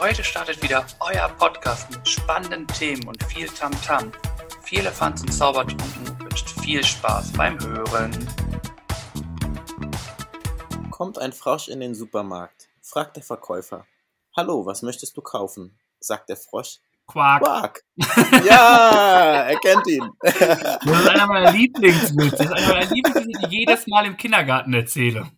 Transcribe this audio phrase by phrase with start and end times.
[0.00, 4.12] Heute startet wieder euer Podcast mit spannenden Themen und viel Tamtam.
[4.12, 4.62] -Tam.
[4.62, 8.12] Viel Elefants und Zaubertrunken wünscht viel Spaß beim Hören.
[10.92, 13.86] Kommt ein Frosch in den Supermarkt, fragt der Verkäufer.
[14.36, 15.76] Hallo, was möchtest du kaufen?
[15.98, 16.78] sagt der Frosch.
[17.08, 17.42] Quark.
[17.42, 17.82] Quark.
[18.46, 20.08] Ja, er kennt ihn.
[20.22, 22.36] Das ist einer meiner Lieblingswitze.
[22.36, 25.28] Das ist einer meiner Lieblingswitze, die ich jedes Mal im Kindergarten erzähle.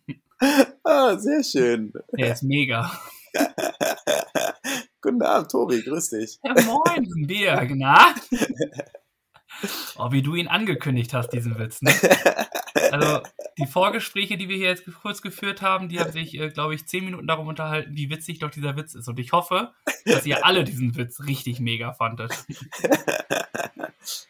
[0.83, 1.91] Ah, sehr schön.
[2.11, 2.91] Der ist mega.
[5.01, 6.39] Guten Abend, Tobi, grüß dich.
[6.43, 8.13] Ja, moin, Dirk, na?
[9.97, 11.81] Oh, wie du ihn angekündigt hast, diesen Witz.
[11.81, 11.91] Ne?
[12.91, 13.21] Also,
[13.57, 16.87] die Vorgespräche, die wir hier jetzt kurz geführt haben, die haben sich, äh, glaube ich,
[16.87, 19.07] zehn Minuten darum unterhalten, wie witzig doch dieser Witz ist.
[19.07, 19.71] Und ich hoffe,
[20.05, 22.31] dass ihr alle diesen Witz richtig mega fandet.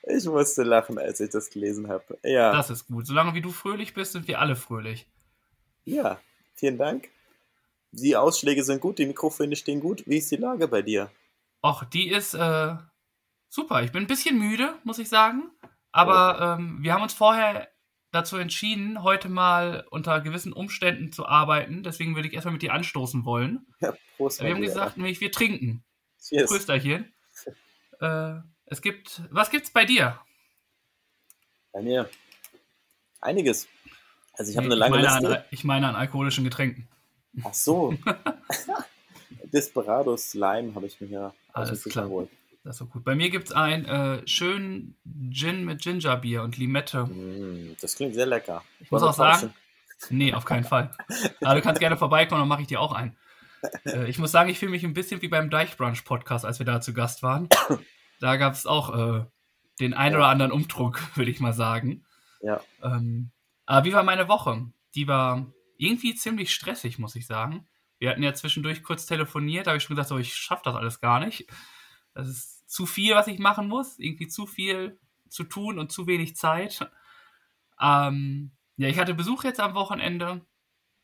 [0.04, 2.18] Ich musste lachen, als ich das gelesen habe.
[2.24, 2.52] Ja.
[2.52, 3.08] Das ist gut.
[3.08, 5.08] Solange wie du fröhlich bist, sind wir alle fröhlich.
[5.86, 6.20] Ja,
[6.56, 7.10] vielen Dank.
[7.92, 10.04] Die Ausschläge sind gut, die Mikrofone stehen gut.
[10.08, 11.12] Wie ist die Lage bei dir?
[11.64, 12.76] Och, die ist äh,
[13.50, 13.84] super.
[13.84, 15.52] Ich bin ein bisschen müde, muss ich sagen.
[15.92, 17.68] Aber ähm, wir haben uns vorher
[18.12, 21.84] dazu entschieden, heute mal unter gewissen Umständen zu arbeiten.
[21.84, 23.68] Deswegen würde ich erstmal mit dir anstoßen wollen.
[23.80, 24.42] Ja, Prost.
[24.42, 25.84] wir haben gesagt, nämlich wir trinken.
[26.22, 26.50] Cheers.
[26.50, 27.14] Prösterchen.
[28.00, 30.20] Äh, es gibt, was gibt's bei dir?
[31.74, 32.10] Bei mir
[33.20, 33.68] einiges.
[34.34, 35.40] Also ich habe eine lange ich, meine Liste.
[35.40, 36.88] an, ich meine an alkoholischen Getränken.
[37.44, 37.94] Ach so.
[39.54, 42.06] Desperados Lime habe ich mir hier Alles klar.
[42.06, 42.30] geholt.
[42.64, 43.04] Das ist so gut.
[43.04, 44.96] Bei mir gibt's einen äh, schönen
[45.32, 47.06] Gin mit Gingerbier und Limette.
[47.06, 48.64] Mm, das klingt sehr lecker.
[48.80, 49.54] Ich muss Wollen auch sagen,
[50.10, 50.92] nee, auf keinen Fall.
[51.42, 53.18] Aber du kannst gerne vorbeikommen, dann mache ich dir auch einen.
[53.86, 56.66] Äh, ich muss sagen, ich fühle mich ein bisschen wie beim Deichbrunch Podcast, als wir
[56.66, 57.50] da zu Gast waren.
[58.20, 59.26] Da gab es auch äh,
[59.80, 60.20] den ein Ja.
[60.20, 62.06] oder anderen Umdruck, würde ich mal sagen.
[62.42, 62.62] Ja.
[62.84, 63.32] Ähm,
[63.66, 64.68] aber wie war meine Woche?
[64.94, 65.48] Die war
[65.82, 67.68] irgendwie ziemlich stressig, muss ich sagen.
[67.98, 70.76] Wir hatten ja zwischendurch kurz telefoniert, da habe ich schon gesagt, so, ich schaffe das
[70.76, 71.48] alles gar nicht.
[72.14, 73.98] Das ist zu viel, was ich machen muss.
[74.00, 75.00] Irgendwie zu viel
[75.30, 76.90] zu tun und zu wenig Zeit.
[77.80, 80.46] Ähm, ja, ich hatte Besuch jetzt am Wochenende.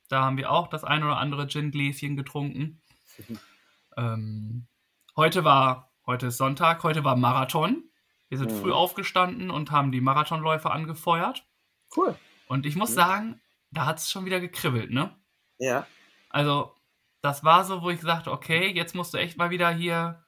[0.09, 2.81] Da haben wir auch das ein oder andere Gin-Gläschen getrunken.
[3.97, 4.67] ähm,
[5.15, 7.83] heute war, heute ist Sonntag, heute war Marathon.
[8.29, 8.57] Wir sind Mhm.
[8.57, 11.45] früh aufgestanden und haben die Marathonläufer angefeuert.
[11.95, 12.15] Cool.
[12.47, 12.95] Und ich muss Mhm.
[12.95, 13.41] sagen,
[13.71, 15.15] da hat es schon wieder gekribbelt, ne?
[15.59, 15.87] Ja.
[16.29, 16.73] Also,
[17.21, 20.23] das war so, wo ich sagte, okay, jetzt musst du echt mal wieder hier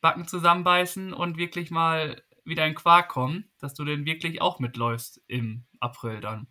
[0.00, 5.20] Backen zusammenbeißen und wirklich mal wieder in Quark kommen, dass du denn wirklich auch mitläufst
[5.26, 6.46] im April dann.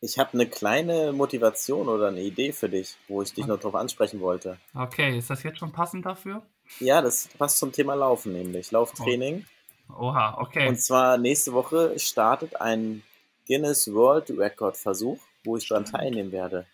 [0.00, 3.76] Ich habe eine kleine Motivation oder eine Idee für dich, wo ich dich noch drauf
[3.76, 4.58] ansprechen wollte.
[4.74, 6.42] Okay, ist das jetzt schon passend dafür?
[6.80, 8.72] Ja, das passt zum Thema Laufen nämlich.
[8.72, 9.46] Lauftraining.
[9.88, 10.68] Oha, okay.
[10.68, 13.02] Und zwar nächste Woche startet ein
[13.46, 16.66] Guinness World Record Versuch, wo ich daran teilnehmen werde.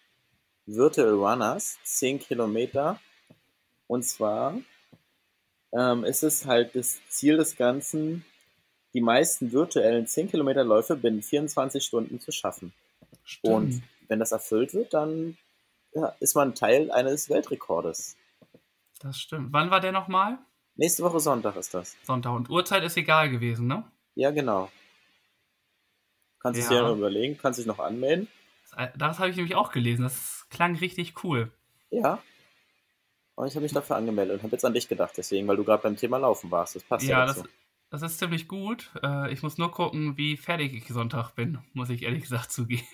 [0.66, 3.00] Virtual Runners, 10 Kilometer.
[3.86, 4.58] Und zwar
[5.72, 8.24] ähm, ist es halt das Ziel des Ganzen,
[8.94, 12.72] die meisten virtuellen 10 Kilometer Läufe binnen 24 Stunden zu schaffen.
[13.24, 13.54] Stimmt.
[13.54, 15.36] Und wenn das erfüllt wird, dann
[15.94, 18.16] ja, ist man Teil eines Weltrekordes.
[19.00, 19.52] das stimmt.
[19.52, 20.38] Wann war der nochmal?
[20.76, 21.96] Nächste Woche Sonntag ist das.
[22.04, 22.32] Sonntag.
[22.34, 23.84] Und Uhrzeit ist egal gewesen, ne?
[24.14, 24.70] Ja, genau.
[26.40, 26.76] Kannst es Ja.
[26.82, 28.28] dir noch überlegen, kannst dich noch anmelden.
[28.78, 30.02] Das, das habe ich nämlich auch gelesen.
[30.02, 31.50] Das klang richtig cool.
[31.90, 32.22] Ja.
[33.34, 35.64] Und ich habe mich dafür angemeldet und habe jetzt an dich gedacht, deswegen, weil du
[35.64, 36.76] gerade beim Thema Laufen warst.
[36.76, 37.42] Das passt ja, Ja, dazu.
[37.90, 38.90] das, das ist ziemlich gut.
[39.02, 42.84] Äh, ich muss nur gucken, wie fertig ich Sonntag bin, muss ich ehrlich gesagt zugeben.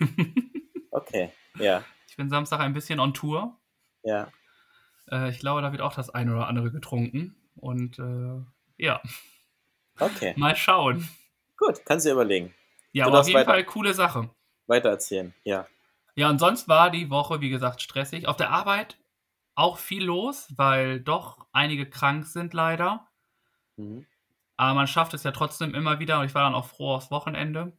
[0.91, 3.57] Okay, ja, ich bin Samstag ein bisschen on Tour.
[4.03, 4.31] ja.
[5.11, 7.35] Äh, ich glaube, da wird auch das eine oder andere getrunken.
[7.55, 8.41] Und äh,
[8.77, 9.01] ja,
[9.99, 11.07] Okay, mal schauen.
[11.57, 12.53] gut, kannst du dir überlegen.
[12.91, 13.51] Ja, Du aber auf jeden weiter.
[13.51, 14.29] Fall coole Sache.
[14.67, 15.67] Weiter erzählen, ja.
[16.15, 18.27] Ja, und sonst war die Woche, wie gesagt, stressig.
[18.27, 18.97] Auf der Arbeit
[19.55, 23.07] auch viel los, weil doch einige krank sind leider.
[23.77, 24.05] Mhm.
[24.57, 27.11] Aber man schafft es ja trotzdem immer wieder und ich war dann auch froh aufs
[27.11, 27.77] Wochenende.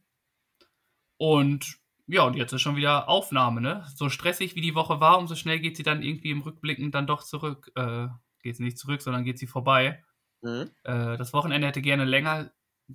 [1.17, 3.85] Und ja, und jetzt ist schon wieder Aufnahme, ne?
[3.95, 7.07] So stressig wie die Woche war, umso schnell geht sie dann irgendwie im Rückblicken dann
[7.07, 7.71] doch zurück.
[7.75, 8.07] Äh,
[8.43, 10.03] geht sie nicht zurück, sondern geht sie vorbei.
[10.41, 10.71] Mhm.
[10.83, 12.51] Äh, das Wochenende hätte gerne länger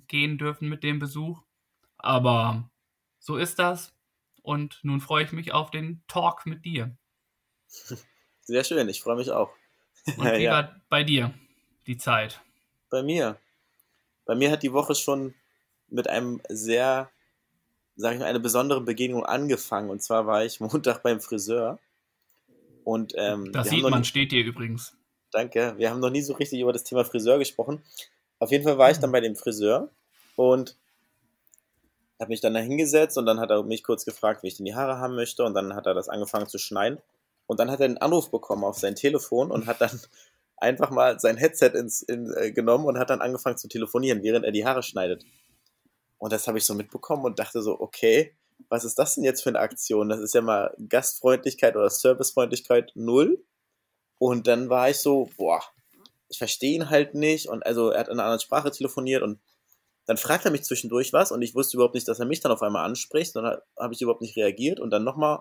[0.07, 1.43] gehen dürfen mit dem Besuch.
[1.97, 2.69] Aber
[3.19, 3.93] so ist das.
[4.43, 6.95] Und nun freue ich mich auf den Talk mit dir.
[8.41, 9.49] Sehr schön, ich freue mich auch.
[10.17, 10.51] Und wie ja.
[10.51, 11.33] war bei dir
[11.87, 12.41] die Zeit?
[12.89, 13.39] Bei mir.
[14.25, 15.33] Bei mir hat die Woche schon
[15.87, 17.09] mit einem sehr,
[17.95, 19.89] sage ich mal, eine besondere Begegnung angefangen.
[19.89, 21.79] Und zwar war ich Montag beim Friseur.
[22.83, 24.95] Und ähm, Das sieht man, nie- steht dir übrigens.
[25.31, 25.73] Danke.
[25.77, 27.81] Wir haben noch nie so richtig über das Thema Friseur gesprochen.
[28.39, 29.89] Auf jeden Fall war ich dann bei dem Friseur
[30.35, 30.77] und
[32.23, 34.65] habe mich dann da hingesetzt und dann hat er mich kurz gefragt, wie ich denn
[34.65, 36.99] die Haare haben möchte und dann hat er das angefangen zu schneiden
[37.47, 39.99] und dann hat er einen Anruf bekommen auf sein Telefon und hat dann
[40.57, 44.45] einfach mal sein Headset ins, in, äh, genommen und hat dann angefangen zu telefonieren, während
[44.45, 45.25] er die Haare schneidet.
[46.17, 48.33] Und das habe ich so mitbekommen und dachte so, okay,
[48.69, 50.07] was ist das denn jetzt für eine Aktion?
[50.07, 53.43] Das ist ja mal Gastfreundlichkeit oder Servicefreundlichkeit null.
[54.19, 55.61] Und dann war ich so, boah,
[56.29, 57.49] ich verstehe ihn halt nicht.
[57.49, 59.39] Und also er hat in einer anderen Sprache telefoniert und
[60.05, 62.51] dann fragt er mich zwischendurch was und ich wusste überhaupt nicht, dass er mich dann
[62.51, 63.35] auf einmal anspricht.
[63.35, 65.39] Dann habe ich überhaupt nicht reagiert und dann nochmal.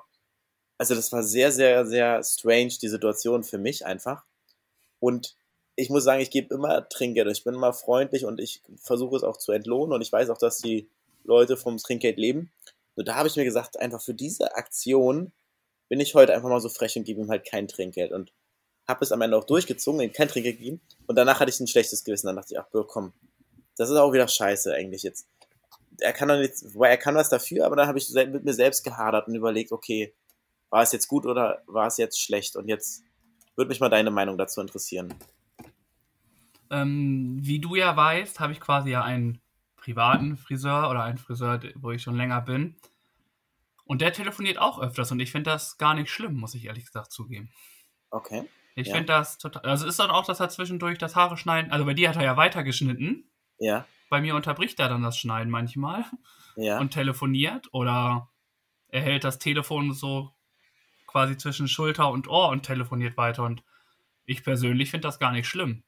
[0.78, 4.24] Also das war sehr, sehr, sehr strange, die Situation für mich einfach.
[5.00, 5.36] Und
[5.74, 7.28] ich muss sagen, ich gebe immer Trinkgeld.
[7.30, 9.92] Ich bin immer freundlich und ich versuche es auch zu entlohnen.
[9.92, 10.88] Und ich weiß auch, dass die
[11.24, 12.52] Leute vom Trinkgeld leben.
[12.96, 15.32] Nur da habe ich mir gesagt, einfach für diese Aktion
[15.88, 18.12] bin ich heute einfach mal so frech und gebe ihm halt kein Trinkgeld.
[18.12, 18.32] Und
[18.86, 20.80] habe es am Ende auch durchgezogen, ihm kein Trinkgeld gegeben.
[21.06, 22.26] Und danach hatte ich ein schlechtes Gewissen.
[22.26, 23.12] Dann dachte ich, ach komm,
[23.82, 25.28] das ist auch wieder scheiße eigentlich jetzt.
[26.00, 28.54] Er kann doch nicht, weil er kann was dafür, aber dann habe ich mit mir
[28.54, 30.14] selbst gehadert und überlegt, okay,
[30.70, 32.56] war es jetzt gut oder war es jetzt schlecht?
[32.56, 33.02] Und jetzt
[33.56, 35.12] würde mich mal deine Meinung dazu interessieren.
[36.70, 39.40] Ähm, wie du ja weißt, habe ich quasi ja einen
[39.76, 42.76] privaten Friseur oder einen Friseur, wo ich schon länger bin.
[43.84, 46.86] Und der telefoniert auch öfters und ich finde das gar nicht schlimm, muss ich ehrlich
[46.86, 47.50] gesagt zugeben.
[48.10, 48.44] Okay.
[48.74, 48.94] Ich ja.
[48.94, 49.62] finde das total.
[49.64, 51.72] Also ist dann auch, dass er zwischendurch das Haare schneiden.
[51.72, 53.24] Also bei dir hat er ja weitergeschnitten.
[53.58, 53.86] Ja.
[54.08, 56.04] Bei mir unterbricht er dann das Schneiden manchmal.
[56.56, 56.78] Ja.
[56.78, 58.28] Und telefoniert oder
[58.88, 60.32] er hält das Telefon so
[61.06, 63.44] quasi zwischen Schulter und Ohr und telefoniert weiter.
[63.44, 63.62] Und
[64.24, 65.82] ich persönlich finde das gar nicht schlimm.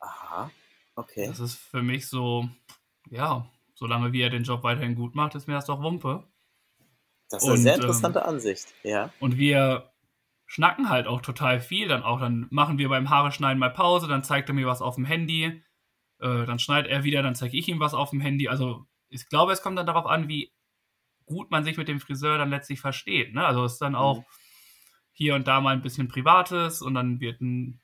[0.00, 0.50] Aha.
[0.94, 1.26] Okay.
[1.26, 2.48] Das ist für mich so,
[3.10, 6.24] ja, solange wie er den Job weiterhin gut macht, ist mir das doch Wumpe.
[7.30, 9.10] Das ist eine und, sehr interessante ähm, Ansicht, ja.
[9.18, 9.90] Und wir
[10.46, 11.88] schnacken halt auch total viel.
[11.88, 14.82] Dann auch, dann machen wir beim Haare schneiden mal Pause, dann zeigt er mir was
[14.82, 15.62] auf dem Handy.
[16.22, 18.48] Äh, dann schneidet er wieder, dann zeige ich ihm was auf dem Handy.
[18.48, 20.52] Also ich glaube, es kommt dann darauf an, wie
[21.26, 23.34] gut man sich mit dem Friseur dann letztlich versteht.
[23.34, 23.44] Ne?
[23.44, 24.24] Also es ist dann auch mhm.
[25.12, 27.80] hier und da mal ein bisschen Privates und dann wird ein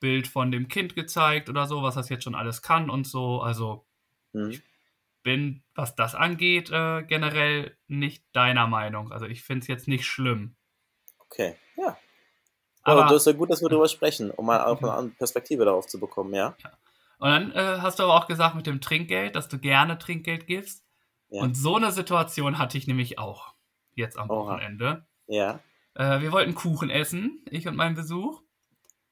[0.00, 3.40] Bild von dem Kind gezeigt oder so, was das jetzt schon alles kann und so.
[3.40, 3.86] Also
[4.32, 4.50] mhm.
[4.50, 4.62] ich
[5.22, 9.12] bin, was das angeht, äh, generell nicht deiner Meinung.
[9.12, 10.56] Also ich finde es jetzt nicht schlimm.
[11.18, 11.96] Okay, ja.
[12.82, 15.64] Aber, Aber das ist ja gut, dass wir darüber sprechen, um mal auch eine Perspektive
[15.64, 16.54] darauf zu bekommen, ja.
[16.62, 16.72] ja.
[17.18, 20.46] Und dann äh, hast du aber auch gesagt mit dem Trinkgeld, dass du gerne Trinkgeld
[20.46, 20.84] gibst.
[21.28, 21.42] Ja.
[21.42, 23.54] Und so eine Situation hatte ich nämlich auch
[23.94, 24.52] jetzt am Oha.
[24.52, 25.06] Wochenende.
[25.26, 25.60] Ja.
[25.94, 28.40] Äh, wir wollten Kuchen essen, ich und mein Besuch,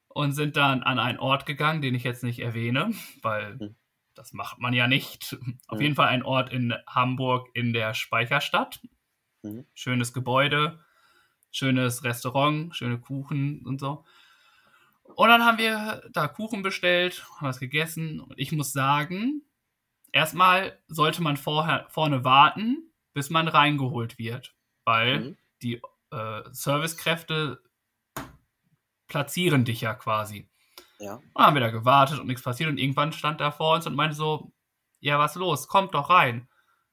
[0.09, 2.93] und sind dann an einen Ort gegangen, den ich jetzt nicht erwähne,
[3.23, 3.77] weil hm.
[4.15, 5.37] das macht man ja nicht.
[5.69, 5.83] Auf hm.
[5.83, 8.81] jeden Fall ein Ort in Hamburg in der Speicherstadt.
[9.43, 9.67] Hm.
[9.75, 10.81] Schönes Gebäude,
[11.51, 14.05] schönes Restaurant, schöne Kuchen und so.
[15.15, 18.21] Und dann haben wir da Kuchen bestellt, haben was gegessen.
[18.21, 19.43] Und ich muss sagen,
[20.13, 24.55] erstmal sollte man vorher, vorne warten, bis man reingeholt wird.
[24.85, 25.37] Weil mhm.
[25.63, 25.81] die
[26.11, 27.63] äh, Servicekräfte
[29.09, 30.49] platzieren dich ja quasi.
[30.99, 31.15] Ja.
[31.15, 32.69] Und dann haben wir da gewartet und nichts passiert.
[32.69, 34.53] Und irgendwann stand er vor uns und meinte so,
[35.01, 35.69] ja, was los?
[35.69, 36.49] Kommt doch rein.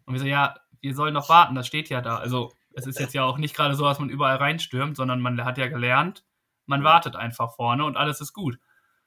[0.05, 2.17] Und wir so, ja, wir sollen doch warten, das steht ja da.
[2.17, 5.43] Also es ist jetzt ja auch nicht gerade so, dass man überall reinstürmt, sondern man
[5.45, 6.25] hat ja gelernt,
[6.65, 6.85] man mhm.
[6.85, 8.59] wartet einfach vorne und alles ist gut.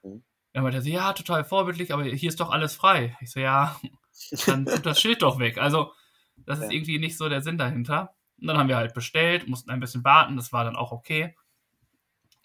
[0.03, 0.25] Mhm.
[0.53, 3.17] Dann meinte er so, ja, total vorbildlich, aber hier ist doch alles frei.
[3.21, 3.79] Ich so, ja,
[4.47, 5.59] dann tut das Schild doch weg.
[5.59, 5.93] Also,
[6.37, 8.15] das ist irgendwie nicht so der Sinn dahinter.
[8.41, 11.37] Und dann haben wir halt bestellt, mussten ein bisschen warten, das war dann auch okay.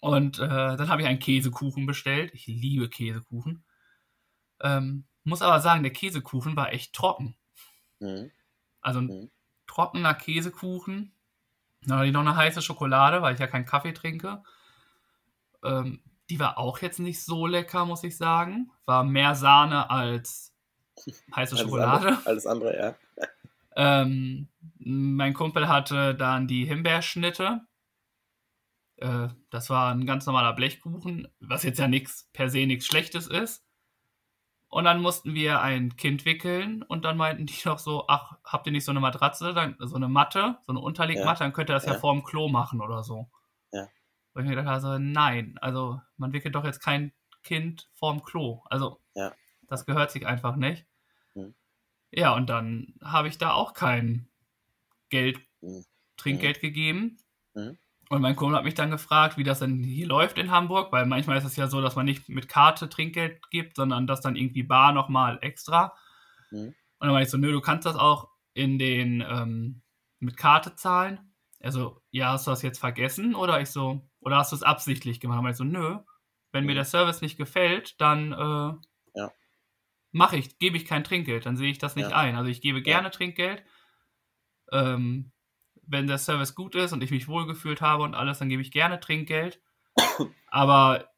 [0.00, 2.32] Und äh, dann habe ich einen Käsekuchen bestellt.
[2.34, 3.64] Ich liebe Käsekuchen.
[4.60, 7.36] Ähm, muss aber sagen, der Käsekuchen war echt trocken.
[8.00, 8.32] Mhm.
[8.80, 9.30] Also ein mhm.
[9.66, 11.14] trockener Käsekuchen.
[11.82, 14.42] Dann hatte ich noch eine heiße Schokolade, weil ich ja keinen Kaffee trinke.
[15.64, 18.70] Ähm, die war auch jetzt nicht so lecker, muss ich sagen.
[18.86, 20.54] War mehr Sahne als
[21.34, 22.08] heiße Schokolade.
[22.08, 22.94] Andere, alles andere, ja.
[23.74, 27.62] Ähm, mein Kumpel hatte dann die Himbeerschnitte.
[28.96, 33.28] Äh, das war ein ganz normaler Blechkuchen, was jetzt ja nichts per se nichts Schlechtes
[33.28, 33.64] ist.
[34.68, 38.66] Und dann mussten wir ein Kind wickeln und dann meinten die noch so, ach, habt
[38.66, 41.46] ihr nicht so eine Matratze, dann, so eine Matte, so eine Unterlegmatte, ja.
[41.46, 41.92] dann könnt ihr das ja.
[41.92, 43.30] ja vor dem Klo machen oder so.
[44.34, 47.12] Wo ich mir gedacht habe, also, nein, also man wickelt doch jetzt kein
[47.42, 48.62] Kind vorm Klo.
[48.66, 49.32] Also ja.
[49.68, 50.86] das gehört sich einfach nicht.
[51.34, 51.54] Mhm.
[52.10, 54.28] Ja, und dann habe ich da auch kein
[55.10, 55.84] Geld, mhm.
[56.16, 56.60] Trinkgeld mhm.
[56.60, 57.18] gegeben.
[57.54, 57.78] Mhm.
[58.08, 61.06] Und mein Kumpel hat mich dann gefragt, wie das denn hier läuft in Hamburg, weil
[61.06, 64.36] manchmal ist es ja so, dass man nicht mit Karte Trinkgeld gibt, sondern das dann
[64.36, 65.96] irgendwie bar nochmal extra.
[66.50, 66.74] Mhm.
[66.98, 69.82] Und dann meinte ich so, nö, du kannst das auch in den ähm,
[70.18, 71.32] mit Karte zahlen.
[71.60, 73.34] Also, ja, hast du das jetzt vergessen?
[73.34, 75.44] Oder ich so, oder hast du es absichtlich gemacht?
[75.44, 75.98] Und so, nö,
[76.50, 76.76] wenn mir mhm.
[76.76, 79.32] der Service nicht gefällt, dann äh, ja.
[80.10, 82.16] mache ich, gebe ich kein Trinkgeld, dann sehe ich das nicht ja.
[82.16, 82.36] ein.
[82.36, 83.10] Also ich gebe gerne ja.
[83.10, 83.62] Trinkgeld.
[84.70, 85.32] Ähm,
[85.84, 88.70] wenn der Service gut ist und ich mich wohlgefühlt habe und alles, dann gebe ich
[88.70, 89.60] gerne Trinkgeld.
[90.46, 91.08] Aber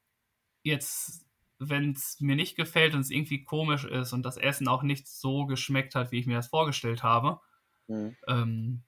[0.63, 1.27] jetzt,
[1.59, 5.07] wenn es mir nicht gefällt und es irgendwie komisch ist und das Essen auch nicht
[5.07, 7.41] so geschmeckt hat, wie ich mir das vorgestellt habe,
[7.89, 8.17] Mhm.
[8.29, 8.83] ähm,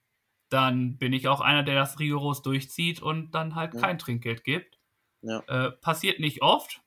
[0.48, 3.78] dann bin ich auch einer, der das rigoros durchzieht und dann halt Mhm.
[3.80, 4.78] kein Trinkgeld gibt.
[5.22, 5.40] Ja.
[5.48, 6.82] Äh, passiert nicht oft,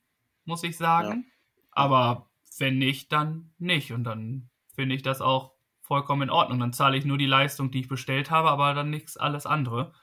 [0.46, 1.32] muss ich sagen.
[1.72, 3.92] Aber wenn nicht, dann nicht.
[3.92, 6.60] Und dann finde ich das auch vollkommen in Ordnung.
[6.60, 9.94] Dann zahle ich nur die Leistung, die ich bestellt habe, aber dann nichts alles andere.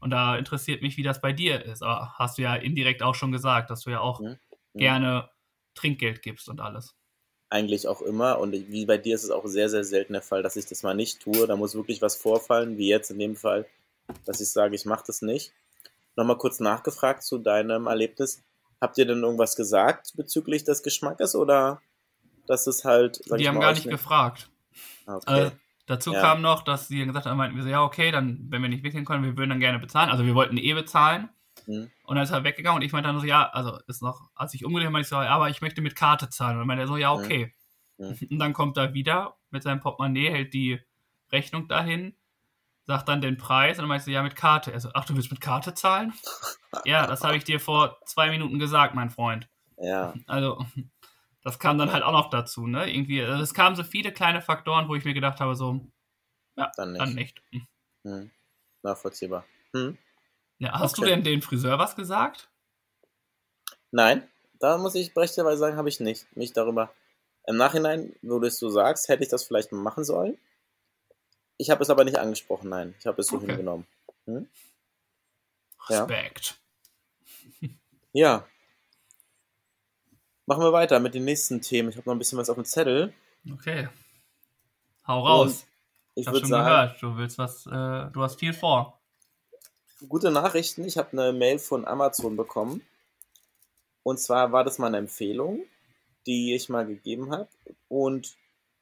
[0.00, 1.82] Und da interessiert mich, wie das bei dir ist.
[1.82, 4.24] Aber hast du ja indirekt auch schon gesagt, dass du ja auch
[4.74, 5.30] gerne
[5.74, 6.96] Trinkgeld gibst und alles.
[7.50, 8.38] Eigentlich auch immer.
[8.38, 10.84] Und wie bei dir ist es auch sehr, sehr selten der Fall, dass ich das
[10.84, 11.46] mal nicht tue.
[11.46, 13.66] Da muss wirklich was vorfallen, wie jetzt in dem Fall,
[14.24, 15.52] dass ich sage, ich mache das nicht.
[16.16, 18.42] Nochmal kurz nachgefragt zu deinem Erlebnis.
[18.80, 21.82] Habt ihr denn irgendwas gesagt bezüglich des Geschmackes oder
[22.46, 23.20] dass es halt.
[23.26, 24.48] Die ich haben gar nicht gefragt.
[25.06, 25.46] Ah, okay.
[25.46, 25.50] Äh,
[25.86, 26.20] dazu Ja.
[26.20, 28.84] kam noch, dass sie gesagt haben, meinten wir so, ja, okay, dann, wenn wir nicht
[28.84, 30.10] wechseln können, wir würden dann gerne bezahlen.
[30.10, 31.28] Also wir wollten eh bezahlen.
[31.70, 31.90] Hm.
[32.04, 34.54] Und dann ist er weggegangen und ich meinte dann so, ja, also ist noch, als
[34.54, 36.54] ich umgedreht habe, meinte ich so, ja, aber ich möchte mit Karte zahlen.
[36.54, 37.54] Und dann meinte er so, ja, okay.
[37.98, 38.16] Mhm.
[38.30, 40.80] Und dann kommt er wieder mit seinem Portemonnaie, hält die
[41.30, 42.16] Rechnung dahin,
[42.86, 44.72] sagt dann den Preis und dann meinte ich so, ja, mit Karte.
[44.72, 46.12] Er so, ach, du willst mit Karte zahlen?
[46.84, 49.48] ja, das habe ich dir vor zwei Minuten gesagt, mein Freund.
[49.76, 50.64] Ja, Also,
[51.42, 52.92] das kam dann halt auch noch dazu, ne?
[52.92, 55.80] Irgendwie, also es kamen so viele kleine Faktoren, wo ich mir gedacht habe, so,
[56.56, 57.00] ja, dann nicht.
[57.00, 57.42] dann nicht.
[58.04, 58.30] Hm.
[58.82, 59.44] Nachvollziehbar.
[59.74, 59.96] Hm.
[60.60, 61.02] Ja, hast Okay.
[61.02, 62.48] du denn den Friseur was gesagt?
[63.90, 64.28] Nein,
[64.60, 66.26] da muss ich berechtigterweise sagen, habe ich nicht.
[66.36, 66.92] Mich darüber.
[67.46, 70.38] Im Nachhinein, wo du es so sagst, hätte ich das vielleicht mal machen sollen.
[71.56, 72.94] Ich habe es aber nicht angesprochen, nein.
[73.00, 73.46] Ich habe es so Okay.
[73.46, 73.86] hingenommen.
[74.26, 76.04] Ja.
[76.04, 76.60] Respekt.
[78.12, 78.46] Ja.
[80.46, 81.88] Machen wir weiter mit den nächsten Themen.
[81.88, 83.14] Ich habe noch ein bisschen was auf dem Zettel.
[83.50, 83.88] Okay.
[85.06, 85.66] Hau raus.
[86.14, 88.99] Ich ich habe schon sagen, gehört, du willst was, äh, du hast viel vor.
[90.08, 90.84] Gute Nachrichten.
[90.84, 92.82] Ich habe eine Mail von Amazon bekommen.
[94.02, 95.64] Und zwar war das mal eine Empfehlung,
[96.26, 97.48] die ich mal gegeben habe.
[97.88, 98.36] Und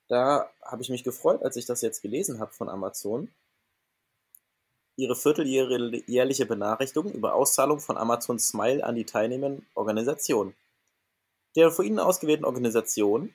[0.08, 3.30] da habe ich mich gefreut, als ich das jetzt gelesen habe von Amazon.
[4.96, 10.54] Ihre vierteljährliche Benachrichtigung über Auszahlung von Amazon Smile an die teilnehmenden Organisationen.
[11.56, 13.34] Der von Ihnen ausgewählten Organisationen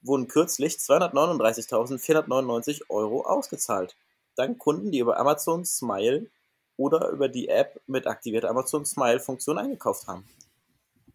[0.00, 3.96] wurden kürzlich 239.499 Euro ausgezahlt.
[4.36, 6.30] Dank Kunden, die über Amazon Smile
[6.76, 10.24] oder über die App mit aktivierter Amazon Smile-Funktion eingekauft haben.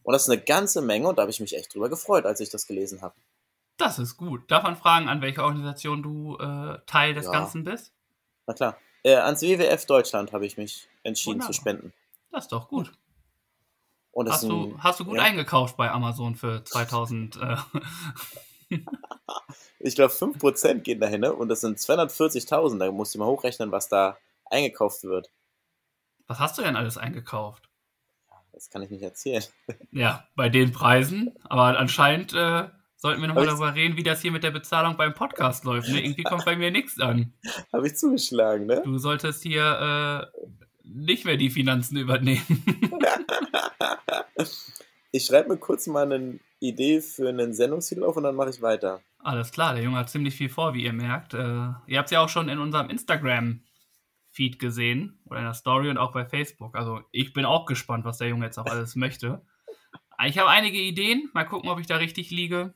[0.04, 2.40] Und das ist eine ganze Menge und da habe ich mich echt drüber gefreut, als
[2.40, 3.16] ich das gelesen habe.
[3.78, 4.50] Das ist gut.
[4.52, 7.32] Darf man fragen, an welcher Organisation du äh, Teil des Ja.
[7.32, 7.94] Ganzen bist?
[8.48, 8.78] Na klar.
[9.04, 11.54] Äh, ans WWF Deutschland habe ich mich entschieden Wunderbar.
[11.54, 11.94] zu spenden.
[12.32, 12.92] Das ist doch gut.
[14.12, 15.24] Und Hast du, ein, hast du gut ja.
[15.24, 17.38] eingekauft bei Amazon für 2000?
[17.38, 17.56] Äh,
[19.80, 21.34] ich glaube, 5% gehen dahin ne?
[21.34, 22.80] und das sind 240.000.
[22.80, 25.30] Da musst du mal hochrechnen, was da eingekauft wird.
[26.30, 27.70] Was hast du denn alles eingekauft?
[28.54, 29.44] Das kann ich nicht erzählen.
[29.92, 31.36] Ja, bei den Preisen.
[31.44, 35.16] Aber anscheinend äh, sollten wir nochmal darüber reden, wie das hier mit der Bezahlung beim
[35.16, 35.90] Podcast läuft.
[35.90, 36.04] Ne?
[36.04, 37.34] Irgendwie kommt bei mir nichts an.
[37.74, 38.82] habe ich zugeschlagen, ne?
[38.86, 40.48] Du solltest hier äh,
[40.84, 42.64] nicht mehr die Finanzen übernehmen.
[45.12, 48.62] Ich schreibe mir kurz mal eine Idee für einen Sendungstitel auf und dann mache ich
[48.62, 49.02] weiter.
[49.18, 51.34] Alles klar, der Junge hat ziemlich viel vor, wie ihr merkt.
[51.34, 52.92] Äh, ihr habt es ja auch schon in unserem
[54.30, 56.76] Instagram-Feed gesehen oder in der Story und auch bei Facebook.
[56.76, 59.42] Also ich bin auch gespannt, was der Junge jetzt auch alles möchte.
[60.26, 61.30] Ich habe einige Ideen.
[61.34, 62.74] Mal gucken, ob ich da richtig liege.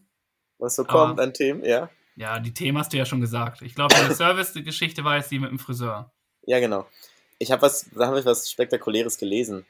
[0.60, 1.90] Was so Aber- kommt an Themen, ja?
[2.16, 3.62] Ja, die Themen hast du ja schon gesagt.
[3.64, 6.12] Ich glaube, deine Service-Geschichte war jetzt die mit dem Friseur.
[6.46, 6.88] Ja, genau.
[7.40, 9.66] Ich habe was, da habe ich was Spektakuläres gelesen.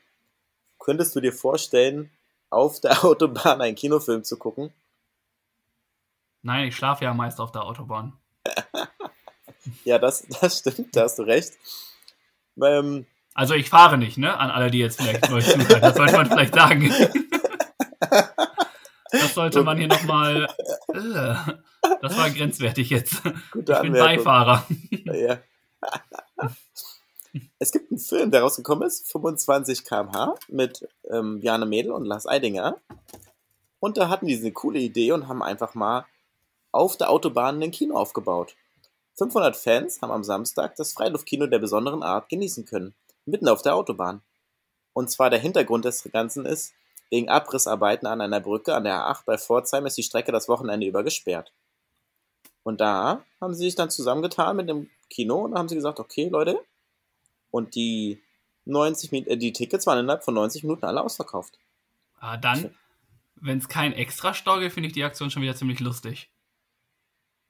[0.78, 2.12] Könntest du dir vorstellen,
[2.50, 4.72] auf der Autobahn einen Kinofilm zu gucken?
[6.42, 8.14] Nein, ich schlafe ja meist auf der Autobahn.
[9.84, 11.54] Ja, das, das stimmt, da hast du recht.
[12.62, 14.38] Ähm, Also ich fahre nicht, ne?
[14.38, 15.82] An alle, die jetzt vielleicht neu zuhören.
[15.82, 16.94] Das sollte man vielleicht sagen.
[19.12, 20.48] Das sollte man hier nochmal.
[20.94, 21.36] Äh,
[22.02, 23.22] das war grenzwertig jetzt.
[23.52, 24.24] gute Ich bin Anmerkung.
[24.24, 24.68] Beifahrer.
[25.06, 25.40] Ja.
[27.60, 32.28] es gibt einen Film, der rausgekommen ist, 25 km/h, mit ähm, Jane Mädel und Lars
[32.28, 32.78] Eidinger.
[33.80, 36.06] Und da hatten die eine coole Idee und haben einfach mal
[36.72, 38.56] auf der Autobahn ein Kino aufgebaut.
[39.16, 43.76] 500 Fans haben am Samstag das Freiluftkino der besonderen Art genießen können, mitten auf der
[43.76, 44.22] Autobahn.
[44.94, 46.74] Und zwar der Hintergrund des Ganzen ist,
[47.10, 50.88] wegen Abrissarbeiten an einer Brücke an der A8 bei Pforzheim ist die Strecke das Wochenende
[50.88, 51.54] über gesperrt.
[52.64, 56.30] Und da haben sie sich dann zusammengetan mit dem Kino und haben sie gesagt, okay,
[56.30, 56.60] Leute,
[57.52, 58.20] und die
[58.66, 61.60] 90 Min äh, die Tickets waren innerhalb von 90 Minuten alle ausverkauft.
[62.20, 62.74] Ah, dann,
[63.36, 66.30] wenn es kein extra Stau gibt, finde ich die Aktion schon wieder ziemlich lustig.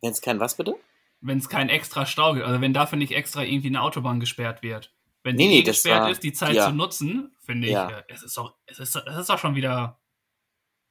[0.01, 0.75] Wenn es kein was bitte?
[1.25, 4.61] Wenn es kein extra Stau gibt, also wenn dafür nicht extra irgendwie eine Autobahn gesperrt
[4.61, 4.91] wird.
[5.23, 6.67] Wenn Nee, die nee, gesperrt war- ist, die Zeit ja.
[6.67, 7.89] zu nutzen, finde ich, Ja.
[7.89, 9.99] äh, es ist doch, es ist, es ist doch schon wieder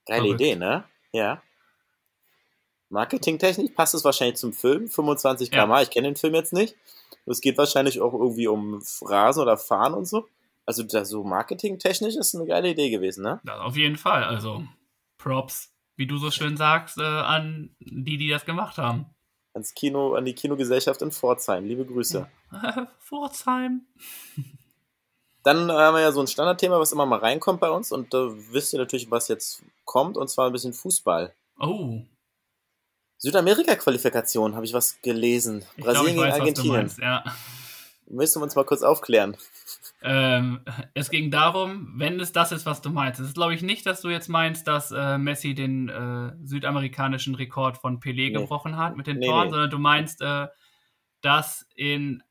[0.07, 0.41] Geile Verrückt.
[0.41, 0.85] Idee, ne?
[1.13, 1.43] Ja.
[2.89, 4.89] Marketingtechnisch passt es wahrscheinlich zum Film.
[4.89, 5.65] 25 Ja.
[5.65, 5.83] km/h.
[5.83, 6.77] Ich kenne den Film jetzt nicht.
[7.27, 10.29] Es geht wahrscheinlich auch irgendwie um Rasen oder Fahren und so.
[10.67, 13.41] Also da so marketingtechnisch ist eine geile Idee gewesen, ne?
[13.45, 14.25] Das auf jeden Fall.
[14.25, 14.65] Also
[15.19, 19.07] Props, wie du so schön sagst, äh, an die, die das gemacht haben.
[19.55, 21.65] Ans Kino, an die Kinogesellschaft in Pforzheim.
[21.65, 22.27] Liebe Grüße.
[23.01, 23.83] Pforzheim.
[25.43, 27.93] Dann haben wir ja so ein Standardthema, was immer mal reinkommt bei uns.
[27.93, 30.17] Und da wisst ihr natürlich, was jetzt kommt.
[30.17, 31.35] Und zwar ein bisschen Fußball.
[31.59, 32.01] Oh,
[33.23, 35.65] Südamerika-Qualifikation habe ich was gelesen.
[35.77, 36.73] ich Brasilien ich weiß, gegen Argentinien.
[36.73, 36.99] meinst.
[36.99, 37.25] Ja.
[38.09, 39.37] Müssen wir uns mal kurz aufklären.
[40.05, 40.61] Ähm,
[40.95, 43.21] es ging darum, wenn es das ist, was du meinst.
[43.21, 47.35] Es ist, glaube ich, nicht, dass du jetzt meinst, dass äh, Messi den äh, südamerikanischen
[47.37, 48.31] Rekord von Pelé Nee.
[48.33, 49.51] gebrochen hat mit den Nee, Toren, nee.
[49.51, 50.49] sondern du meinst, äh,
[51.21, 52.23] dass in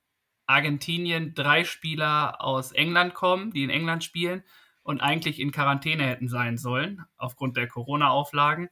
[0.48, 4.44] Argentinien drei Spieler aus England kommen, die in England spielen
[4.84, 8.70] und eigentlich in Quarantäne hätten sein sollen, aufgrund der Corona-Auflagen.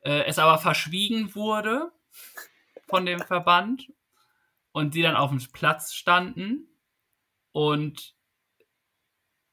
[0.00, 1.92] Äh, es aber verschwiegen wurde
[2.88, 3.92] von dem Verband
[4.72, 6.68] und die dann auf dem Platz standen
[7.52, 8.13] und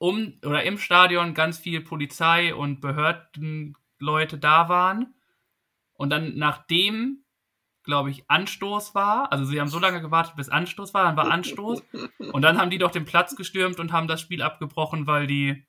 [0.01, 5.13] um oder im Stadion ganz viel Polizei und Behördenleute da waren
[5.93, 7.23] und dann nachdem
[7.83, 11.29] glaube ich Anstoß war, also sie haben so lange gewartet bis Anstoß war, dann war
[11.29, 11.83] Anstoß
[12.33, 15.67] und dann haben die doch den Platz gestürmt und haben das Spiel abgebrochen, weil die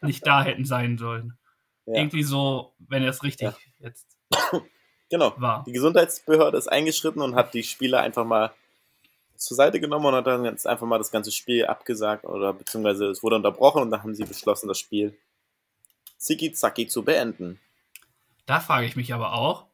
[0.00, 1.36] nicht da hätten sein sollen.
[1.86, 1.94] Ja.
[1.94, 3.56] Irgendwie so, wenn es richtig Ja.
[3.80, 4.06] jetzt
[5.10, 5.34] Genau.
[5.38, 5.64] war.
[5.64, 8.52] Die Gesundheitsbehörde ist eingeschritten und hat die Spieler einfach mal
[9.44, 13.06] zur Seite genommen und hat dann jetzt einfach mal das ganze Spiel abgesagt oder beziehungsweise
[13.06, 15.16] es wurde unterbrochen und dann haben sie beschlossen, das Spiel
[16.18, 17.58] zicki-zacki zu beenden.
[18.46, 19.66] Da frage ich mich aber auch,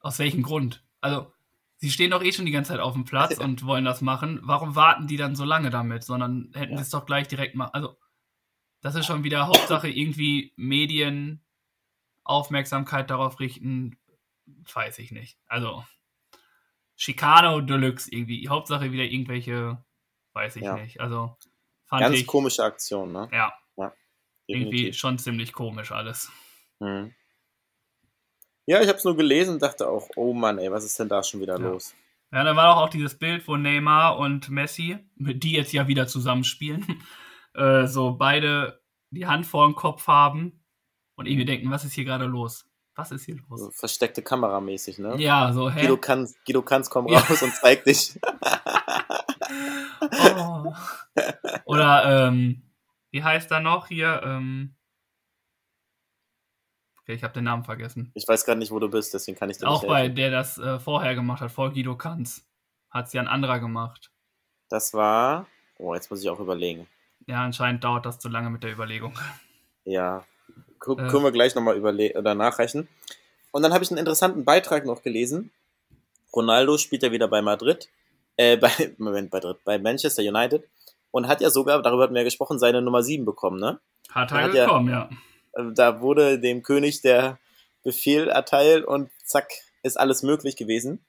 [0.00, 0.82] aus welchem Grund?
[1.00, 1.32] Also,
[1.76, 3.44] sie stehen doch eh schon die ganze Zeit auf dem Platz Ja.
[3.44, 4.40] und wollen das machen.
[4.42, 6.04] Warum warten die dann so lange damit?
[6.04, 6.78] Sondern hätten Ja.
[6.78, 7.66] sie es doch gleich direkt mal.
[7.66, 7.96] Also,
[8.80, 11.40] das ist schon wieder Hauptsache irgendwie Medien
[12.24, 13.98] Aufmerksamkeit darauf richten.
[14.72, 15.38] Weiß ich nicht.
[15.46, 15.84] Also,
[16.96, 18.48] Chicano Deluxe irgendwie.
[18.48, 19.82] Hauptsache wieder irgendwelche,
[20.34, 20.74] weiß ich Ja.
[20.76, 21.00] nicht.
[21.00, 21.36] Also,
[21.86, 23.28] fand Ganz ich komische Aktion, ne?
[23.32, 23.52] ja,
[24.46, 24.98] irgendwie Definitiv.
[24.98, 26.30] schon ziemlich komisch alles.
[26.80, 27.14] Mhm.
[28.66, 31.08] Ja, ich habe es nur gelesen und dachte auch, oh Mann, ey, was ist denn
[31.08, 31.68] da schon wieder Ja.
[31.68, 31.94] los?
[32.32, 36.06] Ja, da war doch auch dieses Bild, wo Neymar und Messi, die jetzt ja wieder
[36.06, 36.84] zusammenspielen,
[37.54, 40.64] äh, so beide die Hand vor dem Kopf haben
[41.16, 42.68] und irgendwie denken, was ist hier gerade los?
[42.94, 43.76] Was ist hier So los?
[43.76, 45.16] versteckte Kameramäßig, ne?
[45.16, 45.80] Ja, so, hä?
[45.80, 47.20] Guido Kanz, Guido Kanz, komm Ja.
[47.20, 48.18] raus und zeig dich.
[50.34, 50.72] Oh.
[51.64, 52.62] Oder, ähm,
[53.10, 54.20] wie heißt er noch hier?
[54.24, 54.74] Ähm,
[57.00, 58.10] okay, ich habe den Namen vergessen.
[58.14, 60.30] Ich weiß gerade nicht, wo du bist, deswegen kann ich dir Auch nicht bei der
[60.30, 62.46] das äh, vorher gemacht hat, vor Guido Kanz.
[62.90, 64.10] Hat es ja ein anderer gemacht.
[64.68, 65.46] Das war,
[65.78, 66.88] oh, jetzt muss ich auch überlegen.
[67.26, 69.18] Ja, anscheinend dauert das zu lange mit der Überlegung.
[69.84, 70.24] Ja,
[70.84, 71.08] Gu Äh.
[71.08, 72.88] können wir gleich nochmal oder nachreichen.
[73.50, 75.50] Und dann habe ich einen interessanten Beitrag noch gelesen.
[76.34, 77.88] Ronaldo spielt ja wieder bei Madrid,
[78.36, 80.64] äh, bei, Moment, bei, Madrid, bei Manchester United
[81.10, 83.78] und hat ja sogar, darüber hatten wir ja gesprochen, seine Nummer 7 bekommen, ne?
[84.10, 85.08] Hat Er hat ja- gekommen, ja.
[85.52, 87.38] Also Da wurde dem König der
[87.82, 89.50] Befehl erteilt und zack,
[89.82, 91.04] ist alles möglich gewesen.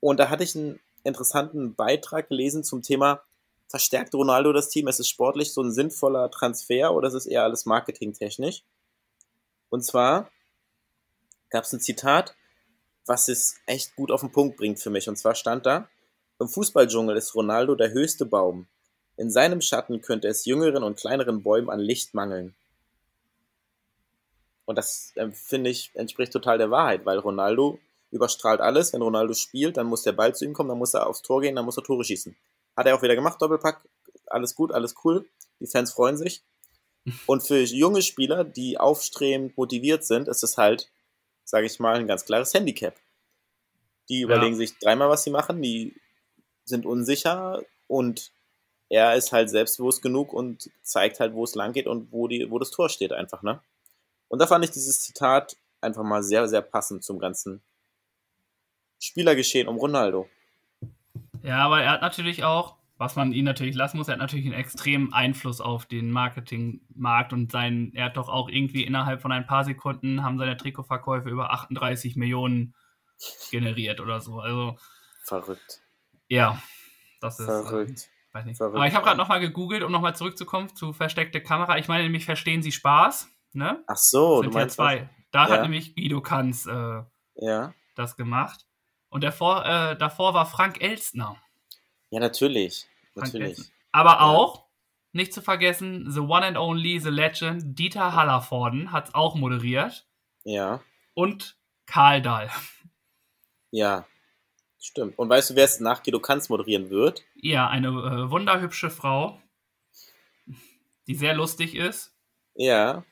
[0.00, 3.22] Und da hatte ich einen interessanten Beitrag gelesen zum Thema,
[3.68, 4.86] verstärkt Ronaldo das Team?
[4.86, 8.62] Es ist sportlich so ein sinnvoller Transfer oder ist es eher alles marketingtechnisch?
[9.74, 10.30] Und zwar
[11.50, 12.36] gab es ein Zitat,
[13.06, 15.08] was es echt gut auf den Punkt bringt für mich.
[15.08, 15.88] Und zwar stand da,
[16.38, 18.68] im Fußballdschungel ist Ronaldo der höchste Baum.
[19.16, 22.54] In seinem Schatten könnte es jüngeren und kleineren Bäumen an Licht mangeln.
[24.64, 27.80] Und das äh, finde ich entspricht total der Wahrheit, weil Ronaldo
[28.12, 28.92] überstrahlt alles.
[28.92, 31.40] Wenn Ronaldo spielt, dann muss der Ball zu ihm kommen, dann muss er aufs Tor
[31.40, 32.36] gehen, dann muss er Tore schießen.
[32.76, 33.80] Hat er auch wieder gemacht, Doppelpack.
[34.26, 35.28] Alles gut, alles cool.
[35.58, 36.44] Die Fans freuen sich.
[37.26, 40.90] Und für junge Spieler, die aufstrebend motiviert sind, ist es halt,
[41.44, 42.96] sage ich mal, ein ganz klares Handicap.
[44.08, 45.94] Die überlegen sich dreimal, was sie machen, die
[46.64, 48.32] sind unsicher und
[48.88, 52.50] er ist halt selbstbewusst genug und zeigt halt, wo es lang geht und wo, die,
[52.50, 53.60] wo das Tor steht einfach, ne?
[54.28, 57.62] Und da fand ich dieses Zitat einfach mal sehr, sehr passend zum ganzen
[58.98, 60.28] Spielergeschehen um Ronaldo.
[61.42, 64.46] Ja, aber er hat natürlich auch, was man ihn natürlich lassen muss, er hat natürlich
[64.46, 69.32] einen extremen Einfluss auf den Marketingmarkt und sein, er hat doch auch irgendwie innerhalb von
[69.32, 72.74] ein paar Sekunden haben seine Trikotverkäufe über 38 Millionen
[73.50, 74.40] generiert oder so.
[74.40, 74.76] Also,
[75.24, 75.80] Verrückt.
[76.28, 76.60] ja,
[77.20, 77.48] das ist.
[77.48, 78.08] Äh, Verrückt.
[78.32, 78.56] weiß nicht.
[78.58, 78.76] Verrückt.
[78.76, 81.78] Aber ich habe gerade nochmal gegoogelt, um nochmal zurückzukommen zu versteckte Kamera.
[81.78, 83.28] Ich meine nämlich, verstehen Sie Spaß?
[83.52, 83.82] Ne?
[83.86, 85.08] Ach so, sind du ja zwei.
[85.30, 85.50] Da Ja.
[85.54, 87.06] hat nämlich Guido Kanz äh, was?
[87.36, 87.72] Ja.
[87.96, 88.66] das gemacht.
[89.08, 91.36] Und davor, äh, davor war Frank Elstner.
[92.14, 92.86] Ja, natürlich.
[93.16, 93.58] Natürlich.
[93.90, 94.20] Aber Ja.
[94.20, 94.66] auch
[95.12, 100.06] nicht zu vergessen, The One and Only, The Legend, Dieter Hallervorden hat es auch moderiert.
[100.44, 100.80] Ja.
[101.14, 102.50] Und Karl Dahl.
[103.72, 104.06] Ja.
[104.80, 105.18] Stimmt.
[105.18, 107.24] Und weißt du, wer es nach Guido Kanz moderieren wird?
[107.34, 109.40] Ja, eine äh, wunderhübsche Frau,
[111.08, 112.14] die sehr lustig ist.
[112.54, 113.02] Ja.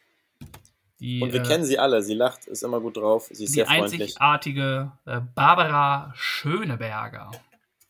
[1.00, 2.02] Die, Und wir äh, kennen sie alle.
[2.02, 3.24] Sie lacht, ist immer gut drauf.
[3.32, 4.00] Sie ist die sehr freundlich.
[4.02, 7.32] einzigartige äh, Barbara Schöneberger.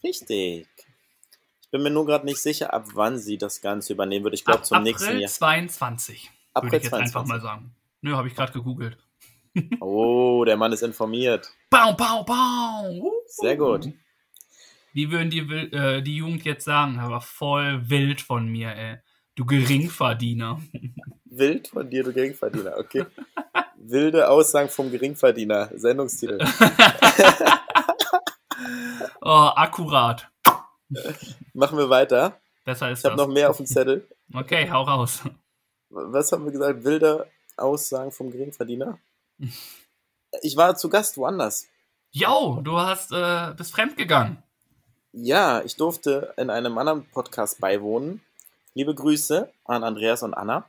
[0.02, 0.66] Richtig.
[1.72, 4.34] Bin mir nur gerade nicht sicher, ab wann sie das Ganze übernehmen wird.
[4.34, 5.30] Ich glaube zum nächsten April Jahr.
[5.30, 7.28] 22, würde April ich jetzt einfach 22.
[7.28, 7.74] mal sagen.
[8.02, 8.98] Nö, habe ich gerade gegoogelt.
[9.80, 11.52] Oh, der Mann ist informiert.
[11.68, 13.12] Bau, bau, bau.
[13.26, 13.90] Sehr gut.
[14.94, 16.98] Wie würden die, äh, die Jugend jetzt sagen?
[16.98, 18.96] Aber voll wild von mir, ey.
[19.34, 20.58] Du Geringverdiener.
[21.26, 22.78] Wild von dir, du Geringverdiener.
[22.78, 23.04] Okay.
[23.76, 25.70] Wilde Aussagen vom Geringverdiener.
[25.74, 26.38] Sendungstitel.
[29.24, 30.31] Oh, akkurat.
[31.54, 32.40] Machen wir weiter.
[32.64, 34.06] Besser ist Ich habe noch mehr auf dem Zettel.
[34.32, 35.22] Okay, hau raus.
[35.90, 36.84] Was haben wir gesagt?
[36.84, 38.98] Wilde Aussagen vom Geringverdiener?
[40.42, 41.68] Ich war zu Gast woanders.
[42.10, 44.42] Jo, du hast, äh, bist fremdgegangen.
[45.12, 48.22] Ja, ich durfte in einem anderen Podcast beiwohnen.
[48.74, 50.64] Liebe Grüße an Andreas und Anna.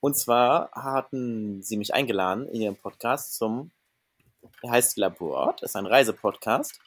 [0.00, 3.70] Und zwar hatten sie mich eingeladen in ihrem Podcast zum,
[4.62, 6.78] er heißt Labort, ist ein Reisepodcast,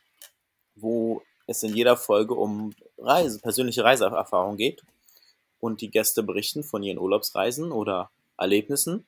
[0.76, 4.84] wo es in jeder Folge um Reise, persönliche Reiseerfahrung geht.
[5.60, 9.06] Und die Gäste berichten von ihren Urlaubsreisen oder Erlebnissen.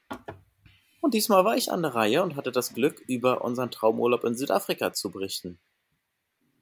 [1.00, 4.36] Und diesmal war ich an der Reihe und hatte das Glück, über unseren Traumurlaub in
[4.36, 5.60] Südafrika zu berichten.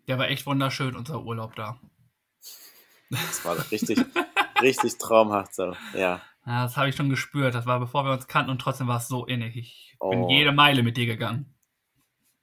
[0.07, 1.79] Der war echt wunderschön, unser Urlaub da.
[3.09, 3.99] Das war richtig,
[4.61, 5.73] richtig traumhaft so.
[5.93, 6.21] Ja.
[6.45, 7.53] Ja, das habe ich schon gespürt.
[7.55, 9.55] Das war bevor wir uns kannten und trotzdem war es so innig.
[9.55, 10.29] Ich bin Oh.
[10.29, 11.53] jede Meile mit dir gegangen.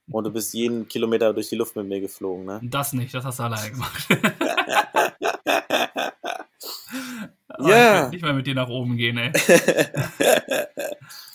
[0.09, 2.61] Und du bist jeden Kilometer durch die Luft mit mir geflogen, ne?
[2.63, 4.07] Das nicht, das hast du alleine gemacht.
[7.59, 7.99] Ja.
[7.99, 9.33] Ich will nicht mehr mit dir nach oben gehen, ey.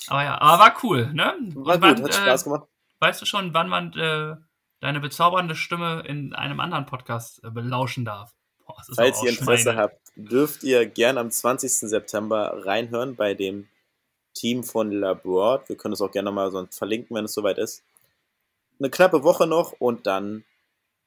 [0.07, 1.33] Aber ja, aber war cool, ne?
[1.53, 2.63] War Und gut, wann, hat Spaß gemacht.
[2.63, 4.35] Äh, weißt du schon, wann man äh,
[4.79, 8.33] deine bezaubernde Stimme in einem anderen Podcast äh, belauschen darf?
[8.65, 11.71] Boah, das ist Falls ihr Interesse habt, dürft ihr gerne am 20.
[11.71, 13.67] September reinhören bei dem
[14.33, 15.67] Team von Labord.
[15.69, 17.83] Wir können es auch gerne mal sonst verlinken, wenn es soweit ist.
[18.81, 20.43] Eine knappe Woche noch und dann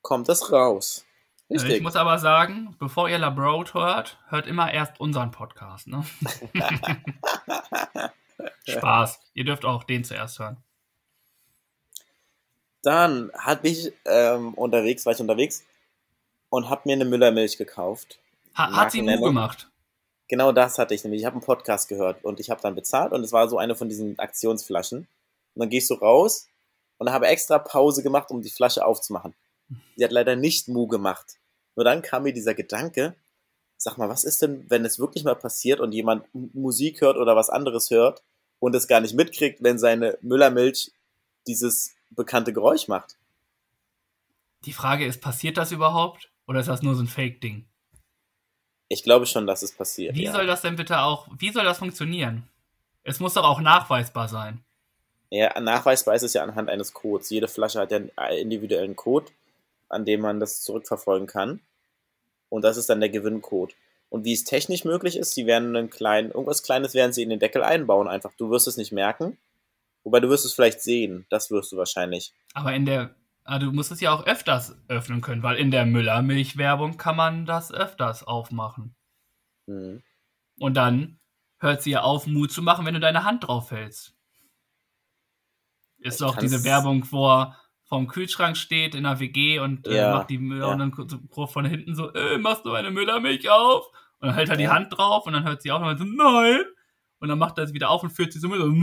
[0.00, 1.04] kommt das raus.
[1.48, 1.72] Äh, Richtig.
[1.74, 6.04] Ich muss aber sagen, bevor ihr Labroad hört, hört immer erst unseren Podcast, ne?
[8.68, 9.18] Spaß.
[9.34, 10.58] Ihr dürft auch den zuerst hören.
[12.84, 15.64] Dann hatte ich ähm, unterwegs, war ich unterwegs
[16.50, 18.20] und habe mir eine Müllermilch gekauft.
[18.54, 19.30] Ha hat sie Markennennung?
[19.30, 19.68] gemacht?
[20.28, 21.22] Genau das hatte ich nämlich.
[21.22, 23.74] Ich habe einen Podcast gehört und ich habe dann bezahlt und es war so eine
[23.74, 25.08] von diesen Aktionsflaschen.
[25.54, 26.46] Und dann gehst du raus
[26.98, 29.34] und habe extra Pause gemacht, um die Flasche aufzumachen.
[29.96, 31.38] Sie hat leider nicht Mu gemacht.
[31.76, 33.14] Nur dann kam mir dieser Gedanke,
[33.76, 37.36] sag mal, was ist denn, wenn es wirklich mal passiert und jemand Musik hört oder
[37.36, 38.22] was anderes hört
[38.60, 40.92] und es gar nicht mitkriegt, wenn seine Müllermilch
[41.46, 43.16] dieses bekannte Geräusch macht?
[44.64, 46.30] Die Frage ist, passiert das überhaupt?
[46.46, 47.66] Oder ist das nur so ein Fake-Ding?
[48.88, 50.14] Ich glaube schon, dass es passiert.
[50.14, 50.32] Wie ja.
[50.32, 52.48] soll das denn bitte auch, wie soll das funktionieren?
[53.02, 54.64] Es muss doch auch nachweisbar sein.
[55.34, 57.28] Ja, nachweisbar ist es ja anhand eines Codes.
[57.28, 59.32] Jede Flasche hat ja einen individuellen Code,
[59.88, 61.60] an dem man das zurückverfolgen kann.
[62.50, 63.74] Und das ist dann der Gewinncode.
[64.10, 67.30] Und wie es technisch möglich ist, sie werden einen kleinen, irgendwas Kleines werden sie in
[67.30, 68.32] den Deckel einbauen einfach.
[68.36, 69.36] Du wirst es nicht merken.
[70.04, 71.26] Wobei du wirst es vielleicht sehen.
[71.30, 72.32] Das wirst du wahrscheinlich.
[72.52, 75.84] Aber in der, ah, du musst es ja auch öfters öffnen können, weil in der
[75.84, 78.94] Müller-Milch-Werbung kann man das öfters aufmachen.
[79.66, 80.00] Hm.
[80.60, 81.18] Und dann
[81.58, 84.14] hört sie ja auf, Mut zu machen, wenn du deine Hand drauf hältst.
[86.04, 89.96] Ist doch Kannst- diese Werbung, wo er vorm Kühlschrank steht in der WG und äh,
[89.96, 90.72] Ja, macht die Müller ja.
[90.72, 93.86] und dann so von hinten so, äh, machst du eine Müllermilch auf?
[94.20, 94.72] Und dann hält er die Ja.
[94.74, 96.60] Hand drauf und dann hört sie auch nochmal so, nein.
[97.20, 98.78] Und dann macht er es wieder auf und führt sie so mit und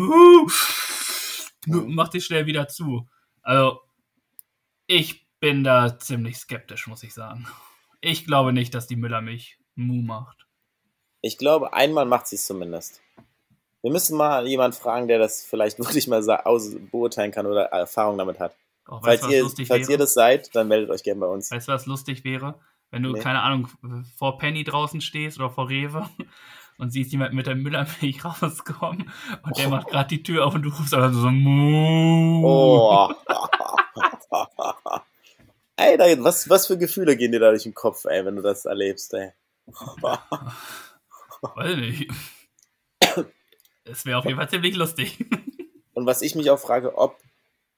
[1.95, 3.07] macht sie schnell wieder zu.
[3.43, 3.81] Also,
[4.87, 7.47] ich bin da ziemlich skeptisch, muss ich sagen.
[8.01, 10.47] Ich glaube nicht, dass die Müllermilch Mu macht.
[11.21, 13.01] Ich glaube, einmal macht sie es zumindest.
[13.81, 18.17] Wir müssen mal jemanden fragen, der das vielleicht wirklich mal aus beurteilen kann oder Erfahrung
[18.17, 18.55] damit hat.
[18.87, 19.91] Oh, weißt Falls, du, was ihr, falls wäre?
[19.91, 21.51] ihr das seid, dann meldet euch gerne bei uns.
[21.51, 22.55] Weißt du, was lustig wäre?
[22.89, 23.19] Wenn du, Nee.
[23.19, 23.69] keine Ahnung,
[24.17, 26.09] vor Penny draußen stehst oder vor Rewe
[26.77, 29.09] und siehst jemand mit der Müllermilch rauskommen
[29.43, 32.45] und der macht gerade die Tür auf und du rufst einfach so Mu.
[32.45, 33.13] Oh.
[35.77, 38.41] ey, da, was, was für Gefühle gehen dir da durch den Kopf, ey, wenn du
[38.41, 39.31] das erlebst, ey?
[41.41, 42.11] Weiß nicht.
[43.83, 45.25] Es wäre auf jeden Fall ziemlich lustig.
[45.93, 47.17] Und was ich mich auch frage, ob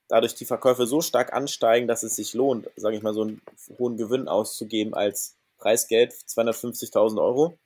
[0.08, 3.42] dadurch die Verkäufe so stark ansteigen, dass es sich lohnt, sage ich mal, so einen
[3.80, 7.58] hohen Gewinn auszugeben als Preisgeld 250.000 Euro.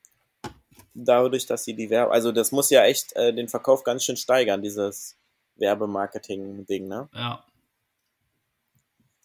[0.94, 4.18] dadurch, dass sie die Werbe, also das muss ja echt äh, den Verkauf ganz schön
[4.18, 5.16] steigern, dieses
[5.58, 7.10] Werbemarketing-Ding, ne?
[7.14, 7.44] Ja.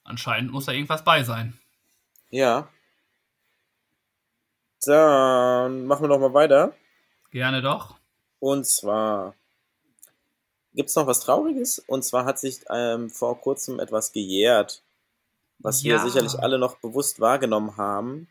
[0.05, 1.59] Anscheinend muss da irgendwas bei sein.
[2.31, 2.69] Ja.
[4.85, 6.75] Dann machen wir noch mal weiter.
[7.31, 7.97] Gerne doch.
[8.43, 9.37] Und zwar
[10.75, 11.79] gibt es noch was Trauriges.
[11.79, 14.83] Und zwar hat sich ähm, vor kurzem etwas gejährt,
[15.61, 15.93] was Ja.
[16.03, 18.27] wir sicherlich alle noch bewusst wahrgenommen haben,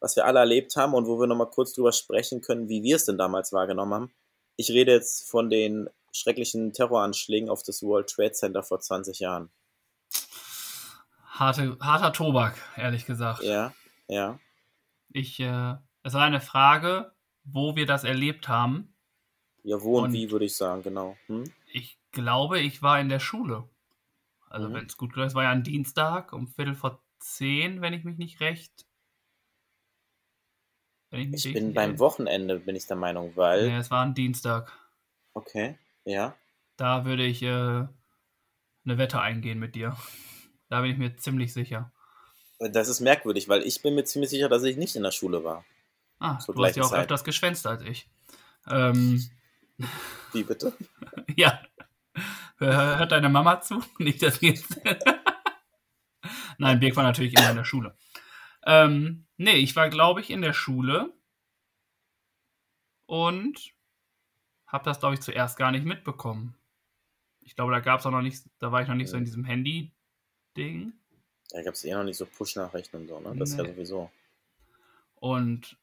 [0.00, 2.82] was wir alle erlebt haben und wo wir noch mal kurz drüber sprechen können, wie
[2.82, 4.10] wir es denn damals wahrgenommen haben.
[4.56, 9.50] Ich rede jetzt von den schrecklichen Terroranschlägen auf das World Trade Center vor 20 Jahren.
[11.26, 13.42] Harte, harter Tobak, ehrlich gesagt.
[13.42, 13.74] Ja,
[14.08, 14.38] ja.
[15.10, 17.12] Ich, äh, es war eine Frage,
[17.44, 18.94] wo wir das erlebt haben.
[19.62, 21.16] Ja, wo und, Und- wie, würde ich sagen, genau.
[21.26, 21.44] Hm?
[21.72, 23.68] Ich glaube, ich war in der Schule.
[24.48, 24.74] Also, Mhm.
[24.74, 28.04] wenn es gut läuft, es war ja ein Dienstag um Viertel vor zehn, wenn ich
[28.04, 28.86] mich nicht recht.
[31.10, 31.98] Wenn mich Ich bin beim erinnere.
[32.00, 33.68] Wochenende, bin ich der Meinung, weil.
[33.68, 34.72] Nee, es war ein Dienstag.
[35.34, 36.34] Okay, ja.
[36.76, 37.88] Da würde ich äh, eine
[38.84, 39.96] Wette eingehen mit dir.
[40.68, 41.90] Da bin ich mir ziemlich sicher.
[42.60, 45.42] Das ist merkwürdig, weil ich bin mir ziemlich sicher, dass ich nicht in der Schule
[45.42, 45.64] war.
[46.20, 47.00] Ah, du hast ja auch Zeit.
[47.00, 48.08] öfters geschwänzt als ich.
[48.68, 49.20] Ähm,
[50.32, 50.72] Wie bitte?
[51.36, 51.60] ja.
[52.58, 53.82] Hör- Hört deine Mama zu?
[53.98, 54.80] Nicht, dass jetzt.
[56.58, 57.96] Nein, Birk war natürlich immer in der Schule.
[58.64, 61.12] Ähm, nee, ich war, glaube ich, in der Schule
[63.06, 63.72] und
[64.66, 66.54] habe das, glaube ich, zuerst gar nicht mitbekommen.
[67.40, 69.24] Ich glaube, da gab es auch noch nicht, da war ich noch nicht so in
[69.24, 70.92] diesem Handy-Ding.
[71.50, 73.34] Da gab es eh noch nicht so Push-Nachrichten und so, ne?
[73.36, 73.70] Das ist ja Nee.
[73.72, 74.10] sowieso.
[75.16, 75.76] Und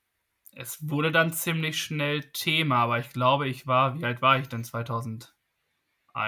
[0.60, 4.50] es wurde dann ziemlich schnell Thema, aber ich glaube, ich war, wie alt war ich
[4.50, 5.32] denn 2001?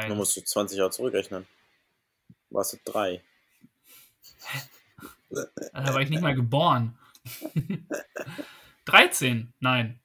[0.08, 1.48] Du musst du 20 Jahre zurückrechnen.
[2.52, 3.24] Warst du drei?
[5.32, 6.98] Da war ich nicht mal geboren.
[8.86, 10.00] 13, nein.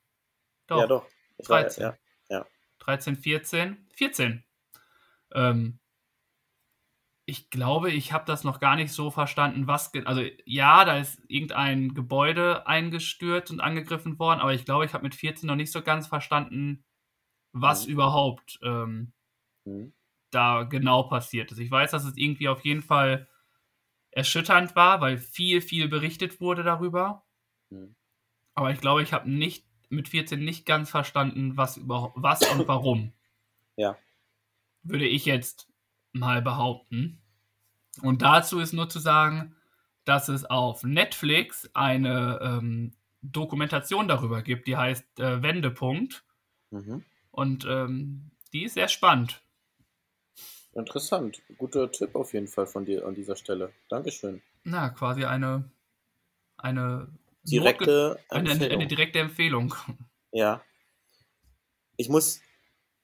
[0.68, 1.06] Doch, Ja, doch.
[1.37, 1.82] Ich war, 13.
[1.82, 2.46] ja.
[2.78, 4.44] 13, 14, 14.
[5.32, 5.78] Ähm,
[7.26, 9.92] ich glaube, ich habe das noch gar nicht so verstanden, was.
[10.04, 15.04] Also, ja, da ist irgendein Gebäude eingestürzt und angegriffen worden, aber ich glaube, ich habe
[15.04, 16.84] mit 14 noch nicht so ganz verstanden,
[17.52, 17.92] was Mhm.
[17.94, 19.12] überhaupt ähm,
[19.66, 19.92] Hm.
[20.30, 21.58] da genau passiert ist.
[21.58, 23.28] Ich weiß, dass es irgendwie auf jeden Fall
[24.12, 27.24] erschütternd war, weil viel, viel berichtet wurde darüber.
[27.70, 27.94] Hm.
[28.54, 32.66] Aber ich glaube, ich habe nicht mit 14 nicht ganz verstanden, was überhaupt was und
[32.68, 33.12] warum.
[33.76, 33.98] Ja.
[34.82, 35.68] Würde ich jetzt
[36.14, 37.20] mal behaupten.
[38.03, 39.55] Und dazu ist nur zu sagen,
[40.05, 46.24] dass es auf Netflix eine ähm, Dokumentation darüber gibt, die heißt äh, Wendepunkt.
[46.70, 47.05] Mhm.
[47.31, 49.42] Und ähm, die ist sehr spannend.
[50.74, 51.42] Interessant.
[51.57, 53.72] Guter Tipp auf jeden Fall von dir an dieser Stelle.
[53.88, 54.42] Dankeschön.
[54.64, 55.70] Na, quasi eine,
[56.57, 57.09] eine,
[57.44, 58.72] Direkte eine, Empfehlung.
[58.72, 59.74] eine direkte Empfehlung.
[60.33, 60.62] Ja.
[61.96, 62.40] Ich muss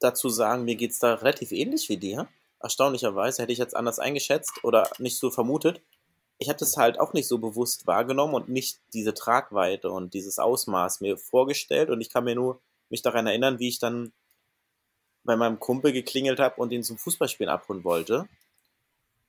[0.01, 2.29] dazu sagen, mir geht es da relativ ähnlich wie dir.
[2.63, 5.81] Erstaunlicherweise hätte ich jetzt anders eingeschätzt oder nicht so vermutet.
[6.39, 10.39] Ich habe das halt auch nicht so bewusst wahrgenommen und nicht diese Tragweite und dieses
[10.39, 11.91] Ausmaß mir vorgestellt.
[11.91, 14.13] Und ich kann mir nur mich daran erinnern, wie ich dann
[15.25, 18.29] bei meinem Kumpel geklingelt habe und ihn zum Fußballspielen abholen wollte.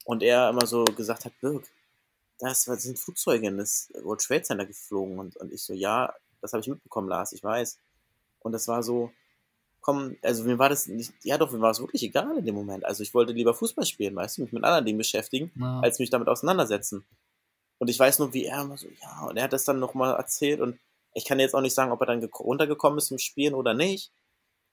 [0.06, 1.63] Und er immer so gesagt hat, Birg,
[2.39, 5.20] das sind Flugzeuge in das World Trade Center geflogen.
[5.20, 7.78] Und, und ich so, ja, das habe ich mitbekommen, Lars, ich weiß.
[8.39, 9.12] Und das war so,
[9.82, 12.56] komm, also mir war das nicht, ja doch, mir war es wirklich egal in dem
[12.56, 12.86] Moment.
[12.86, 16.00] Also ich wollte lieber Fußball spielen, weißt du, mich mit anderen Dingen beschäftigen, Na, als
[16.00, 17.06] mich damit auseinandersetzen.
[17.80, 20.15] Und ich weiß nur, wie er immer so, ja, und er hat das dann nochmal
[20.15, 20.80] erzählt und
[21.13, 23.74] ich kann jetzt auch nicht sagen, ob er dann gek- runtergekommen ist zum Spielen oder
[23.74, 24.12] nicht.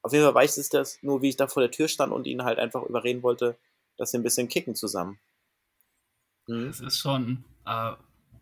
[0.03, 2.27] Auf jeden Fall weiß es das nur, wie ich da vor der Tür stand und
[2.27, 3.59] ihn halt einfach überreden wollte,
[3.97, 5.19] dass wir ein bisschen kicken zusammen.
[6.47, 6.69] Hm?
[6.69, 7.93] es ist schon, äh,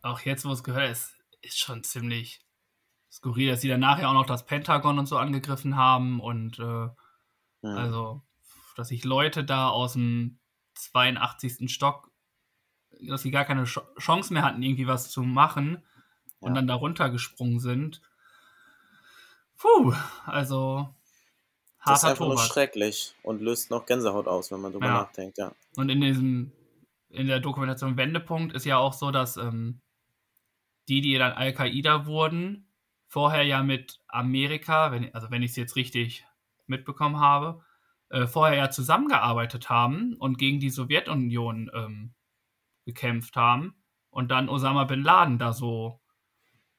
[0.02, 2.45] auch jetzt, wo es gehört ist, ist schon ziemlich
[3.16, 6.88] skurril, dass sie dann nachher auch noch das Pentagon und so angegriffen haben und äh,
[7.62, 7.76] Hm.
[7.76, 8.22] also,
[8.76, 10.38] dass sich Leute da aus dem
[10.74, 11.68] 82.
[11.72, 12.10] Stock,
[13.00, 15.82] dass sie gar keine Ch Chance mehr hatten, irgendwie was zu machen
[16.40, 16.54] und Ja.
[16.56, 18.02] dann da runtergesprungen sind.
[19.58, 19.94] Puh,
[20.26, 20.94] also
[21.86, 24.94] das ist einfach nur schrecklich und löst noch Gänsehaut aus, wenn man drüber Ja.
[25.02, 25.52] nachdenkt, ja.
[25.76, 26.52] Und in diesem,
[27.08, 29.80] in der Dokumentation Wendepunkt ist ja auch so, dass ähm,
[30.88, 32.68] die, die dann Al-Qaida wurden,
[33.08, 36.26] vorher ja mit Amerika, wenn, also wenn ich es jetzt richtig
[36.66, 37.62] mitbekommen habe,
[38.10, 42.14] äh, vorher ja zusammengearbeitet haben und gegen die Sowjetunion ähm,
[42.86, 46.00] gekämpft haben und dann Osama bin Laden da so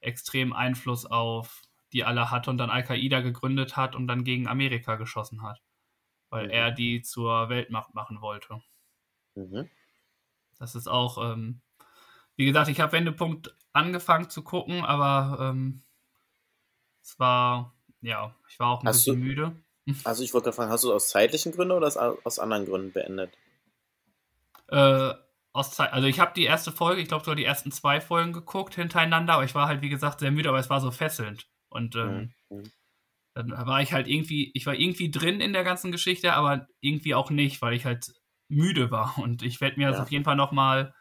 [0.02, 1.62] extrem Einfluss auf
[1.94, 5.62] die alle hatte und dann Al-Qaida gegründet hat und dann gegen Amerika geschossen hat,
[6.30, 6.52] weil Mhm.
[6.52, 8.62] er die zur Weltmacht machen wollte.
[9.36, 9.70] Mhm.
[10.60, 11.62] Das ist auch, ähm,
[12.38, 15.84] wie gesagt, ich habe Wendepunkt angefangen zu gucken, aber ähm,
[17.08, 19.56] es war, ja, ich war auch ein Hast bisschen du- müde.
[20.04, 21.88] Also ich wollte gerade fragen, hast du aus zeitlichen Gründen oder
[22.26, 23.32] aus, anderen Gründen beendet?
[24.68, 25.14] Äh,
[25.54, 28.34] aus Zeit, also ich habe die erste Folge, ich glaube sogar die ersten zwei Folgen
[28.34, 31.48] geguckt hintereinander, aber ich war halt wie gesagt sehr müde, aber es war so fesselnd.
[31.70, 32.72] Und ähm, Mhm.
[33.34, 37.16] dann war ich halt irgendwie, ich war irgendwie drin in der ganzen Geschichte, aber irgendwie
[37.16, 38.14] auch nicht, weil ich halt
[38.50, 39.18] müde war.
[39.18, 40.04] Und ich werde mir das Ja.
[40.04, 40.94] auf jeden Fall nochmal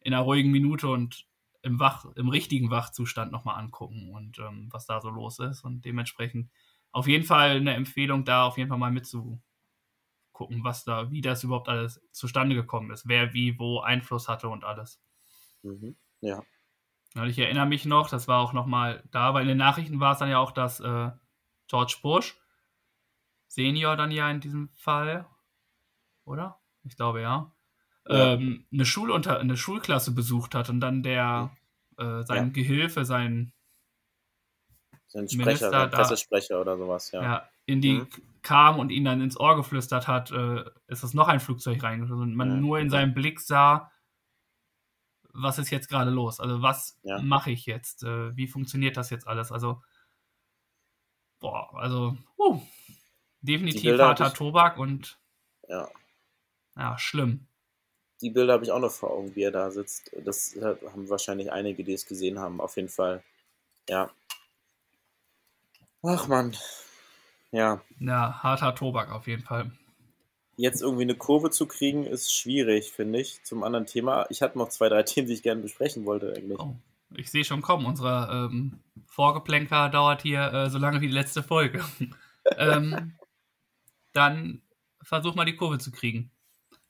[0.00, 1.25] in einer ruhigen Minute und
[1.66, 5.64] im Wach, im richtigen Wachzustand nochmal angucken und ähm, was da so los ist.
[5.64, 6.48] Und dementsprechend
[6.92, 9.42] auf jeden Fall eine Empfehlung, da auf jeden Fall mal mitzugucken,
[10.62, 14.62] was da, wie das überhaupt alles zustande gekommen ist, wer wie wo Einfluss hatte und
[14.62, 15.02] alles.
[15.62, 15.96] Mhm.
[16.20, 16.42] Ja.
[17.16, 20.12] Und ich erinnere mich noch, das war auch nochmal da, weil in den Nachrichten war
[20.12, 21.10] es dann ja auch, dass äh,
[21.66, 22.38] George Bush,
[23.48, 25.26] Senior dann ja in diesem Fall,
[26.24, 26.60] oder?
[26.84, 27.55] Ich glaube ja,
[28.08, 28.34] Ja.
[28.34, 31.50] Ähm, eine, Schulunter eine Schulklasse besucht hat und dann der,
[31.98, 32.52] äh, sein Ja.
[32.52, 33.52] Gehilfe, sein,
[35.08, 37.22] Sein Minister Sprecher, sein da- Pressesprecher oder sowas, ja.
[37.22, 37.48] ja.
[37.68, 38.08] in die Mhm.
[38.42, 42.22] kam und ihn dann ins Ohr geflüstert hat, äh, ist es noch ein Flugzeug reingeflogen
[42.22, 42.56] und man Ja.
[42.56, 43.90] nur in seinem Blick sah,
[45.32, 46.38] was ist jetzt gerade los?
[46.38, 48.04] Also was mache ich jetzt?
[48.04, 49.50] Äh, wie funktioniert das jetzt alles?
[49.50, 49.82] Also,
[51.40, 52.60] boah, also, uh,
[53.40, 55.18] definitiv harter ich- Tobak und
[55.68, 55.88] ja.
[56.76, 57.48] ja, schlimm.
[58.20, 60.10] Die Bilder habe ich auch noch vor Augen, wie er da sitzt.
[60.24, 63.22] Das haben wahrscheinlich einige, die es gesehen haben, auf jeden Fall.
[63.88, 64.10] Ja.
[66.02, 66.56] Ach man.
[67.52, 67.82] Ja.
[68.00, 69.70] Ja, harter Tobak auf jeden Fall.
[70.56, 73.42] Jetzt irgendwie eine Kurve zu kriegen, ist schwierig, finde ich.
[73.44, 74.26] Zum anderen Thema.
[74.30, 76.58] Ich hatte noch zwei, drei Themen, die ich gerne besprechen wollte, eigentlich.
[76.58, 76.76] Oh,
[77.14, 77.84] ich sehe schon kommen.
[77.84, 81.84] Unser ähm, Vorgeplänker dauert hier äh, so lange wie die letzte Folge.
[82.56, 83.14] ähm,
[84.12, 84.62] dann
[85.02, 86.30] versuch mal die Kurve zu kriegen.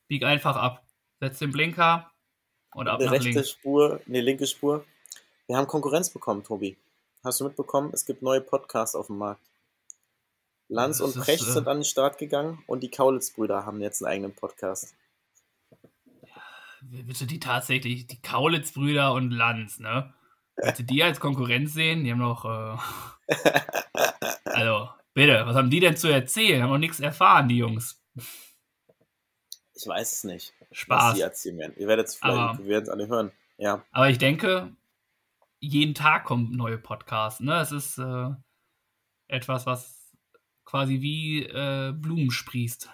[0.07, 0.86] Bieg einfach ab.
[1.21, 2.11] Setz den Blinker
[2.75, 3.51] und ab eine nach rechte links.
[3.51, 4.85] Spur, eine linke Spur.
[5.47, 6.77] Wir haben Konkurrenz bekommen, Tobi.
[7.25, 7.91] Hast du mitbekommen?
[7.93, 9.41] Es gibt neue Podcasts auf dem Markt.
[10.69, 13.81] Lanz Das und ist, Precht äh, sind an den Start gegangen und die Kaulitz-Brüder haben
[13.81, 14.95] jetzt einen eigenen Podcast.
[16.83, 20.13] Willst du die tatsächlich, die Kaulitz-Brüder und Lanz, ne?
[20.57, 22.05] Willst du die als Konkurrenz sehen?
[22.05, 22.45] Die haben doch.
[22.45, 23.33] Äh,
[24.45, 26.63] also, bitte, was haben die denn zu erzählen?
[26.63, 28.03] Haben noch nichts erfahren, die Jungs.
[29.77, 31.15] Ich weiß es nicht, was Spaß.
[31.17, 31.75] sie erzählen werden.
[31.77, 33.31] Ihr werdet es vielleicht, wir werden es alle hören.
[33.59, 34.75] Ja, Aber ich denke,
[35.61, 37.43] jeden Tag kommt ein neuer Podcast.
[37.43, 37.61] Ne?
[37.61, 38.31] Es ist äh,
[39.29, 40.13] etwas, was
[40.65, 42.89] quasi wie äh, Blumen sprießt.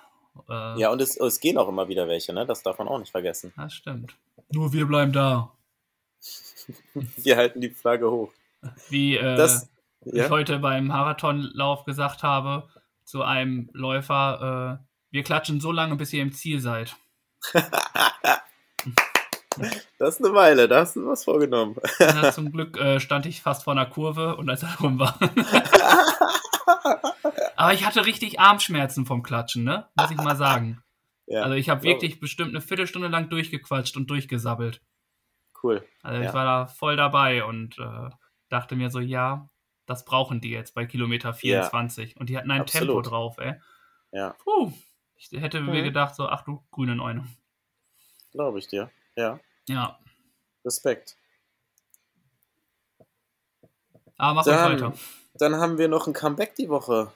[0.49, 2.47] Äh, ja und es, es gehen auch immer wieder welche, ne?
[2.47, 3.53] Das darf man auch nicht vergessen.
[3.57, 4.17] Das stimmt.
[4.53, 5.53] Nur wir bleiben da.
[7.17, 8.33] Wir halten die Flagge hoch.
[8.89, 9.69] Wie äh, Das,
[10.05, 10.31] ich ja?
[10.31, 12.69] heute beim Marathonlauf gesagt habe
[13.05, 16.97] zu einem Läufer, äh, wir klatschen so lange, bis ihr im Ziel seid.
[19.99, 21.77] das ist eine Weile, da hast du was vorgenommen.
[21.99, 25.19] Ja, zum Glück äh, stand ich fast vor einer Kurve und als er rum war.
[27.57, 29.89] Aber ich hatte richtig Armschmerzen vom Klatschen, ne?
[29.95, 30.83] Muss ich mal sagen.
[31.27, 34.81] ja, Also ich habe wirklich bestimmt eine Viertelstunde lang durchgequatscht und durchgesabbelt.
[35.63, 35.85] cool.
[36.03, 36.35] Also ich Ja.
[36.35, 38.09] war da voll dabei und äh,
[38.49, 39.49] dachte mir so, ja,
[39.87, 42.17] das brauchen die jetzt bei Kilometer 24.
[42.19, 43.11] Und die hatten ein Tempo Absolut.
[43.11, 43.55] drauf, ey.
[44.13, 44.73] Ja, Puh.
[45.31, 45.85] Ich hätte mir Mhm.
[45.85, 47.27] gedacht, so, ach du grüne Neune.
[48.33, 48.91] glaube ich dir.
[49.15, 49.99] Ja, Ja.
[50.65, 51.17] Respekt.
[54.17, 54.93] Aber mach Dann, weiter.
[55.35, 57.13] dann haben wir noch ein Comeback die Woche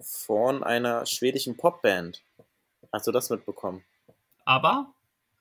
[0.00, 2.22] von einer schwedischen Popband.
[2.92, 3.84] Hast du das mitbekommen?
[4.44, 4.92] Aber,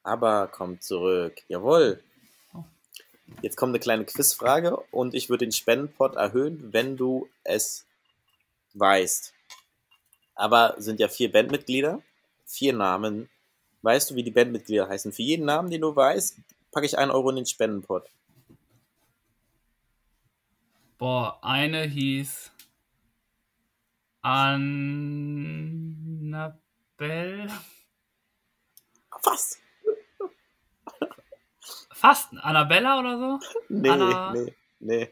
[0.03, 1.41] Aber kommt zurück.
[1.49, 2.01] Jawohl.
[2.53, 2.63] Oh.
[3.41, 7.85] Jetzt kommt eine kleine Quizfrage und ich würde den Spendenpot erhöhen, wenn du es
[8.73, 9.33] weißt.
[10.39, 12.01] Aber sind ja vier Bandmitglieder,
[12.45, 13.29] vier Namen.
[13.81, 15.11] Weißt du, wie die Bandmitglieder heißen?
[15.11, 16.37] Für jeden Namen, den du weißt,
[16.71, 18.09] packe ich einen Euro in den Spendenpot.
[20.97, 22.51] boah, eine hieß
[24.21, 25.27] Annabelle.
[29.23, 29.59] Was?
[31.91, 33.39] Fast Annabella oder so?
[33.67, 35.09] Nee, Anna- nee, nee.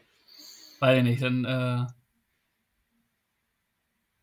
[0.80, 1.86] Weiß ich nicht, dann, äh,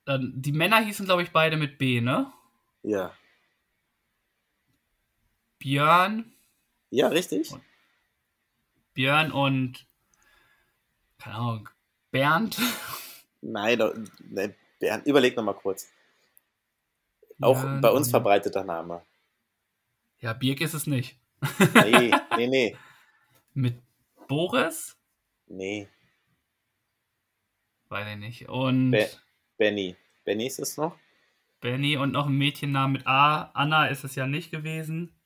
[0.05, 2.31] dann, die Männer hießen, glaube ich, beide mit B, ne?
[2.83, 3.13] Ja.
[5.59, 6.31] Björn,
[6.91, 7.51] Ja, richtig?
[8.93, 9.85] Björn und,
[11.17, 11.69] keine Ahnung,
[12.11, 12.57] Bernd.
[13.41, 15.91] Nein, nee, Bernd, überleg nochmal kurz.
[17.41, 19.03] Auch Björn bei uns verbreiteter Name.
[20.19, 21.17] Ja, Birk ist es nicht.
[21.73, 22.77] Nee, nee, nee.
[23.53, 23.81] Mit
[24.27, 24.95] Boris?
[25.47, 25.87] Nee.
[27.89, 28.49] Weiß ich nicht.
[28.49, 29.09] Und Be-
[29.57, 29.95] Benny.
[30.23, 30.97] Benny ist es noch?
[31.61, 33.51] Benny und noch ein Mädchennamen mit A.
[33.53, 35.19] Anna ist es ja nicht gewesen.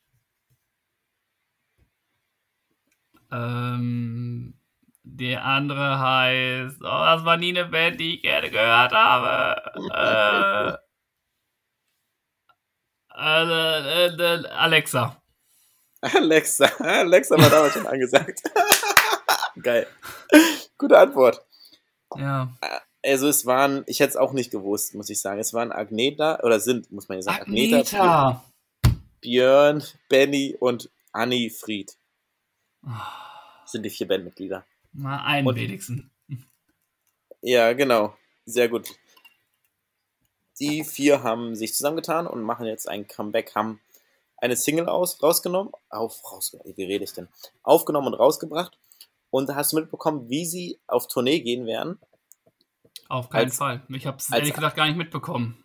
[3.31, 4.53] Ähm,
[5.03, 10.77] Die andere heißt, oh, das war nie eine Band, die ich gerne gehört habe.
[13.15, 15.21] äh, äh, äh, Alexa.
[16.01, 16.65] Alexa.
[16.79, 18.41] Alexa war damals schon angesagt.
[19.61, 19.87] Geil.
[20.77, 21.45] Gute Antwort.
[22.15, 22.49] Ja.
[23.03, 25.39] Also es waren, ich hätte es auch nicht gewusst, muss ich sagen.
[25.39, 28.43] Es waren Agneta, oder sind, muss man ja sagen, Agneta,
[29.21, 31.95] Björn, Benny und Anni Fried.
[32.85, 32.89] Oh,
[33.65, 34.65] sind die vier Bandmitglieder.
[34.93, 36.01] mal einen Und- wenigstens.
[37.41, 38.15] Ja, genau.
[38.45, 38.89] Sehr gut.
[40.59, 43.79] Die vier haben sich zusammengetan und machen jetzt ein Comeback, haben
[44.37, 47.29] eine Single aus, rausgenommen, auf, raus, wie rede ich denn?
[47.63, 48.77] Aufgenommen und rausgebracht.
[49.29, 51.99] Und hast du mitbekommen, wie sie auf Tournee gehen werden?
[53.09, 53.81] Auf keinen als- Fall.
[53.89, 55.61] Ich habe es ehrlich gesagt gar nicht mitbekommen.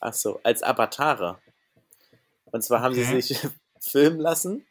[0.00, 1.38] Ach so, als Avatare.
[2.46, 3.20] Und zwar haben Okay.
[3.20, 3.48] sie sich
[3.80, 4.64] filmen lassen.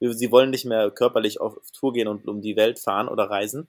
[0.00, 3.68] Sie wollen nicht mehr körperlich auf Tour gehen und um die Welt fahren oder reisen.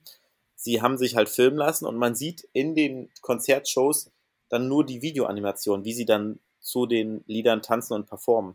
[0.54, 4.10] Sie haben sich halt filmen lassen und man sieht in den Konzertshows
[4.48, 8.54] dann nur die Videoanimation, wie sie dann zu den Liedern tanzen und performen.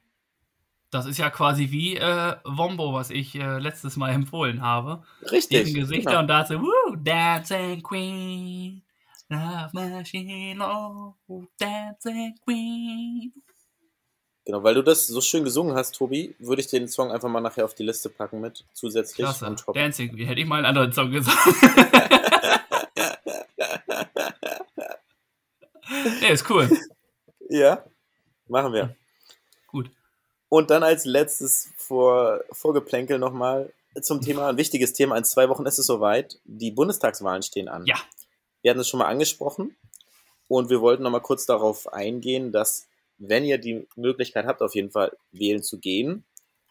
[0.89, 5.03] Das ist ja quasi wie äh, Wombo, was ich äh, letztes Mal empfohlen habe.
[5.31, 5.65] Richtig.
[5.65, 6.21] Deren Gesichter genau.
[6.21, 8.81] und da so, Woo, Dancing Queen,
[9.29, 11.13] Love Machine, oh,
[11.59, 13.33] Dancing Queen.
[14.45, 17.41] genau, weil du das so schön gesungen hast, Tobi, würde ich den Song einfach mal
[17.41, 19.45] nachher auf die Liste packen mit zusätzlich Klasse.
[19.45, 19.75] und top.
[19.75, 20.27] Dancing Queen.
[20.27, 21.37] Hätte ich mal einen anderen Song gesagt.
[26.21, 26.69] nee, ist cool.
[27.49, 27.83] Ja,
[28.47, 28.95] machen wir.
[29.67, 29.91] Gut.
[30.47, 35.17] Und dann als letztes vor Vorgeplänkel nochmal zum Thema, ein wichtiges Thema.
[35.17, 36.39] In zwei Wochen ist es soweit.
[36.45, 37.85] Die Bundestagswahlen stehen an.
[37.85, 37.97] Ja.
[38.67, 39.77] Wir hatten es schon mal angesprochen
[40.49, 44.91] und wir wollten nochmal kurz darauf eingehen, dass, wenn ihr die Möglichkeit habt, auf jeden
[44.91, 46.25] Fall wählen zu gehen,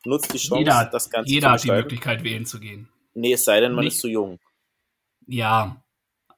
[0.05, 1.71] nutzt die Chance, Jeder, das Ganze Jeder hat die.
[1.71, 2.91] Möglichkeit, wählen zu gehen.
[3.15, 4.39] Nee, es sei denn, man Nicht- ist zu jung.
[5.27, 5.83] Ja.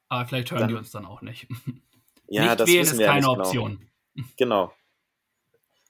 [0.08, 1.48] Aber vielleicht hören Dann- die uns dann auch nicht.
[2.28, 3.32] Ja, nicht das wählen ist keine genau.
[3.40, 3.88] Option.
[4.36, 4.72] Genau.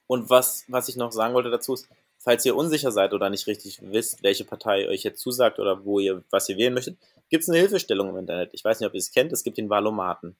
[0.07, 3.45] Und was, was ich noch sagen wollte dazu ist, falls ihr unsicher seid oder nicht
[3.45, 6.97] richtig wisst, welche Partei euch jetzt zusagt oder wo ihr, was ihr wählen möchtet,
[7.29, 8.51] gibt es eine Hilfestellung im Internet.
[8.53, 10.37] Ich weiß nicht, ob ihr es kennt, es gibt den Valomaten.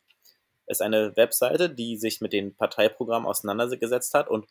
[0.65, 4.47] Es ist eine Webseite, die sich mit den Parteiprogrammen auseinandergesetzt hat und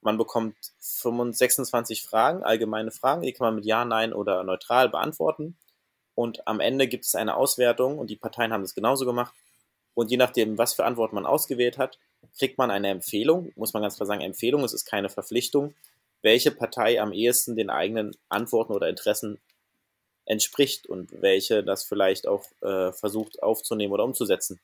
[0.00, 4.90] man bekommt 25 26 Fragen, allgemeine Fragen, die kann man mit Ja, Nein oder neutral
[4.90, 5.56] beantworten.
[6.14, 9.34] Und am Ende gibt es eine Auswertung und die Parteien haben das genauso gemacht.
[9.94, 11.98] Und je nachdem, was für Antworten man ausgewählt hat,
[12.38, 15.74] kriegt man eine Empfehlung, muss man ganz klar sagen, Empfehlung, es ist keine Verpflichtung,
[16.22, 19.40] welche Partei am ehesten den eigenen Antworten oder Interessen
[20.26, 24.60] entspricht und welche das vielleicht auch äh, versucht aufzunehmen oder umzusetzen.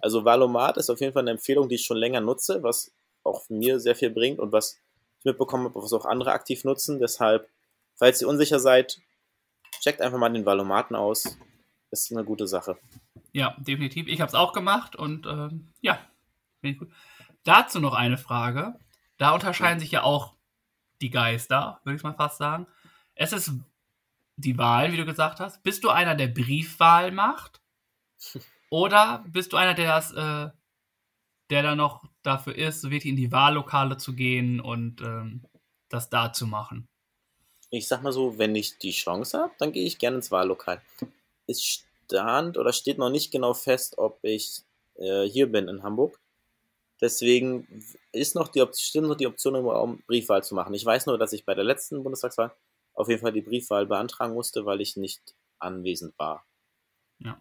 [0.00, 2.92] Also Valomat ist auf jeden Fall eine Empfehlung, die ich schon länger nutze, was
[3.24, 4.78] auch mir sehr viel bringt und was
[5.18, 6.98] ich mitbekommen habe, was auch andere aktiv nutzen.
[6.98, 7.48] Deshalb,
[7.96, 9.00] falls ihr unsicher seid,
[9.80, 11.36] checkt einfach mal den Valomaten aus.
[11.90, 12.78] Das ist eine gute Sache.
[13.32, 14.08] Ja, definitiv.
[14.08, 15.98] Ich habe es auch gemacht und ähm, ja,
[16.60, 16.90] finde ich gut.
[17.44, 18.74] Dazu noch eine Frage.
[19.16, 20.34] Da unterscheiden sich ja auch
[21.00, 22.66] die Geister, würde ich mal fast sagen.
[23.14, 23.52] Es ist
[24.38, 25.62] die Wahl, wie du gesagt hast.
[25.62, 27.60] Bist du einer, der Briefwahl macht?
[28.70, 30.50] Oder bist du einer, der das, äh,
[31.50, 35.44] der da noch dafür ist, wirklich in die Wahllokale zu gehen und ähm,
[35.88, 36.88] das da zu machen?
[37.70, 40.80] Ich sag mal so, wenn ich die Chance habe, dann gehe ich gerne ins Wahllokal.
[41.46, 44.62] Es stand oder steht noch nicht genau fest, ob ich
[44.96, 46.18] äh, hier bin in Hamburg.
[47.00, 47.66] Deswegen
[48.12, 50.74] ist noch die Option, stimmt noch die Option Raum, Briefwahl zu machen.
[50.74, 52.52] Ich weiß nur, dass ich bei der letzten Bundestagswahl
[52.98, 56.44] auf jeden Fall die Briefwahl beantragen musste, weil ich nicht anwesend war.
[57.20, 57.40] Ja.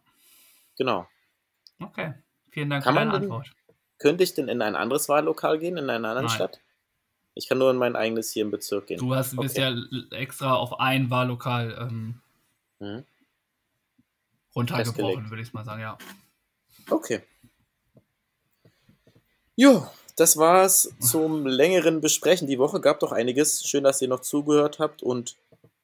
[0.77, 1.07] Genau.
[1.79, 2.13] Okay.
[2.51, 3.49] Vielen Dank Kann für deine denn- Antwort.
[3.99, 6.35] Könnte ich denn in ein anderes Wahllokal gehen, in einer anderen Nein.
[6.35, 6.61] Stadt?
[7.33, 8.99] Ich kann nur in mein eigenes hier im Bezirk gehen.
[8.99, 9.75] Du hast, bist Okay.
[10.11, 12.21] ja extra auf ein Wahllokal ähm,
[12.79, 13.03] Mhm.
[14.55, 15.97] runtergebrochen, würde ich mal sagen, ja.
[16.89, 17.21] Okay.
[19.55, 22.47] Jo, das war's zum längeren Besprechen.
[22.47, 23.63] Die Woche gab doch einiges.
[23.67, 25.35] Schön, dass ihr noch zugehört habt und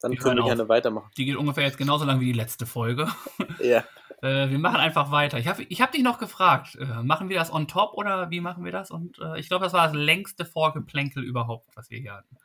[0.03, 0.49] dann können wir auf.
[0.49, 1.09] gerne weitermachen.
[1.15, 3.07] Die geht ungefähr jetzt genauso lang wie die letzte Folge.
[3.59, 3.85] Ja.
[4.21, 5.37] Äh, wir machen einfach weiter.
[5.37, 8.41] Ich habe ich hab dich noch gefragt, äh, machen wir das on top oder wie
[8.41, 8.91] machen wir das?
[8.91, 12.37] Und äh, ich glaube, das war das längste Vorgeplänkel überhaupt, was wir hier hatten.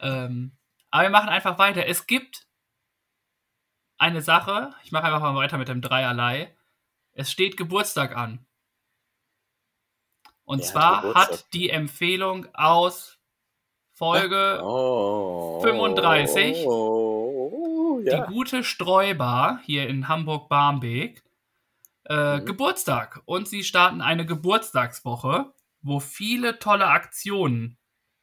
[0.00, 0.52] Ähm,
[0.90, 1.86] aber wir machen einfach weiter.
[1.86, 2.46] Es gibt
[3.98, 6.56] eine Sache, ich mache einfach mal weiter mit dem Dreierlei.
[7.12, 8.44] Es steht Geburtstag an.
[10.44, 11.30] Und hat zwar Geburtstag?
[11.30, 13.17] hat die Empfehlung aus
[13.98, 15.60] Folge Oh.
[15.60, 16.64] 35.
[16.66, 18.24] Oh, ja.
[18.26, 21.22] die gute Streubar hier in Hamburg-Barmbek
[22.04, 22.44] äh, Mhm.
[22.46, 23.20] Geburtstag.
[23.26, 27.76] Und sie starten eine Geburtstagswoche, wo viele tolle Aktionen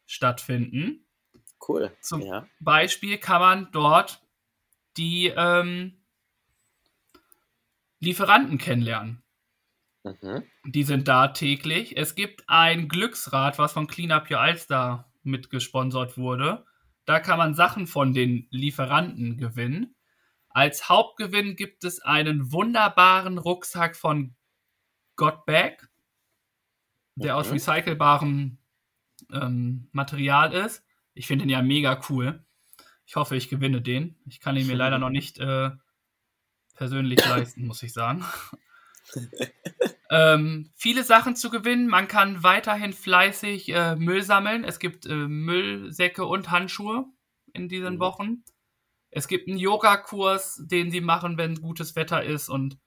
[0.05, 1.05] stattfinden.
[1.67, 1.91] Cool.
[1.99, 2.47] Zum ja.
[2.61, 4.21] Beispiel kann man dort
[4.97, 5.97] die ähm,
[7.99, 9.21] Lieferanten kennenlernen.
[10.03, 10.43] Mhm.
[10.65, 11.97] Die sind da täglich.
[11.97, 16.65] Es gibt ein Glücksrad, was von Clean Up Your Alster mitgesponsert wurde.
[17.05, 19.95] Da kann man Sachen von den Lieferanten gewinnen.
[20.49, 24.35] Als Hauptgewinn gibt es einen wunderbaren Rucksack von
[25.15, 25.89] Got Bag,
[27.15, 27.53] der aus Mhm.
[27.53, 28.57] recycelbarem
[29.31, 30.83] ähm, Material ist.
[31.13, 32.43] Ich finde den ja mega cool.
[33.05, 34.17] Ich hoffe, ich gewinne den.
[34.25, 35.71] Ich kann ihn mir leider noch nicht äh,
[36.75, 38.23] persönlich leisten, muss ich sagen.
[40.09, 41.87] ähm, viele Sachen zu gewinnen.
[41.87, 44.63] Man kann weiterhin fleißig äh, Müll sammeln.
[44.63, 47.05] Es gibt äh, Müllsäcke und Handschuhe
[47.53, 47.99] in diesen Mhm.
[47.99, 48.43] Wochen.
[49.11, 52.77] Es gibt einen Yoga-Kurs, den sie machen, wenn gutes Wetter ist und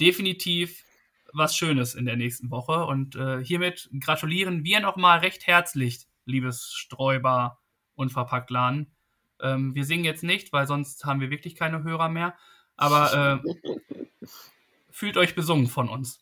[0.00, 0.82] definitiv
[1.32, 2.86] was Schönes in der nächsten Woche.
[2.86, 7.58] Und äh, hiermit gratulieren wir nochmal recht herzlich, liebes Sträuber
[7.96, 8.94] und Verpacktladen.
[9.40, 12.34] Ähm, wir singen jetzt nicht, weil sonst haben wir wirklich keine Hörer mehr.
[12.76, 14.26] Aber äh,
[14.94, 16.20] fühlt euch besungen von uns.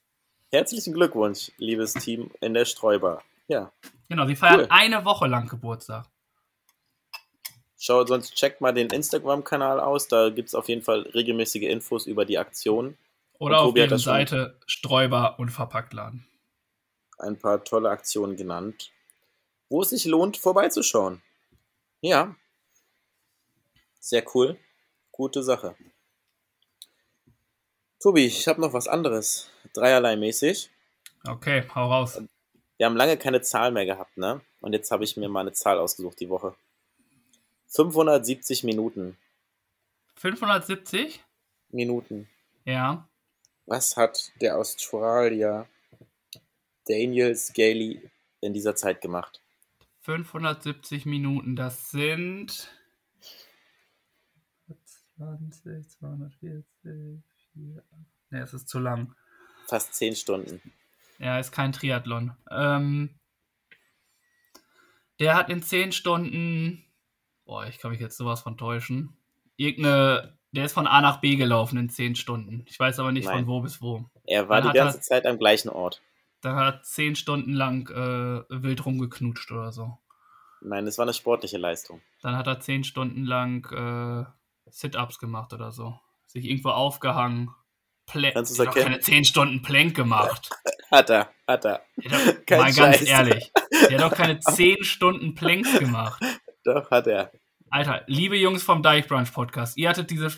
[0.51, 3.23] Herzlichen Glückwunsch, liebes Team in der Sträuber.
[3.49, 3.71] Ja,
[4.09, 4.67] Genau, sie feiern Cool.
[4.71, 6.07] eine Woche lang Geburtstag.
[7.79, 10.07] schaut, sonst checkt mal den Instagram-Kanal aus.
[10.09, 12.97] Da gibt es auf jeden Fall regelmäßige Infos über die Aktion.
[13.39, 16.25] Oder Und auf deren schon- Seite Sträuber und Verpacktladen.
[17.19, 18.93] Ein paar tolle Aktionen genannt,
[19.69, 21.23] wo es sich lohnt, vorbeizuschauen.
[22.01, 22.37] Ja.
[23.99, 24.59] Sehr cool.
[25.11, 25.75] Gute Sache.
[28.03, 29.49] Tobi, ich habe noch was anderes.
[29.75, 30.71] Dreierlei mäßig.
[31.25, 32.21] Okay, hau raus.
[32.77, 34.41] Wir haben lange keine Zahl mehr gehabt, ne?
[34.61, 36.57] Und jetzt habe ich mir mal eine Zahl ausgesucht die Woche.
[37.69, 39.17] 570 Minuten.
[40.17, 41.23] 570?
[41.71, 42.29] Minuten.
[42.65, 43.09] Ja.
[43.67, 45.69] Was hat der Australier
[46.89, 49.41] Daniel Scaly in dieser Zeit gemacht?
[50.01, 52.69] 570 Minuten, das sind
[55.17, 57.23] 20, 240, 4,
[57.55, 57.83] Ne,
[58.31, 59.15] es ist zu lang.
[59.67, 60.61] Fast 10 Stunden.
[61.19, 62.37] Ja, ist kein Triathlon.
[62.51, 63.19] Ähm,
[65.21, 66.85] der hat in 10 Stunden,
[67.45, 69.17] boah, ich kann mich jetzt sowas von täuschen.
[69.57, 72.65] Irgendeine, der ist von A nach B gelaufen in 10 Stunden.
[72.67, 73.41] Ich weiß aber nicht Nein.
[73.41, 74.05] von wo bis wo.
[74.25, 76.03] Er war Dann die hat er- ganze Zeit am gleichen Ort.
[76.41, 79.97] Da hat er 10 Stunden lang äh, wild rumgeknutscht oder so.
[80.61, 82.01] Nein, es war eine sportliche Leistung.
[82.21, 84.25] Dann hat er 10 Stunden lang äh,
[84.71, 86.01] Sit-Ups gemacht oder so.
[86.33, 87.51] Sich irgendwo aufgehangen.
[88.07, 88.93] Plä Kannst hat doch erkennen?
[88.95, 90.49] keine 10 Stunden Plank gemacht.
[90.91, 91.83] Hat er, hat er.
[92.11, 93.03] Hat doch, mal ganz Scheiß.
[93.03, 93.51] ehrlich.
[93.89, 96.23] Der hat doch keine 10 Stunden Planks gemacht.
[96.65, 97.33] Doch, hat er.
[97.71, 100.31] Alter, liebe Jungs vom Deichbrunch Podcast, ihr hattet diese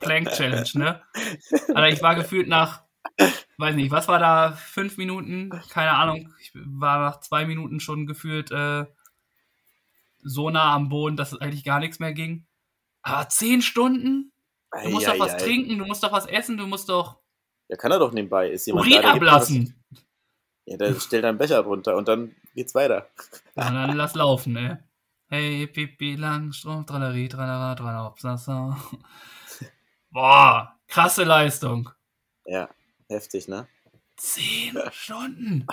[0.00, 1.02] Plank Challenge, ne?
[1.68, 2.82] Alter, ich war gefühlt nach,
[3.58, 5.50] weiß nicht, was war da, fünf Minuten?
[5.70, 6.34] Keine Ahnung.
[6.40, 8.86] Ich war nach zwei Minuten schon gefühlt äh,
[10.24, 12.46] so nah am Boden, dass es eigentlich gar nichts mehr ging.
[13.02, 14.32] Aber zehn Stunden?
[14.82, 15.44] Du musst doch was Eieiei.
[15.44, 17.18] trinken, du musst doch was essen, du musst doch
[17.68, 18.50] Ja, kann er doch nebenbei.
[18.50, 19.74] Ist jemand Urin da, ablassen.
[20.66, 23.08] Ja, der stellt einen Becher drunter und dann geht's weiter.
[23.56, 24.76] Ja, dann lass laufen, ey.
[25.28, 28.76] Hey, Pipi, Langstrumpf, Tralleri, Tralala, Tralala.
[30.10, 31.90] Boah, krasse Leistung.
[32.46, 32.68] Ja,
[33.08, 33.66] heftig, ne?
[34.16, 35.66] Zehn Stunden.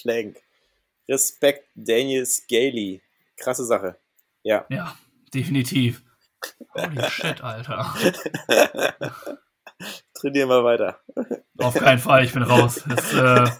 [0.00, 0.38] Plank.
[1.08, 3.00] Respekt, Daniel Scaly.
[3.36, 3.98] Krasse Sache.
[4.42, 4.66] Ja.
[4.70, 4.96] Ja,
[5.32, 6.02] definitiv.
[6.74, 7.94] Holy shit, Alter.
[10.14, 11.00] Trainier mal weiter.
[11.58, 12.82] Auf keinen Fall, ich bin raus.
[12.88, 13.50] Das äh,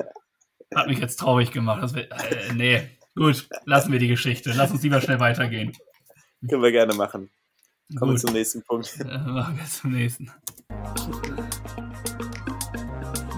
[0.74, 1.82] hat mich jetzt traurig gemacht.
[1.82, 4.52] Das, wär- äh, nee, gut, lassen wir die Geschichte.
[4.54, 5.72] Lass uns lieber schnell weitergehen.
[6.48, 7.30] Können wir gerne machen.
[7.98, 8.98] Kommen wir Gut, zum nächsten Punkt.
[9.00, 10.30] äh, machen wir zum nächsten.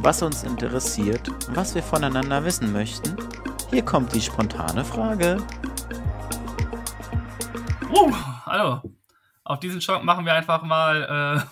[0.00, 3.16] was uns interessiert, was wir voneinander wissen möchten.
[3.70, 5.38] Hier kommt die spontane Frage.
[7.90, 8.12] Uh,
[8.46, 8.80] hallo.
[9.48, 11.46] Auf diesen Schock machen wir einfach mal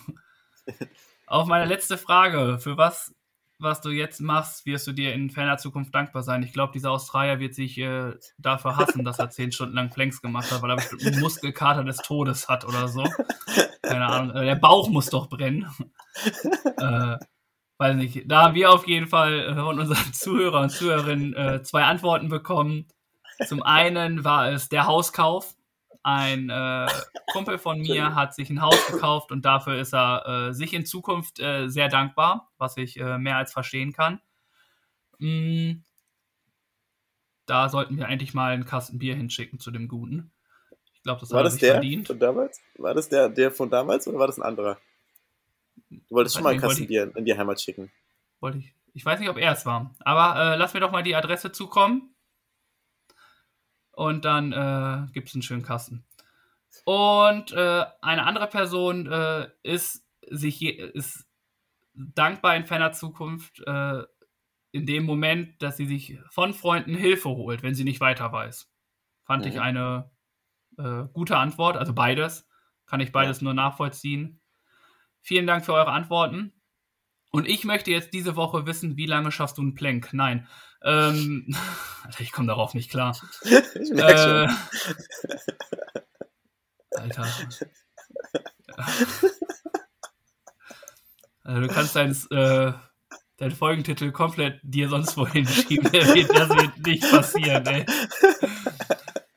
[0.69, 0.73] äh,
[1.27, 2.59] auf meine letzte Frage.
[2.59, 3.15] Für was,
[3.59, 6.43] was du jetzt machst, wirst du dir in ferner Zukunft dankbar sein.
[6.43, 10.21] Ich glaube, dieser Australier wird sich äh, dafür hassen, dass er zehn Stunden lang Planks
[10.21, 13.03] gemacht hat, weil er einen Muskelkater des Todes hat oder so.
[13.81, 14.37] Keine Ahnung.
[14.37, 15.67] Äh, der Bauch muss doch brennen.
[16.77, 17.17] äh,
[17.79, 18.31] weiß nicht.
[18.31, 22.29] Da haben wir auf jeden Fall äh, von unseren Zuhörern und Zuhörerinnen äh, zwei Antworten
[22.29, 22.89] bekommen.
[23.47, 25.56] Zum einen war es der Hauskauf.
[26.07, 26.87] Ein äh,
[27.33, 30.87] Kumpel von mir hat sich ein Haus gekauft und dafür ist er äh, sich in
[30.87, 34.21] Zukunft äh, sehr dankbar, was ich äh, mehr als verstehen kann.
[35.19, 35.81] Mm,
[37.47, 40.31] da sollten wir eigentlich mal einen Kasten Bier hinschicken zu dem Guten.
[40.95, 42.07] Ich glaube, das War hat das sich der verdient.
[42.07, 42.61] von damals?
[42.77, 44.79] War das der, der von damals oder war das ein anderer?
[45.91, 47.91] Du wolltest schon mal einen Kasten Bier in die Heimat schicken.
[48.39, 48.73] Wollte ich.
[48.95, 49.93] Ich weiß nicht, ob er es war.
[50.05, 52.15] Aber äh, lass mir doch mal die Adresse zukommen.
[53.97, 56.05] Und dann äh, gibt es einen schönen Kasten.
[56.85, 61.27] Und äh, eine andere Person äh, ist sich je, ist
[61.95, 64.03] dankbar in ferner Zukunft äh,
[64.73, 68.71] in dem Moment, dass sie sich von Freunden Hilfe holt, wenn sie nicht weiter weiß.
[69.25, 69.51] Fand Mhm.
[69.51, 70.11] ich eine
[70.79, 72.47] äh, gute Antwort, also beides.
[72.85, 74.41] Kann ich beides nur nachvollziehen.
[75.23, 76.53] Vielen Dank für eure Antworten.
[77.33, 80.11] Und ich möchte jetzt diese Woche wissen, wie lange schaffst du einen Plank?
[80.13, 80.47] Nein.
[80.85, 81.47] Ähm,
[82.05, 83.17] Alter, ich komme darauf nicht klar.
[83.45, 84.57] Ich merke Äh, schon.
[86.97, 87.27] Alter.
[91.45, 92.73] Also du kannst dein, äh,
[93.37, 95.91] deinen Folgentitel komplett dir sonst wohin schieben.
[95.93, 97.87] Das wird nicht passieren, ey.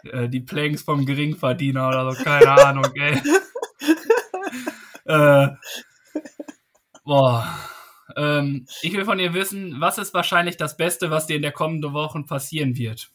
[0.03, 3.21] Äh, die Planks vom Geringverdiener oder so, keine Ahnung, ey.
[5.05, 5.49] Äh,
[7.05, 7.68] boah.
[8.19, 11.53] Ähm, ich will von dir wissen, was ist wahrscheinlich das Beste, was dir in der
[11.53, 13.13] kommenden Woche passieren wird?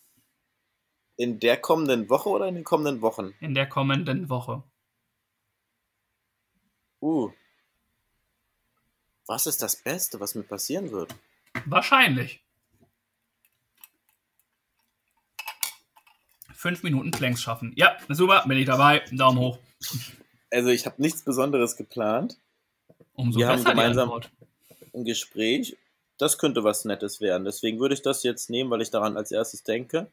[1.17, 3.35] In der kommenden Woche oder in den kommenden Wochen?
[3.41, 4.63] In der kommenden Woche.
[7.03, 7.31] Uh.
[9.27, 11.15] Was ist das Beste, was mir passieren wird?
[11.67, 12.43] Wahrscheinlich.
[16.55, 17.75] Fünf Minuten Planks schaffen.
[17.77, 19.05] Ja, super, bin ich dabei.
[19.13, 19.59] Daumen hoch.
[20.51, 22.39] Also ich habe nichts Besonderes geplant.
[23.13, 24.11] Umso Wir haben gemeinsam-.
[24.95, 25.77] Ein Gespräch,
[26.19, 27.45] das könnte was Nettes werden.
[27.45, 30.11] Deswegen würde ich das jetzt nehmen, weil ich daran als erstes denke.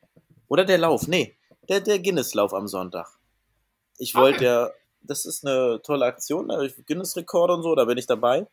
[0.47, 1.35] Oder der Lauf, nee,
[1.69, 3.07] der, der Guinness-Lauf am Sonntag.
[3.97, 4.45] Ich wollte Okay.
[4.45, 4.69] ja,
[5.03, 6.73] das ist eine tolle Aktion, ne?
[6.87, 8.47] Guinness-Rekord und so, da bin ich dabei.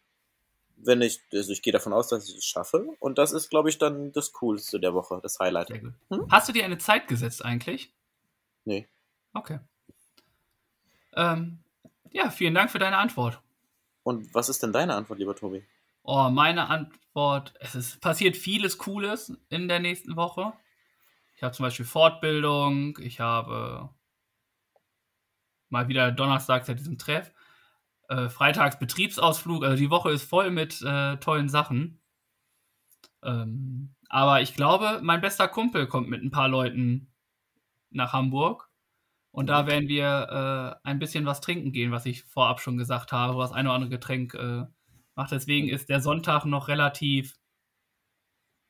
[0.76, 2.86] Wenn ich, also ich gehe davon aus, dass ich es schaffe.
[3.00, 5.70] Und das ist, glaube ich, dann das Coolste der Woche, das Highlight.
[5.70, 5.94] Hm?
[6.30, 7.92] Hast du dir eine Zeit gesetzt eigentlich?
[8.64, 8.86] Nee.
[9.32, 9.58] Okay.
[11.14, 11.58] Ähm,
[12.12, 13.40] ja, vielen Dank für deine Antwort.
[14.04, 15.64] Und was ist denn deine Antwort, lieber Tobi?
[16.10, 20.54] Oh, meine Antwort, es ist passiert vieles Cooles in der nächsten Woche.
[21.36, 23.90] Ich habe zum Beispiel Fortbildung, ich habe
[25.68, 27.30] mal wieder donnerstags ja diesen Treff,
[28.08, 32.00] äh, freitags Betriebsausflug, also die Woche ist voll mit äh, tollen Sachen.
[33.22, 37.12] Ähm, aber ich glaube, mein bester Kumpel kommt mit ein paar Leuten
[37.90, 38.70] nach Hamburg.
[39.30, 43.12] Und da werden wir äh, ein bisschen was trinken gehen, was ich vorab schon gesagt
[43.12, 44.64] habe, was ein oder andere Getränk äh,
[45.18, 45.32] macht.
[45.32, 47.34] Deswegen ist der Sonntag noch relativ.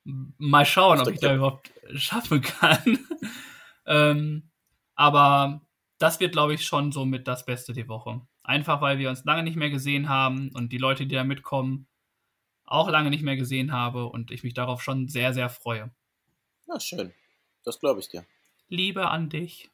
[0.04, 2.98] Mal schauen, ob ich da überhaupt schaffen kann.
[3.86, 4.50] ähm,
[4.94, 5.60] aber
[5.98, 8.22] das wird, glaube ich, schon so mit das Beste die Woche.
[8.42, 11.86] Einfach weil wir uns lange nicht mehr gesehen haben und die Leute, die da mitkommen,
[12.64, 15.90] auch lange nicht mehr gesehen habe und ich mich darauf schon sehr, sehr freue.
[16.66, 17.12] Ja, schön.
[17.64, 18.24] Das glaube ich dir.
[18.68, 19.70] Liebe an dich.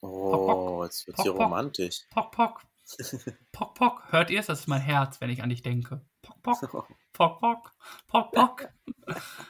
[0.00, 1.46] Oh, jetzt wird hier Pock, pock.
[1.46, 2.02] romantisch.
[2.10, 2.62] Pock, pock.
[3.52, 4.02] Pock, pock.
[4.10, 4.46] Hört ihr es?
[4.46, 6.00] Das ist mein Herz, wenn ich an dich denke.
[6.22, 6.88] Pock, pock.
[7.12, 7.74] Pock, pock.
[8.06, 8.68] Pock, pock.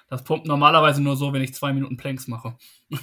[0.08, 2.56] Das pumpt normalerweise nur so, wenn ich zwei Minuten Planks mache.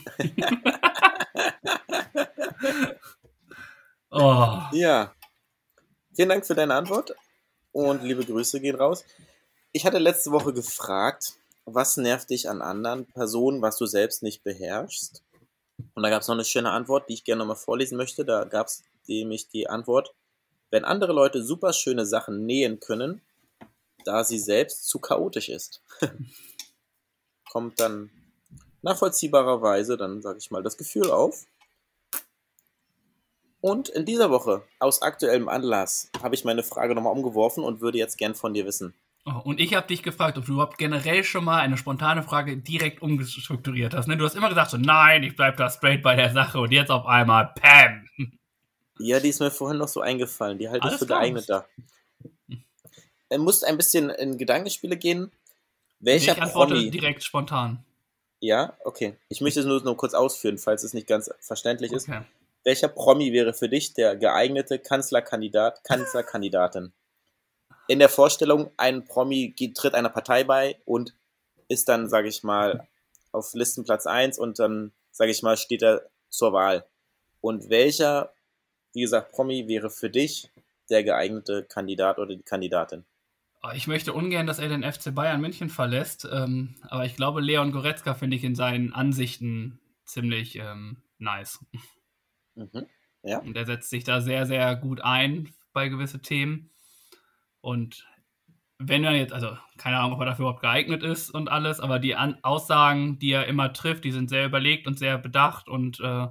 [4.11, 4.59] oh.
[4.71, 5.13] Ja.
[6.15, 7.13] Vielen Dank für deine Antwort
[7.71, 9.03] und liebe Grüße gehen raus.
[9.71, 11.33] Ich hatte letzte Woche gefragt,
[11.65, 15.23] was nervt dich an anderen Personen, was du selbst nicht beherrschst?
[15.93, 18.23] Und da gab es noch eine schöne Antwort, die ich gerne nochmal vorlesen möchte.
[18.23, 20.13] Da gab es nämlich die Antwort,
[20.75, 23.21] wenn andere Leute super schöne Sachen nähen können,
[24.03, 25.81] da sie selbst zu chaotisch ist.
[27.49, 28.09] Kommt dann
[28.81, 31.45] nachvollziehbarerweise, dann sage ich mal, das Gefühl auf.
[33.61, 37.97] Und in dieser Woche, aus aktuellem Anlass, habe ich meine Frage nochmal umgeworfen und würde
[37.97, 38.93] jetzt gern von dir wissen.
[39.25, 42.57] Oh, und ich habe dich gefragt, ob du überhaupt generell schon mal eine spontane Frage
[42.57, 44.07] direkt umgestrukturiert hast.
[44.07, 44.17] Ne?
[44.17, 46.91] Du hast immer gesagt so, nein, ich bleib da straight bei der Sache und jetzt
[46.91, 48.09] auf einmal, Pam.
[48.99, 50.57] Ja, die ist mir vorhin noch so eingefallen.
[50.57, 51.67] Die halte ich für geeigneter.
[53.29, 55.31] Er muss ein bisschen in Gedankenspiele gehen.
[55.99, 56.91] Welcher ich antworte Promi?
[56.91, 57.83] direkt spontan.
[58.39, 59.17] Ja, okay.
[59.29, 62.07] Ich möchte es nur noch kurz ausführen, falls es nicht ganz verständlich ist.
[62.07, 62.21] Okay.
[62.63, 66.93] Welcher Promi wäre für dich der geeignete Kanzlerkandidat, Kanzlerkandidatin?
[67.87, 71.15] In der Vorstellung, ein Promi geht, tritt einer Partei bei und
[71.67, 72.87] ist dann, sage ich mal,
[73.31, 76.85] auf Listenplatz 1 und dann, sage ich mal, steht er zur Wahl.
[77.41, 78.33] Und welcher,
[78.95, 80.49] wie gesagt, Promi wäre für dich
[80.89, 83.03] der geeignete Kandidat oder die Kandidatin?
[83.61, 87.41] Oh, Ich möchte ungern, dass er den FC Bayern München verlässt, ähm, aber ich glaube,
[87.41, 91.59] Leon Goretzka finde ich in seinen Ansichten ziemlich ähm, nice.
[92.55, 92.87] Mhm.
[93.23, 93.39] Ja.
[93.39, 96.69] Und er setzt sich da sehr, sehr gut ein bei gewisse Themen.
[97.59, 98.07] Und
[98.77, 101.99] wenn er jetzt, also keine Ahnung, ob er dafür überhaupt geeignet ist und alles, aber
[101.99, 105.99] die An Aussagen, die er immer trifft, die sind sehr überlegt und sehr bedacht und
[105.99, 106.27] äh,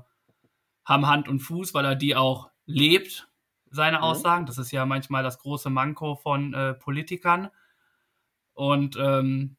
[0.84, 3.28] haben Hand und Fuß, weil er die auch lebt,
[3.70, 4.02] seine Mhm.
[4.04, 4.46] Aussagen.
[4.46, 7.50] Das ist ja manchmal das große Manko von äh, Politikern.
[8.54, 9.56] Und ähm,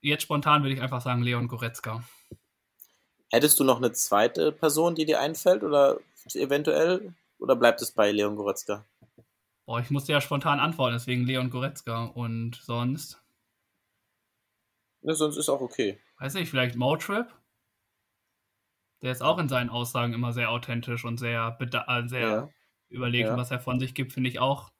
[0.00, 2.02] jetzt spontan würde ich einfach sagen Leon Goretzka.
[3.30, 5.98] Hättest du noch eine zweite Person, die dir einfällt oder
[6.34, 7.14] eventuell?
[7.38, 8.84] Oder bleibt es bei Leon Goretzka?
[9.66, 12.04] Oh, ich musste ja spontan antworten, deswegen Leon Goretzka.
[12.04, 13.22] Und sonst?
[15.02, 15.98] Ja, sonst ist auch okay.
[16.18, 17.26] Weiß nicht, vielleicht Motrip?
[19.02, 22.48] Der ist auch in seinen Aussagen immer sehr authentisch und sehr, äh, sehr ja.
[22.88, 23.36] überlegt, ja.
[23.36, 24.70] was er von sich gibt, finde ich auch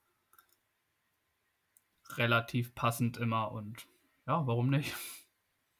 [2.17, 3.51] relativ passend immer.
[3.51, 3.85] Und
[4.25, 4.93] ja, warum nicht?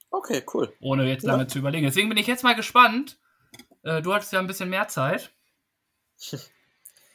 [0.09, 0.73] Okay, cool.
[0.79, 1.85] Ohne jetzt lange zu überlegen.
[1.85, 3.17] Deswegen bin ich jetzt mal gespannt.
[3.83, 5.33] Äh, du hattest ja ein bisschen mehr Zeit.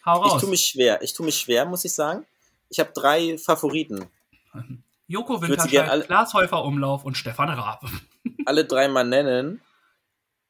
[0.04, 0.34] Hau raus.
[0.34, 1.02] Ich tue mich schwer.
[1.02, 2.26] Ich tue mich schwer, muss ich sagen.
[2.70, 4.06] Ich habe drei Favoriten.
[5.06, 7.86] Joko Winterscheid, Klaas Häufer Umlauf und Stefan Raab.
[8.44, 9.62] alle drei mal nennen,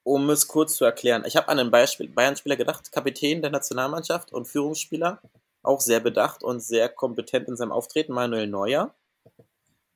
[0.02, 1.24] um es kurz zu erklären.
[1.26, 5.20] Ich habe an einen Bayern-Spieler gedacht, Kapitän der Nationalmannschaft und Führungsspieler,
[5.62, 8.94] auch sehr bedacht und sehr kompetent in seinem Auftreten, Manuel Neuer.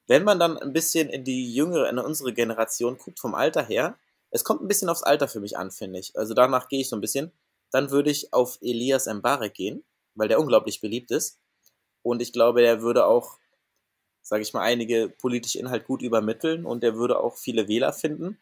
[0.07, 3.97] Wenn man dann ein bisschen in die jüngere, in unsere Generation guckt, vom Alter her,
[4.31, 6.17] es kommt ein bisschen aufs Alter für mich an, finde ich.
[6.17, 7.33] Also danach gehe ich so ein bisschen.
[7.71, 9.85] Dann würde ich auf Elias Mbarek gehen,
[10.15, 11.39] weil der unglaublich beliebt ist.
[12.03, 13.39] Und ich glaube, der würde auch,
[14.23, 18.39] sage ich mal, einige politische Inhalt gut übermitteln und der würde auch viele Wähler finden.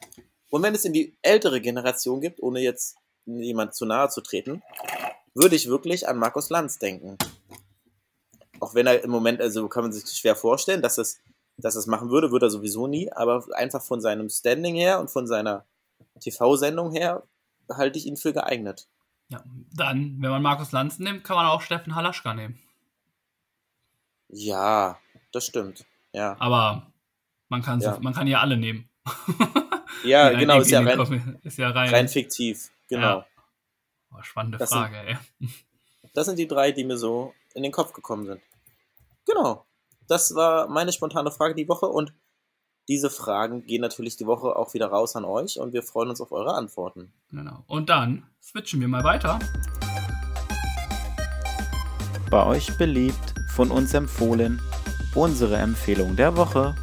[0.50, 4.62] Und wenn es in die ältere Generation gibt, ohne jetzt jemand zu nahe zu treten,
[5.34, 7.16] würde ich wirklich an Markus Lanz denken.
[8.58, 11.20] Auch wenn er im Moment, also kann man sich schwer vorstellen, dass es
[11.60, 15.10] dass es machen würde, würde er sowieso nie, aber einfach von seinem Standing her und
[15.10, 15.64] von seiner
[16.20, 17.22] TV-Sendung her
[17.70, 18.88] halte ich ihn für geeignet.
[19.28, 22.58] Ja, dann, wenn man Markus Lanz nimmt, kann man auch Steffen Halaschka nehmen.
[24.28, 24.98] Ja,
[25.32, 25.86] das stimmt.
[26.12, 26.36] Ja.
[26.40, 26.90] Aber
[27.48, 27.98] man kann, ja.
[28.00, 28.88] man kann ja alle nehmen.
[30.04, 32.70] Ja, genau, ist ja, rein, ist ja rein, rein fiktiv.
[32.88, 33.18] Genau.
[33.18, 33.26] Ja.
[34.12, 35.48] Oh, spannende das Frage, sind, ey.
[36.14, 38.40] Das sind die drei, die mir so in den Kopf gekommen sind.
[39.26, 39.64] Genau
[40.10, 42.12] das war meine spontane Frage die Woche und
[42.88, 46.20] diese Fragen gehen natürlich die Woche auch wieder raus an euch und wir freuen uns
[46.20, 47.12] auf eure Antworten.
[47.30, 47.62] Genau.
[47.68, 49.38] Und dann switchen wir mal weiter.
[52.28, 54.60] Bei euch beliebt, von uns empfohlen,
[55.14, 56.74] unsere Empfehlung der Woche.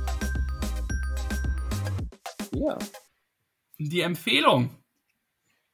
[2.67, 2.77] Ja.
[3.77, 4.75] Die Empfehlung.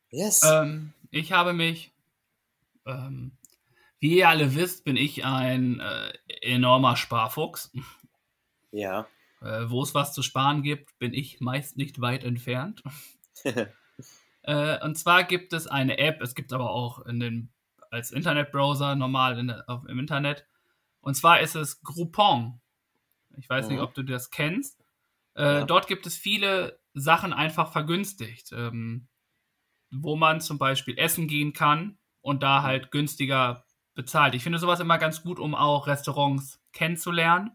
[0.10, 0.41] Yes.
[0.44, 1.94] Ähm, ich habe mich
[2.86, 3.32] ähm,
[4.04, 7.72] wie ihr alle wisst, bin ich ein äh, enormer Sparfuchs.
[8.72, 9.08] Ja.
[9.41, 12.84] Äh, Wo es was zu sparen gibt, bin ich meist nicht weit entfernt.
[14.44, 17.54] äh, und zwar gibt es eine App, es gibt aber auch in den,
[17.91, 20.46] als Internetbrowser normal in, auf, im Internet.
[21.00, 22.60] Und zwar ist es Groupon.
[23.38, 23.76] Ich weiß mhm.
[23.76, 24.84] nicht, ob du das kennst.
[25.36, 25.64] Äh, ja.
[25.64, 29.08] Dort gibt es viele Sachen einfach vergünstigt, ähm,
[29.91, 33.66] wo man zum Beispiel essen gehen kann und da halt günstiger
[33.96, 34.36] bezahlt.
[34.36, 37.52] Ich finde sowas immer ganz gut, um auch Restaurants kennenzulernen.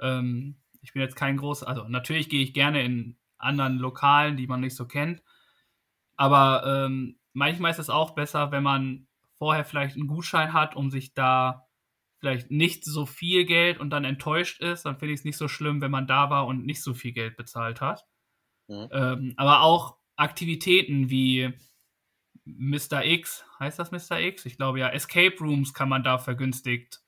[0.00, 4.46] Ähm, ich bin jetzt kein großer, also natürlich gehe ich gerne in anderen Lokalen, die
[4.46, 5.22] man nicht so kennt.
[6.16, 9.06] Aber ähm, manchmal ist es auch besser, wenn man
[9.38, 11.66] vorher vielleicht einen Gutschein hat, um sich da
[12.20, 15.48] vielleicht nicht so viel Geld und dann enttäuscht ist, dann finde ich es nicht so
[15.48, 18.06] schlimm, wenn man da war und nicht so viel Geld bezahlt hat.
[18.70, 18.88] Mhm.
[18.92, 21.52] Ähm, aber auch Aktivitäten wie
[22.44, 23.04] Mr.
[23.04, 24.20] X, heißt das Mr.
[24.20, 24.46] X?
[24.46, 27.00] Ich glaube ja, Escape Rooms kann man da vergünstigt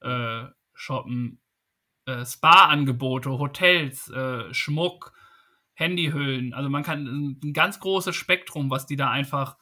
[0.00, 0.44] äh,
[0.74, 1.40] shoppen.
[2.06, 5.12] Äh, Spa-Angebote, Hotels, äh, Schmuck,
[5.74, 6.54] Handyhüllen.
[6.54, 9.56] Also man kann ein ganz großes Spektrum, was die da einfach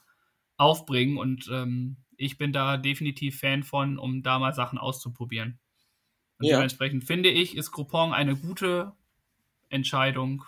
[0.57, 1.19] aufbringen.
[1.19, 5.59] Und ähm, ich bin da definitiv Fan von, um da mal Sachen auszuprobieren.
[6.39, 6.57] Und ja.
[6.57, 8.93] dementsprechend finde ich, ist Groupon eine gute
[9.69, 10.45] Entscheidung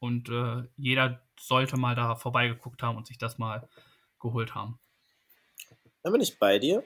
[0.00, 3.68] und äh, jeder sollte mal da vorbeigeguckt haben und sich das mal
[4.20, 4.78] geholt haben.
[6.02, 6.84] Dann bin ich bei dir.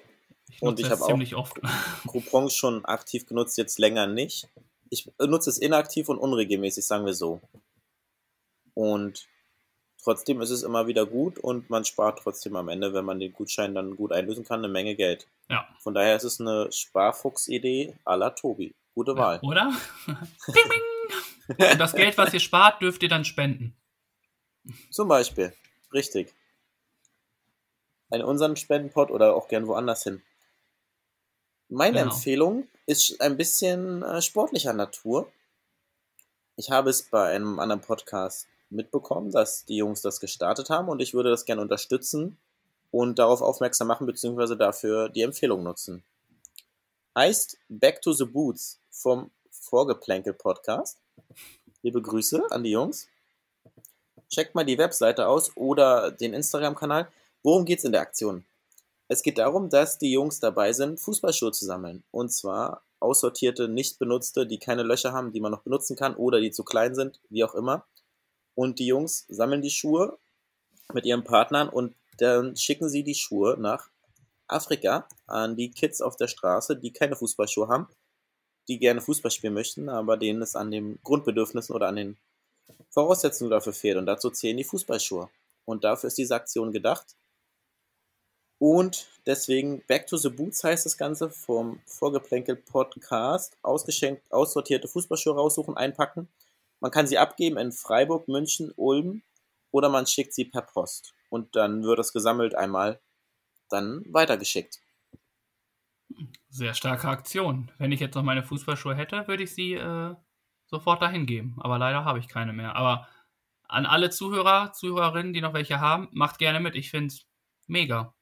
[0.48, 1.60] Ich und ich habe auch oft.
[2.06, 4.48] Coupons schon aktiv genutzt, jetzt länger nicht.
[4.90, 7.40] Ich nutze es inaktiv und unregelmäßig, sagen wir so.
[8.74, 9.28] Und
[10.02, 13.32] trotzdem ist es immer wieder gut und man spart trotzdem am Ende, wenn man den
[13.32, 15.28] Gutschein dann gut einlösen kann, eine Menge Geld.
[15.48, 15.66] Ja.
[15.80, 18.74] Von daher ist es eine Sparfuchs-Idee à la Tobi.
[18.94, 19.40] Gute Wahl.
[19.42, 19.72] Ja, oder?
[20.06, 20.82] bing, bing.
[21.48, 23.74] Und das Geld, was ihr spart, dürft ihr dann spenden.
[24.90, 25.52] Zum Beispiel.
[25.92, 26.32] Richtig
[28.12, 30.22] in unseren Spendenpot oder auch gern woanders hin.
[31.68, 32.12] Meine genau.
[32.12, 35.32] Empfehlung ist ein bisschen äh, sportlicher Natur.
[36.56, 41.00] Ich habe es bei einem anderen Podcast mitbekommen, dass die Jungs das gestartet haben und
[41.00, 42.36] ich würde das gerne unterstützen
[42.90, 46.04] und darauf aufmerksam machen, beziehungsweise dafür die Empfehlung nutzen.
[47.16, 50.98] Heißt Back to the Boots vom Vorgeplänkel Podcast.
[51.82, 53.08] Liebe Grüße an die Jungs.
[54.28, 57.08] Checkt mal die Webseite aus oder den Instagram-Kanal.
[57.42, 58.44] Worum geht es in der Aktion?
[59.08, 62.04] Es geht darum, dass die Jungs dabei sind, Fußballschuhe zu sammeln.
[62.12, 66.40] Und zwar aussortierte, nicht benutzte, die keine Löcher haben, die man noch benutzen kann oder
[66.40, 67.84] die zu klein sind, wie auch immer.
[68.54, 70.16] Und die Jungs sammeln die Schuhe
[70.92, 73.90] mit ihren Partnern und dann schicken sie die Schuhe nach
[74.46, 77.88] Afrika an die Kids auf der Straße, die keine Fußballschuhe haben,
[78.68, 82.16] die gerne Fußball spielen möchten, aber denen es an den Grundbedürfnissen oder an den
[82.90, 83.96] Voraussetzungen dafür fehlt.
[83.96, 85.28] Und dazu zählen die Fußballschuhe.
[85.64, 87.16] Und dafür ist diese Aktion gedacht.
[88.58, 93.56] Und deswegen Back to the Boots heißt das Ganze vom Vorgeplänkel Podcast.
[93.62, 96.28] Ausgeschenkt, aussortierte Fußballschuhe raussuchen, einpacken.
[96.78, 99.22] Man kann sie abgeben in Freiburg, München, Ulm
[99.72, 101.14] oder man schickt sie per Post.
[101.28, 103.00] Und dann wird es gesammelt einmal
[103.68, 104.80] dann weitergeschickt.
[106.48, 107.70] Sehr starke Aktion.
[107.78, 110.14] Wenn ich jetzt noch meine Fußballschuhe hätte, würde ich sie äh,
[110.66, 111.56] sofort dahin geben.
[111.60, 112.76] Aber leider habe ich keine mehr.
[112.76, 113.08] Aber
[113.68, 116.74] an alle Zuhörer, Zuhörerinnen, die noch welche haben, macht gerne mit.
[116.76, 117.26] Ich finde es
[117.66, 118.14] mega.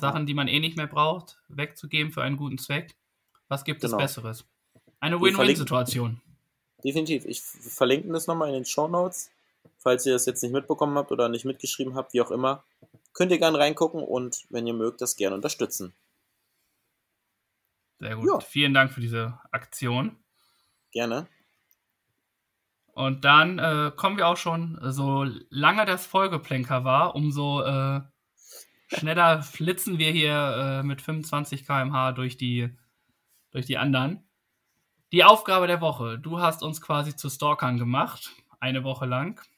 [0.00, 2.94] Sachen, die man eh nicht mehr braucht, wegzugeben für einen guten Zweck.
[3.48, 3.96] Was gibt Genau.
[3.96, 4.44] es Besseres?
[5.00, 6.20] Eine Win-Win-Situation.
[6.84, 7.24] Definitiv.
[7.24, 9.30] Ich verlinke das nochmal in den Show Notes.
[9.78, 12.62] Falls ihr das jetzt nicht mitbekommen habt oder nicht mitgeschrieben habt, wie auch immer,
[13.12, 15.92] könnt ihr gerne reingucken und wenn ihr mögt, das gerne unterstützen.
[17.98, 18.26] Sehr gut.
[18.26, 18.40] Ja.
[18.40, 20.16] Vielen Dank für diese Aktion.
[20.92, 21.26] Gerne.
[22.92, 28.00] Und dann äh, kommen wir auch schon, äh, so lange das Folgeplänker war, umso äh,
[28.88, 32.76] schneller flitzen wir hier äh, mit 25 km/h durch die,
[33.50, 34.24] durch die anderen.
[35.12, 36.18] Die Aufgabe der Woche.
[36.18, 39.40] Du hast uns quasi zu Stalkern gemacht, eine Woche lang.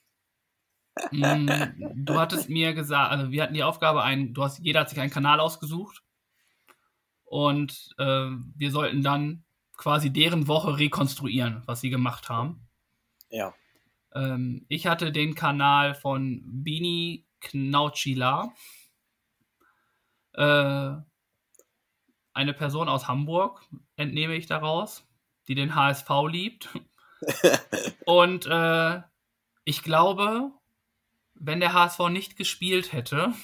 [1.13, 1.49] Mm,
[1.95, 5.01] du hattest mir gesagt, also wir hatten die Aufgabe, ein, du hast, jeder hat sich
[5.01, 6.03] einen Kanal ausgesucht
[7.31, 9.45] und äh, wir sollten dann
[9.77, 12.67] quasi deren Woche rekonstruieren, was sie gemacht haben.
[13.29, 13.55] Ja.
[14.13, 18.53] Ähm, ich hatte den Kanal von Bini Knautschila.
[20.33, 20.97] Äh,
[22.33, 23.65] eine Person aus Hamburg,
[23.95, 25.07] entnehme ich daraus,
[25.47, 26.69] die den HSV liebt.
[28.07, 29.03] Und äh,
[29.65, 30.51] ich glaube,
[31.35, 33.35] wenn der HSV nicht gespielt hätte,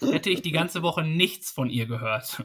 [0.00, 2.44] hätte ich die ganze Woche nichts von ihr gehört.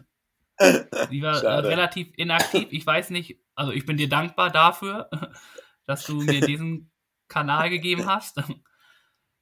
[1.09, 1.67] Sie war äh, Schade.
[1.67, 2.67] relativ inaktiv.
[2.71, 5.09] Ich weiß nicht, also ich bin dir dankbar dafür,
[5.85, 6.91] dass du mir diesen
[7.27, 8.41] Kanal gegeben hast.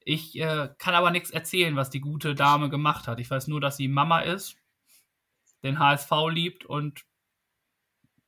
[0.02, 3.20] Ich äh, kann aber nichts erzählen, was die gute Dame gemacht hat.
[3.20, 4.56] Ich weiß nur, dass sie Mama ist,
[5.62, 7.04] den HSV liebt und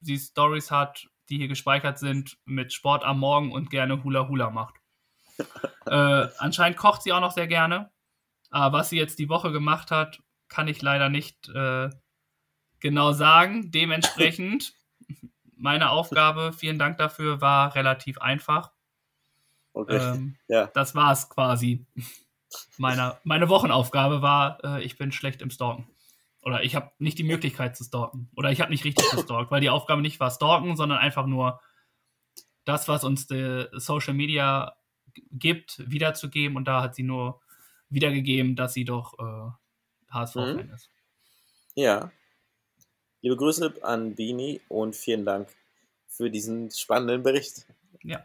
[0.01, 4.51] sie Stories hat, die hier gespeichert sind mit Sport am Morgen und gerne Hula Hula
[4.51, 4.75] macht.
[5.87, 7.91] äh, anscheinend kocht sie auch noch sehr gerne.
[8.51, 11.89] Aber was sie jetzt die Woche gemacht hat, kann ich leider nicht äh,
[12.83, 13.71] genau sagen.
[13.71, 14.75] Dementsprechend,
[15.57, 18.73] meine Aufgabe, vielen Dank dafür, war relativ einfach.
[19.73, 19.97] Okay.
[19.97, 20.67] Ähm, ja.
[20.75, 21.87] das war es quasi.
[22.77, 25.89] Meine, meine Wochenaufgabe war, äh, ich bin schlecht im Stalken.
[26.43, 28.29] Oder ich habe nicht die Möglichkeit zu stalken.
[28.37, 31.61] Oder ich habe nicht richtig gestalkt, weil die Aufgabe nicht war stalken, sondern einfach nur
[32.65, 34.77] das, was uns die Social Media
[35.31, 36.57] gibt, wiederzugeben.
[36.57, 37.41] Und da hat sie nur
[37.89, 40.91] wiedergegeben, dass sie doch äh, HSV-Fan ist.
[41.75, 42.11] Ja.
[43.23, 45.49] Liebe Grüße an Bini und vielen Dank
[46.09, 47.67] für diesen spannenden Bericht.
[48.03, 48.23] Ja.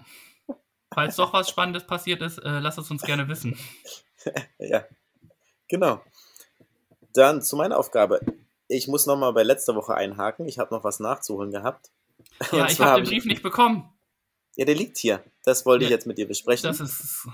[0.93, 3.58] Falls doch was Spannendes passiert ist, äh, lasst es uns gerne wissen.
[4.60, 4.84] Ja.
[5.70, 6.02] Genau.
[7.14, 8.20] Dann zu meiner Aufgabe.
[8.68, 10.48] Ich muss nochmal bei letzter Woche einhaken.
[10.50, 11.91] Ich habe noch was nachzuholen gehabt.
[12.52, 13.89] Ja, Und ich habe hab den Brief nicht bekommen.
[14.58, 15.24] Ja, der liegt hier.
[15.45, 15.95] Das wollte ich Ja.
[15.95, 16.68] jetzt mit dir besprechen.
[16.68, 17.28] Das ist.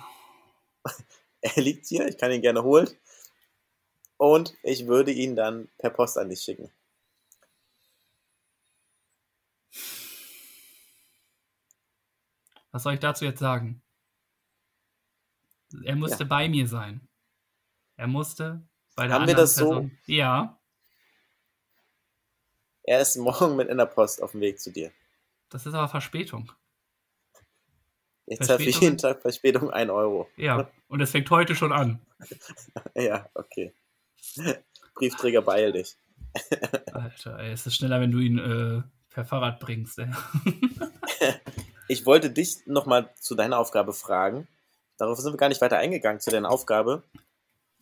[1.41, 2.07] Er liegt hier.
[2.07, 2.89] Ich kann ihn gerne holen.
[4.17, 6.69] Und ich würde ihn dann per Post an dich schicken.
[12.73, 13.81] Was soll ich dazu jetzt sagen?
[15.85, 17.07] Er musste bei mir sein.
[17.95, 18.61] Er musste
[18.95, 19.69] bei der Haben wir anderen das so?
[19.69, 19.97] Person.
[20.05, 20.59] Ja,
[22.83, 24.91] Er ist morgen mit in der Post auf dem Weg zu dir.
[25.49, 26.51] das ist aber Verspätung.
[28.25, 28.81] Ich zahle für Verspätung?
[28.81, 30.29] jeden Tag Verspätung 1 Euro.
[30.35, 32.01] Ja, und es fängt heute schon an.
[32.95, 33.73] Ja, okay.
[34.95, 35.95] Briefträger, beeil dich.
[36.93, 39.99] Alter, ey, es ist schneller, wenn du ihn äh, per Fahrrad bringst.
[39.99, 40.09] Ey.
[41.93, 44.47] Ich wollte dich nochmal zu deiner Aufgabe fragen.
[44.97, 47.03] Darauf sind wir gar nicht weiter eingegangen, zu deiner Aufgabe.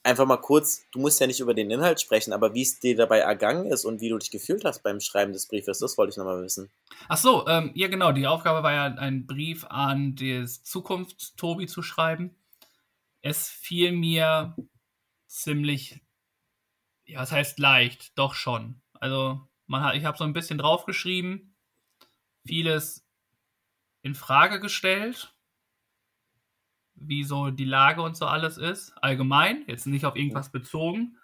[0.03, 2.97] Einfach mal kurz, du musst ja nicht über den Inhalt sprechen, aber wie es dir
[2.97, 6.11] dabei ergangen ist und wie du dich gefühlt hast beim Schreiben des Briefes, das wollte
[6.11, 6.69] ich nochmal wissen.
[7.07, 11.81] Ach so, ähm, ja genau, die Aufgabe war ja, einen Brief an das Zukunft-Tobi zu
[11.81, 12.35] schreiben.
[13.21, 14.57] Es fiel mir
[15.25, 16.01] ziemlich,
[17.05, 18.81] ja, das heißt leicht, doch schon.
[18.99, 21.55] Also, man hat, ich habe so ein bisschen draufgeschrieben,
[22.45, 23.05] vieles
[24.01, 25.35] in Frage gestellt,
[26.95, 31.17] wie so die Lage und so alles ist, allgemein, jetzt nicht auf irgendwas bezogen.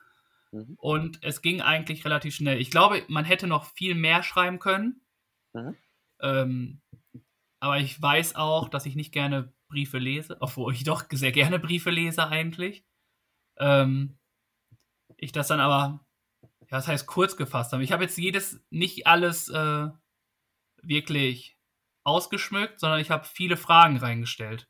[0.51, 0.75] Mhm.
[0.79, 2.59] Und es ging eigentlich relativ schnell.
[2.59, 5.01] Ich glaube, man hätte noch viel mehr schreiben können.
[5.53, 5.75] Mhm.
[6.21, 6.81] Ähm,
[7.59, 11.59] aber ich weiß auch, dass ich nicht gerne Briefe lese, obwohl ich doch sehr gerne
[11.59, 12.85] Briefe lese eigentlich.
[13.57, 14.17] Ähm,
[15.17, 16.05] ich das dann aber
[16.69, 17.81] ja, das heißt kurz gefasst haben.
[17.81, 19.87] Ich habe jetzt jedes, nicht alles äh,
[20.81, 21.56] wirklich
[22.07, 24.67] ausgeschmückt, sondern ich habe viele Fragen reingestellt.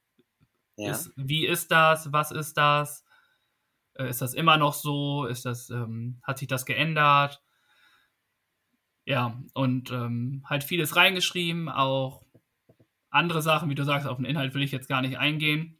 [0.78, 0.92] Ja.
[0.92, 2.12] Ist, wie ist das?
[2.12, 3.06] Was ist das?
[3.96, 5.26] Äh, ist das immer noch so?
[5.26, 7.42] Ist das, ähm, hat sich das geändert?
[9.06, 12.24] Ja, und ähm, halt vieles reingeschrieben, auch
[13.10, 15.78] andere Sachen, wie du sagst, auf den Inhalt will ich jetzt gar nicht eingehen.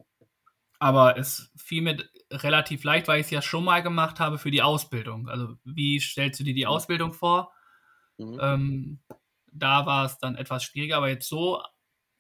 [0.80, 1.98] Aber es fiel mir
[2.32, 5.28] relativ leicht, weil ich es ja schon mal gemacht habe für die Ausbildung.
[5.30, 6.68] Also, wie stellst du dir die Mhm.
[6.68, 7.52] Ausbildung vor?
[8.18, 8.38] Mhm.
[8.42, 9.00] Ähm,
[9.60, 11.62] da war es dann etwas schwieriger, aber jetzt so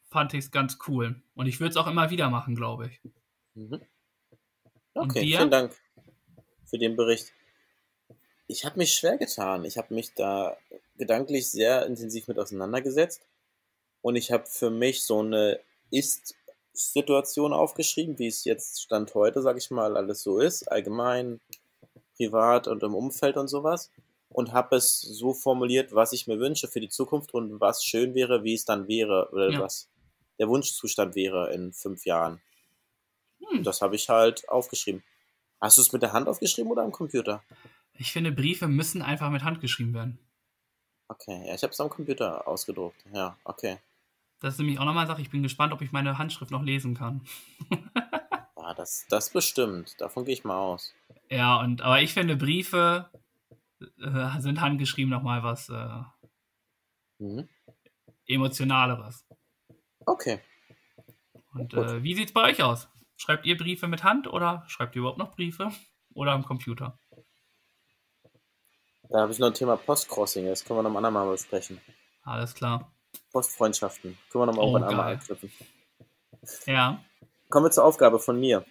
[0.10, 1.22] fand ich es ganz cool.
[1.36, 3.02] Und ich würde es auch immer wieder machen, glaube ich.
[3.56, 3.82] Mhm.
[4.94, 5.76] Okay, vielen Dank
[6.66, 7.34] für den Bericht.
[8.48, 9.66] Ich habe mich schwer getan.
[9.66, 10.58] Ich habe mich da
[10.98, 13.22] gedanklich sehr intensiv mit auseinandergesetzt.
[14.02, 15.60] Und ich habe für mich so eine
[15.92, 21.40] Ist-Situation aufgeschrieben, wie es jetzt Stand heute, sage ich mal, alles so ist, allgemein,
[22.16, 23.92] privat und im Umfeld und sowas.
[24.30, 28.14] Und habe es so formuliert, was ich mir wünsche für die Zukunft und was schön
[28.14, 29.62] wäre, wie es dann wäre, oder Ja.
[29.62, 29.90] was
[30.40, 32.42] der Wunschzustand wäre in fünf Jahren.
[33.50, 33.64] Hm.
[33.64, 35.04] Das habe ich halt aufgeschrieben.
[35.62, 37.44] Hast du es mit der Hand aufgeschrieben oder am Computer?
[37.94, 40.20] Ich finde, Briefe müssen einfach mit Hand geschrieben werden.
[41.08, 43.04] Okay, ja, ich habe es am Computer ausgedruckt.
[43.14, 43.78] Ja, okay.
[44.40, 45.22] Das ist nämlich auch nochmal eine Sache.
[45.22, 47.22] Ich bin gespannt, ob ich meine Handschrift noch lesen kann.
[48.56, 50.00] Ja, das, das bestimmt.
[50.00, 50.94] Davon gehe ich mal aus.
[51.30, 53.10] Ja, und aber ich finde, Briefe
[54.02, 56.04] äh, sind handgeschrieben nochmal was äh,
[57.20, 57.50] Mhm.
[58.28, 59.26] Emotionaleres.
[60.06, 60.39] Okay.
[61.54, 62.88] Und äh, wie sieht's bei euch aus?
[63.16, 65.72] Schreibt ihr Briefe mit Hand oder schreibt ihr überhaupt noch Briefe?
[66.14, 67.00] Oder am Computer?
[69.10, 70.45] Da habe ich noch ein Thema Postcrossing.
[70.45, 71.82] Das können wir noch ein andermal besprechen.
[72.24, 72.91] Alles klar.
[73.32, 74.18] Postfreundschaften.
[74.30, 75.16] Können wir noch mal Oh, irgendwann einmal geil.
[75.16, 75.52] anknüpfen.
[76.66, 77.04] Ja.
[77.50, 78.64] Kommen wir zur Aufgabe von mir.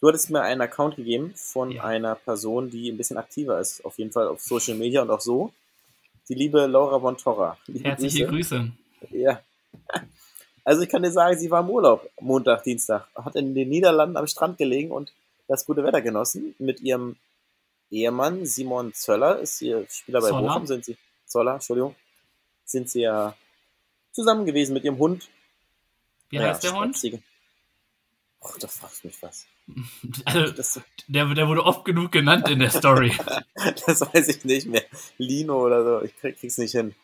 [0.00, 1.84] Du hattest mir einen Account gegeben von Ja.
[1.84, 3.84] einer Person, die ein bisschen aktiver ist.
[3.84, 5.52] Auf jeden Fall auf Social Media und auch so.
[6.28, 7.58] Die liebe Laura von Torra.
[7.82, 8.70] Herzliche Grüße.
[9.10, 9.40] Ja.
[10.64, 14.16] Also ich kann dir sagen, sie war im Urlaub Montag, Dienstag, hat in den Niederlanden
[14.16, 15.12] am Strand gelegen und
[15.48, 16.54] das gute Wetter genossen.
[16.58, 17.16] Mit ihrem
[17.90, 20.48] Ehemann Simon Zöller, ist ihr Spieler bei Zoller.
[20.48, 20.96] Bochum, sind sie,
[21.26, 21.96] Zoller, Entschuldigung,
[22.64, 23.34] sind sie ja
[24.12, 25.28] zusammen gewesen mit ihrem Hund.
[26.28, 26.96] Wie Ja, heißt der Hund?
[28.42, 29.46] Och, da fragst du mich was.
[30.24, 33.12] Also, Das, der, der wurde oft genug genannt in der Story.
[33.86, 34.82] das weiß ich nicht mehr.
[35.18, 36.94] Lino oder so, ich krieg, krieg's nicht hin.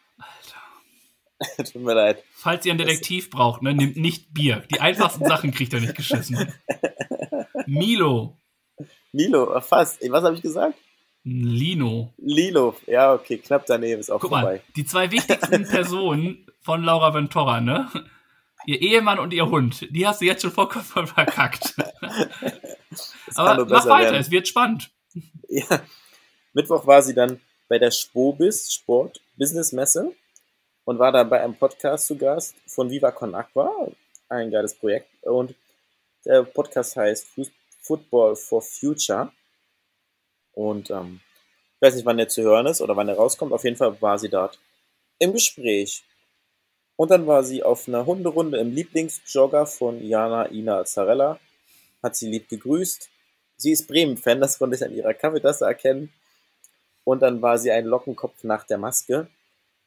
[1.58, 2.22] Tut mir leid.
[2.34, 4.62] Falls ihr einen Detektiv braucht, ne, nehmt nicht Bier.
[4.72, 6.52] Die einfachsten Sachen kriegt er nicht geschissen.
[7.66, 8.36] Milo.
[9.12, 9.98] Milo, äh, fast.
[10.10, 10.74] Was habe ich gesagt?
[11.24, 12.14] Lino.
[12.18, 12.76] Lilo.
[12.86, 14.42] Ja, okay, knapp daneben ist auch Guck vorbei.
[14.44, 17.90] mal, die zwei wichtigsten Personen von Laura Ventura, ne?
[18.66, 21.76] Ihr Ehemann und ihr Hund, die hast du jetzt schon vollkommen verkackt.
[23.34, 24.20] Aber mach weiter, werden.
[24.20, 24.90] es wird spannend.
[25.48, 25.80] Ja.
[26.52, 30.12] Mittwoch war sie dann bei der Spobis Sport Business Messe
[30.84, 33.70] und war dann bei einem Podcast zu Gast von Viva Con Aqua,
[34.28, 35.08] ein geiles Projekt.
[35.22, 35.54] Und
[36.24, 37.28] der Podcast heißt
[37.80, 39.32] Football for Future.
[40.52, 41.20] Und ähm,
[41.76, 43.52] ich weiß nicht, wann der zu hören ist oder wann der rauskommt.
[43.52, 44.58] Auf jeden Fall war sie dort
[45.18, 46.02] im Gespräch.
[46.96, 51.38] Und dann war sie auf einer Hunderunde im Lieblingsjogger von Jana Ina Zarella.
[52.02, 53.08] Hat sie lieb gegrüßt.
[53.58, 56.12] Sie ist Bremen-Fan, das konnte ich an ihrer Kaffeetasse erkennen.
[57.04, 59.28] Und dann war sie ein Lockenkopf nach der Maske.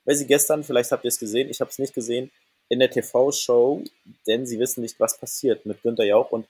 [0.05, 2.32] Weil sie gestern, vielleicht habt ihr es gesehen, ich habe es nicht gesehen,
[2.70, 3.84] in der TV-Show,
[4.28, 6.47] denn sie wissen nicht, was passiert, mit Günter Jauch und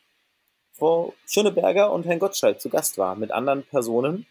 [0.74, 4.26] Frau Schöneberger und Herrn Gottschalk zu Gast war, mit anderen Personen.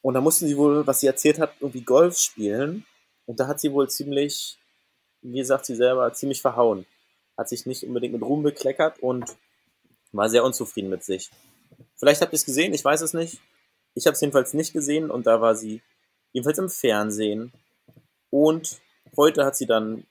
[0.00, 2.86] Und da mussten sie wohl, was sie erzählt hat, irgendwie Golf spielen.
[3.26, 4.56] Und da hat sie wohl ziemlich,
[5.22, 6.86] wie sagt sie selber, ziemlich verhauen.
[7.36, 9.36] Hat sich nicht unbedingt mit Ruhm bekleckert und
[10.12, 11.30] war sehr unzufrieden mit sich.
[11.96, 13.40] Vielleicht habt ihr es gesehen, ich weiß es nicht.
[13.94, 15.82] Ich habe es jedenfalls nicht gesehen und da war sie
[16.32, 17.52] jedenfalls im Fernsehen.
[18.30, 18.80] Und
[19.16, 20.06] heute hat sie dann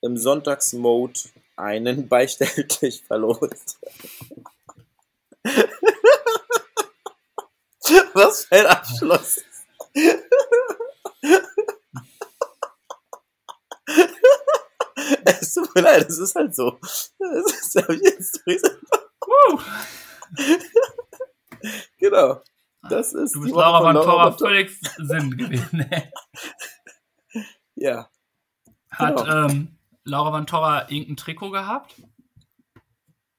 [0.00, 1.20] im Sonntagsmode
[1.56, 3.78] einen Beistelltisch verlost.
[8.14, 9.42] Was für ein Abschluss.
[15.44, 16.78] Es tut mir leid, es ist halt so.
[17.18, 18.42] Das ist, hab ich jetzt!
[21.98, 22.40] Genau.
[22.88, 24.32] Das ist Du bist Laura von Ventura.
[24.32, 25.86] völlig Sinn gewesen.
[27.74, 28.08] Ja.
[28.90, 29.46] Hat Genau.
[29.48, 31.94] ähm, Laura Ventura irgendein Trikot gehabt?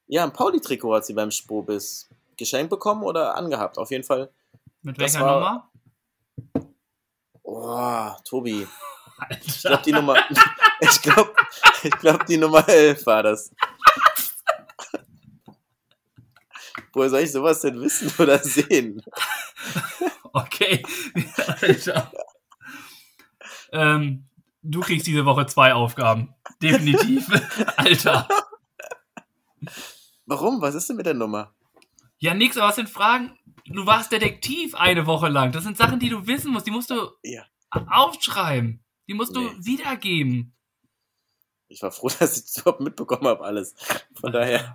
[0.08, 3.78] Ja, ein Pauli-Trikot hat sie beim Spobis geschenkt bekommen oder angehabt.
[3.78, 4.32] Auf jeden Fall.
[4.82, 5.70] Mit welcher war-
[6.53, 6.72] Nummer?
[7.43, 8.68] Oh, Tobi.
[9.45, 9.70] Ich Alter.
[9.70, 10.16] glaube, die Nummer.
[10.82, 11.34] Ich glaube,
[11.84, 13.51] ich glaub, die Nummer 11 war das.
[16.93, 19.01] Woher soll ich sowas denn wissen oder sehen?
[20.34, 20.84] Okay.
[21.61, 22.11] Alter.
[23.71, 24.28] ähm,
[24.61, 26.34] du kriegst diese Woche zwei Aufgaben.
[26.61, 27.28] Definitiv.
[27.78, 28.28] Alter.
[30.26, 30.61] Warum?
[30.61, 31.53] Was ist denn mit der Nummer?
[32.17, 33.38] Ja, nix, aber was sind Fragen?
[33.65, 35.51] Du warst Detektiv eine Woche lang.
[35.51, 36.65] Das sind Sachen, die du wissen musst.
[36.67, 37.43] Die musst du Ja.
[37.73, 38.84] aufschreiben.
[39.07, 39.51] Die musst du Nee.
[39.59, 40.55] wiedergeben.
[41.68, 43.74] Ich war froh, dass ich das überhaupt mitbekommen habe, alles.
[44.20, 44.74] Von daher,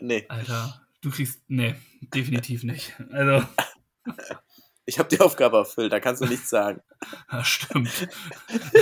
[0.00, 0.24] nee.
[0.28, 1.40] Alter, du kriegst.
[1.48, 2.94] Nee, definitiv nicht.
[3.10, 3.44] Also,
[4.84, 6.82] Ich habe die Aufgabe erfüllt, da kannst du nichts sagen.
[7.30, 8.08] ja, stimmt.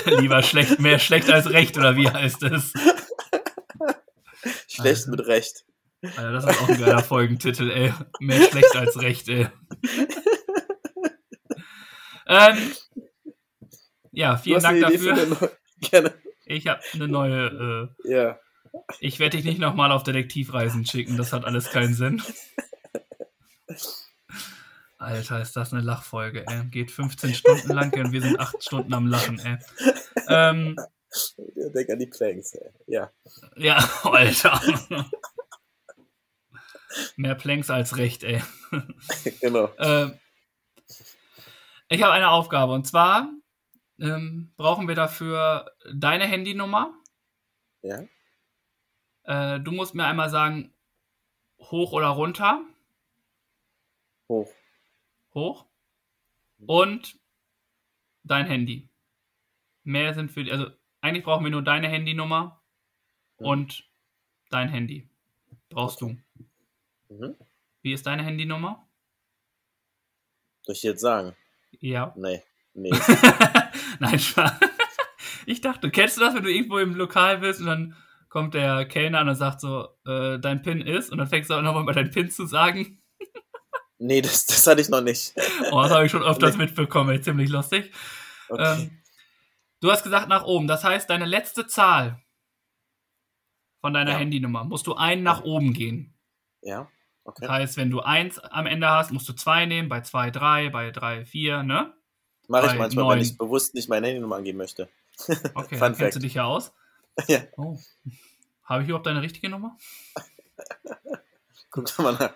[0.07, 2.73] Lieber schlecht, mehr schlecht als recht, oder wie heißt es?
[4.67, 5.11] Schlecht Alter.
[5.11, 5.65] mit Recht.
[6.03, 7.93] Alter, das ist auch ein geiler Folgentitel, ey.
[8.19, 9.49] Mehr schlecht als recht, ey.
[12.27, 12.73] ähm,
[14.13, 15.53] ja, vielen Dank dafür.
[15.83, 16.15] Gerne.
[16.51, 17.91] Ich habe eine neue.
[18.05, 18.39] Äh, Ja.
[18.99, 21.17] ich werde dich nicht nochmal auf Detektivreisen schicken.
[21.17, 22.23] Das hat alles keinen Sinn.
[24.99, 26.65] Alter, ist das eine Lachfolge, ey.
[26.67, 29.59] Geht 15 Stunden lang und wir sind 8 Stunden am Lachen, ey.
[30.29, 30.77] Ähm,
[31.75, 32.71] Denk an die Planks, ey.
[32.87, 33.11] Ja.
[33.57, 34.61] ja, Alter.
[37.17, 38.43] Mehr Planks als recht, ey.
[39.41, 39.71] Genau.
[39.79, 40.19] Ähm,
[41.89, 43.29] ich habe eine Aufgabe und zwar
[44.01, 46.95] ähm, brauchen wir dafür deine Handynummer.
[47.83, 48.01] Ja.
[49.25, 50.73] Äh, du musst mir einmal sagen,
[51.59, 52.63] hoch oder runter.
[54.29, 54.53] Hoch.
[55.35, 55.67] Hoch.
[56.67, 57.19] Und
[58.25, 58.89] dein Handy.
[59.85, 60.67] Mehr sind für die, also
[61.01, 62.61] eigentlich brauchen wir nur deine Handynummer
[63.39, 63.47] Mhm.
[63.47, 63.89] und
[64.51, 65.09] dein Handy.
[65.71, 66.23] Brauchst Mhm.
[67.09, 67.37] du.
[67.83, 68.87] Wie ist deine Handynummer?
[70.63, 71.35] Soll ich jetzt sagen?
[71.81, 72.13] Ja.
[72.17, 72.43] Nee.
[72.75, 72.91] Nee.
[74.13, 74.53] Nein, Spaß.
[75.47, 77.97] Ich dachte, kennst du das, wenn du irgendwo im Lokal bist und dann
[78.29, 81.63] kommt der Kellner und sagt so, äh, dein PIN ist und dann fängst du auch
[81.63, 83.03] nochmal mal dein PIN zu sagen.
[83.99, 85.35] nee, das, das hatte ich noch nicht.
[85.71, 87.93] Oh, das habe ich schon öfters mitbekommen, ey, ziemlich lustig.
[88.49, 88.83] Okay.
[88.83, 89.03] Ähm,
[89.81, 92.23] du hast gesagt nach oben, das heißt, deine letzte Zahl
[93.81, 94.19] von deiner Ja.
[94.19, 96.15] Handynummer musst du einen nach oben gehen.
[96.63, 96.89] ja.
[97.23, 97.43] Okay.
[97.43, 100.71] Das heißt, wenn du eins am Ende hast, musst du zwei nehmen, bei zwei drei,
[100.71, 101.93] bei drei vier, ne?
[102.51, 103.15] Mache ich manchmal, neun.
[103.17, 104.89] wenn ich bewusst nicht meine Handynummer angeben möchte.
[105.55, 106.73] Okay, Fun dann kennst du dich ja aus.
[107.29, 107.41] Ja.
[107.57, 107.79] Oh.
[108.65, 109.77] Habe ich überhaupt deine richtige Nummer?
[111.71, 112.33] Guck doch mal nach.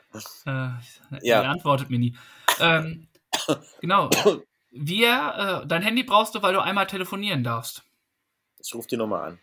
[0.47, 1.43] Äh, Ja.
[1.43, 2.17] Er antwortet mir nie.
[2.61, 3.09] Ähm,
[3.81, 4.11] genau.
[4.71, 7.83] Wir, äh, dein Handy brauchst du, weil du einmal telefonieren darfst.
[8.59, 9.39] Ich rufe die Nummer an.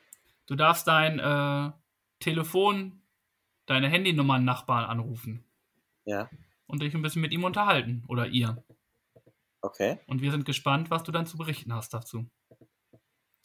[0.47, 1.71] Du darfst dein äh,
[2.19, 3.01] Telefon,
[3.65, 5.43] deine Handynummer Nachbarn anrufen
[6.05, 6.29] Ja.
[6.67, 8.63] und dich ein bisschen mit ihm unterhalten oder ihr.
[9.61, 9.99] Okay.
[10.07, 12.25] Und wir sind gespannt, was du dann zu berichten hast dazu.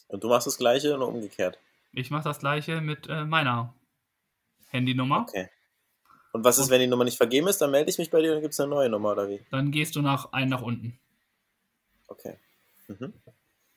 [0.08, 1.58] Und du machst das gleiche, nur umgekehrt.
[1.92, 3.74] Ich mache das gleiche mit äh, meiner
[4.68, 5.22] Handynummer.
[5.22, 5.48] Okay.
[6.32, 7.58] Und was ist, wenn die Nummer nicht vergeben ist?
[7.58, 9.44] Dann melde ich mich bei dir und gibt es eine neue Nummer oder wie?
[9.50, 10.98] Dann gehst du nach einen nach unten.
[12.08, 12.38] Okay.
[12.88, 13.14] Mhm.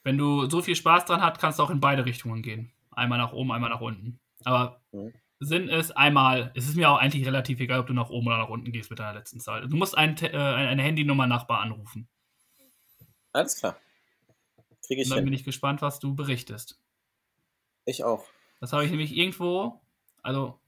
[0.03, 2.71] Wenn du so viel Spaß dran hast, kannst du auch in beide Richtungen gehen.
[2.91, 4.19] Einmal nach oben, einmal nach unten.
[4.43, 5.13] Aber Mhm.
[5.41, 8.39] Sinn ist einmal, es ist mir auch eigentlich relativ egal, ob du nach oben oder
[8.39, 9.67] nach unten gehst mit deiner letzten Zahl.
[9.67, 12.09] Du musst ein, äh, eine Handynummer Nachbar anrufen.
[13.33, 13.77] Alles klar.
[14.85, 15.33] Kriege Und ich dann bin hin.
[15.33, 16.79] ich gespannt, was du berichtest.
[17.85, 18.25] Ich auch.
[18.59, 19.79] Das habe ich nämlich irgendwo,
[20.21, 20.59] also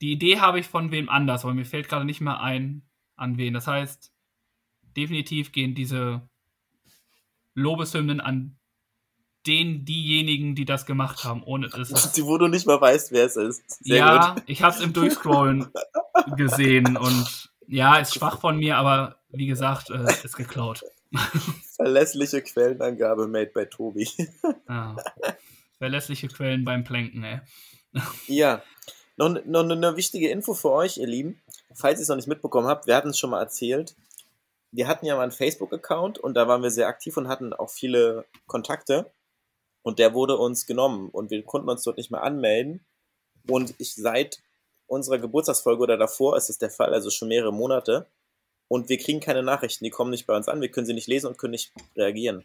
[0.00, 2.82] die Idee habe ich von wem anders, aber mir fällt gerade nicht mehr ein,
[3.16, 3.54] an wen.
[3.54, 4.12] Das heißt,
[4.96, 6.28] definitiv gehen diese
[7.54, 8.56] Lobeshymnen an
[9.46, 13.26] den, diejenigen, die das gemacht haben, ohne es Die, wo du nicht mal weißt, wer
[13.26, 13.84] es ist.
[13.84, 14.42] Sehr ja, gut.
[14.46, 15.68] ich habe es im Durchscrollen
[16.36, 20.82] gesehen und ja, ist schwach von mir, aber wie gesagt, äh, ist geklaut.
[21.76, 24.08] Verlässliche Quellenangabe made by Tobi.
[24.68, 24.96] Ja.
[25.78, 27.40] Verlässliche Quellen beim Planken, ey.
[28.26, 28.62] Ja,
[29.16, 31.40] noch, noch eine wichtige Info für euch, ihr Lieben.
[31.74, 33.94] Falls ihr es noch nicht mitbekommen habt, wir hatten es schon mal erzählt.
[34.72, 37.70] Wir hatten ja mal einen Facebook-Account und da waren wir sehr aktiv und hatten auch
[37.70, 39.10] viele Kontakte.
[39.82, 42.84] Und der wurde uns genommen und wir konnten uns dort nicht mehr anmelden.
[43.48, 44.42] Und ich seit
[44.86, 48.06] unserer Geburtstagsfolge oder davor ist es der Fall, also schon mehrere Monate.
[48.68, 51.06] Und wir kriegen keine Nachrichten, die kommen nicht bei uns an, wir können sie nicht
[51.06, 52.44] lesen und können nicht reagieren.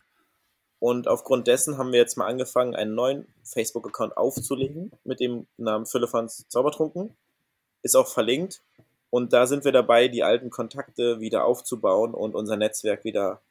[0.80, 5.86] Und aufgrund dessen haben wir jetzt mal angefangen, einen neuen Facebook-Account aufzulegen mit dem Namen
[5.86, 7.16] Philippans Zaubertrunken.
[7.84, 8.62] Ist auch verlinkt.
[9.12, 13.42] Und da sind wir dabei, die alten Kontakte wieder aufzubauen und unser Netzwerk wieder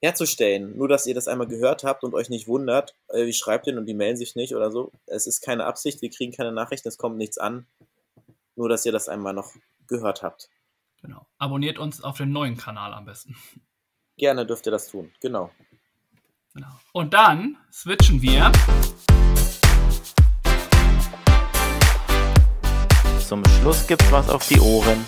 [0.00, 0.76] herzustellen.
[0.78, 3.78] Nur, dass ihr das einmal gehört habt und euch nicht wundert, äh, wie schreibt denn
[3.78, 4.92] und die melden sich nicht oder so.
[5.06, 7.66] Es ist keine Absicht, wir kriegen keine Nachrichten, es kommt nichts an.
[8.54, 9.52] Nur, dass ihr das einmal noch
[9.88, 10.48] gehört habt.
[11.06, 11.24] Genau.
[11.38, 13.36] Abonniert uns auf den neuen Kanal am besten.
[14.16, 15.12] Gerne dürft ihr das tun.
[15.20, 15.52] Genau.
[16.52, 16.80] Genau.
[16.92, 18.50] Und dann switchen wir.
[23.20, 25.04] Zum Schluss gibt's was auf die Ohren.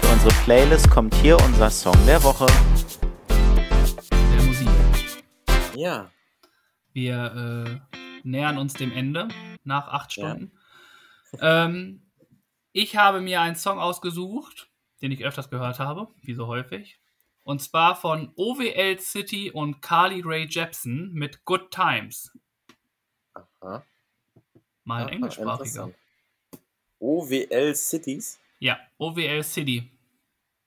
[0.00, 2.46] Für unsere Playlist kommt hier unser Song der Woche.
[5.74, 6.12] Der Ja.
[6.92, 9.26] Wir äh, nähern uns dem Ende
[9.64, 10.30] nach acht Ja.
[10.30, 10.52] Stunden.
[11.40, 12.02] Ähm,
[12.72, 14.67] ich habe mir einen Song ausgesucht,
[15.02, 16.98] den ich öfters gehört habe, wie so häufig.
[17.44, 22.36] Und zwar von OWL City und Carly Ray Jepsen mit Good Times.
[23.34, 23.84] Aha.
[24.84, 25.90] Mal Aha, englischsprachiger.
[26.98, 28.38] OWL Cities.
[28.58, 29.90] Ja, OWL City.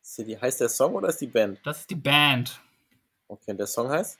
[0.01, 0.37] City.
[0.41, 1.59] Heißt der Song oder ist die Band?
[1.63, 2.59] Das ist die Band.
[3.27, 4.19] Okay, der Song heißt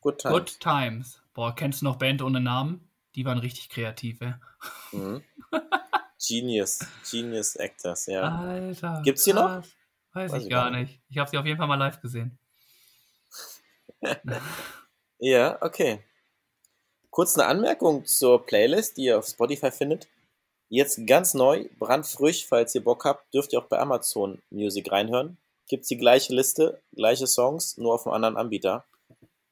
[0.00, 0.32] Good Times.
[0.32, 1.22] Good Times.
[1.34, 2.88] Boah, kennst du noch Band ohne Namen?
[3.14, 4.34] Die waren richtig kreativ, ey.
[4.92, 5.22] Mhm.
[6.26, 6.80] Genius.
[7.10, 8.22] Genius Actors, ja.
[8.22, 9.02] Alter.
[9.04, 9.62] Gibt's die noch?
[10.12, 11.00] Weiß, Weiß ich gar gar nicht.
[11.08, 12.38] Ich habe sie auf jeden Fall mal live gesehen.
[15.22, 16.02] Ja, okay.
[17.10, 20.08] Kurz eine Anmerkung zur Playlist, die ihr auf Spotify findet.
[20.70, 25.36] Jetzt ganz neu, brandfrisch, falls ihr Bock habt, dürft ihr auch bei Amazon Music reinhören.
[25.68, 28.86] Gibt's die gleiche Liste, gleiche Songs, nur auf einem anderen Anbieter.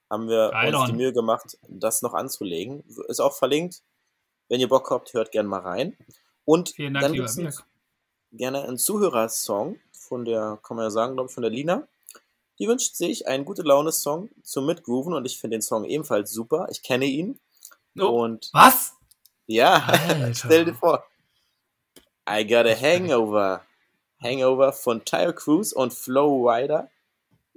[0.08, 0.96] Haben wir Geil, uns die Don.
[0.96, 2.82] Mühe gemacht, das noch anzulegen.
[3.08, 3.82] Ist auch verlinkt.
[4.48, 5.98] Wenn ihr Bock habt, hört gerne mal rein.
[6.48, 7.66] Und Vielen Dank, dann einen, Birk.
[8.32, 11.86] gerne einen Zuhörersong von der, kann man ja sagen, glaube ich, von der Lina.
[12.58, 16.66] Die wünscht sich einen gute Laune-Song zum Mitgrooven und ich finde den Song ebenfalls super.
[16.70, 17.38] Ich kenne ihn.
[18.00, 18.94] Oh, Und was?
[19.44, 19.92] ja,
[20.32, 21.04] stell dir vor.
[22.26, 23.60] I got a hangover.
[24.22, 26.90] Hangover von Tire Cruise und Flow Rider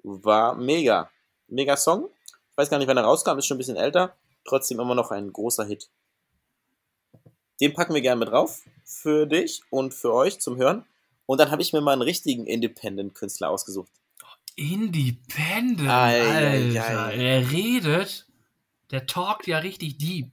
[0.03, 1.09] war mega.
[1.47, 2.09] Mega Song.
[2.51, 4.17] Ich weiß gar nicht, wann er rauskam, ist schon ein bisschen älter.
[4.43, 5.87] Trotzdem immer noch ein großer Hit.
[7.61, 8.63] Den packen wir gerne mit drauf.
[8.83, 10.85] Für dich und für euch zum Hören.
[11.27, 13.91] Und dann habe ich mir mal einen richtigen Independent-Künstler ausgesucht.
[14.55, 17.05] Independent, Ei, Alter.
[17.05, 17.15] ei.
[17.15, 18.27] Er redet,
[18.89, 20.29] der talkt ja richtig deep.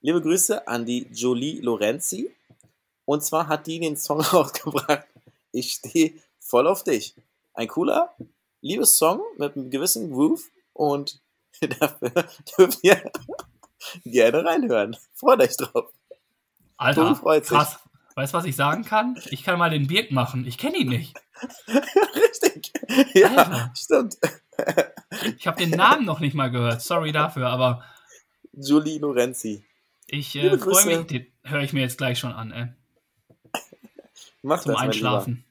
[0.00, 2.34] Liebe Grüße an die Jolie Lorenzi.
[3.04, 5.06] Und zwar hat die den Song rausgebracht.
[5.50, 7.14] Ich stehe voll auf dich.
[7.52, 8.14] Ein cooler,
[8.62, 11.20] liebes Song mit einem gewissen Groove und
[11.80, 12.10] dafür
[12.56, 13.12] dürft ihr
[14.04, 14.96] gerne reinhören.
[15.14, 15.92] Freut euch drauf.
[16.82, 17.78] Alter, krass.
[18.14, 19.18] Weißt du, was ich sagen kann?
[19.30, 20.46] Ich kann mal den Birk machen.
[20.46, 21.16] Ich kenne ihn nicht.
[22.14, 22.72] Richtig.
[23.14, 23.72] Ja, Alter.
[23.74, 24.18] stimmt.
[25.38, 26.82] Ich habe den Namen noch nicht mal gehört.
[26.82, 27.84] Sorry dafür, aber
[28.52, 29.64] Jolie Lorenzi.
[30.06, 31.06] ich äh, freue mich.
[31.06, 32.68] Den höre ich mir jetzt gleich schon an, ey.
[34.42, 34.82] Macht Zum das.
[34.82, 35.44] Einschlafen.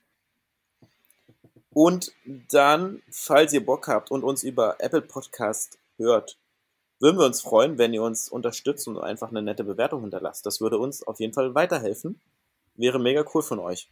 [1.74, 2.12] Und
[2.50, 6.38] dann, falls ihr Bock habt und uns über Apple Podcast hört,
[7.02, 10.46] würden wir uns freuen, wenn ihr uns unterstützt und einfach eine nette Bewertung hinterlasst.
[10.46, 12.22] Das würde uns auf jeden Fall weiterhelfen.
[12.76, 13.90] Wäre mega cool von euch.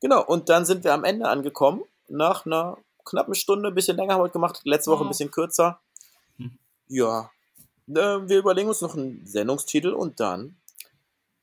[0.00, 1.84] Genau, und dann sind wir am Ende angekommen.
[2.08, 5.30] Nach einer knappen Stunde, ein bisschen länger haben wir heute gemacht, letzte Woche ein bisschen
[5.30, 5.80] kürzer.
[6.36, 6.58] Hm.
[6.88, 7.30] Ja,
[7.88, 10.56] äh, wir überlegen uns noch einen Sendungstitel und dann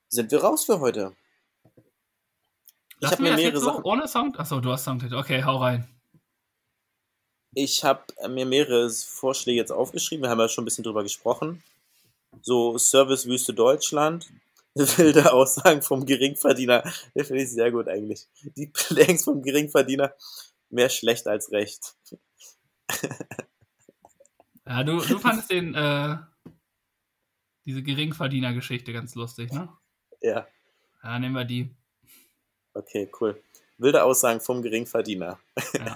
[0.09, 1.13] sind wir raus für heute.
[1.73, 1.81] Ich
[2.99, 3.84] Lass habe mir mir mehrere jetzt so Sachen.
[3.84, 4.35] ohne Song.
[4.35, 5.15] Achso, du hast Songtitel.
[5.15, 5.88] Okay, hau rein.
[7.53, 10.23] Ich habe mir mehrere Vorschläge jetzt aufgeschrieben.
[10.23, 11.61] Wir haben ja schon ein bisschen drüber gesprochen.
[12.41, 14.29] So Servicewüste Deutschland.
[14.73, 16.83] Wilde Aussagen vom Geringverdiener.
[17.13, 18.27] Das finde ich sehr gut eigentlich.
[18.55, 20.13] Die Planks vom Geringverdiener.
[20.69, 21.95] Mehr schlecht als recht.
[24.65, 26.17] Ja, du, du fandest den, äh,
[27.65, 29.69] diese Geringverdiener-Geschichte ganz lustig, ne?
[30.21, 30.47] Ja,
[31.03, 31.75] Ja, nehmen wir die.
[32.75, 33.41] okay, cool.
[33.79, 35.39] Wilde Aussagen vom Geringverdiener.
[35.73, 35.95] Ja.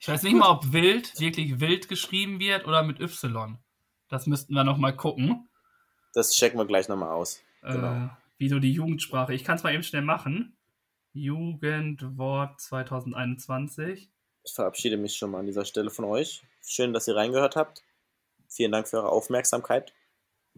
[0.00, 3.58] Ich weiß nicht mal, ob wild wirklich wild geschrieben wird oder mit Y.
[4.08, 5.48] Das müssten wir noch mal gucken.
[6.14, 7.40] Das checken wir gleich nochmal aus.
[7.62, 8.10] Äh, Genau.
[8.38, 9.34] wie so die Jugendsprache.
[9.34, 10.56] Ich kann es mal eben schnell machen.
[11.12, 14.10] Jugendwort 2021.
[14.44, 16.42] Ich verabschiede mich schon mal an dieser Stelle von euch.
[16.66, 17.82] Schön, dass ihr reingehört habt.
[18.48, 19.92] Vielen Dank für eure Aufmerksamkeit.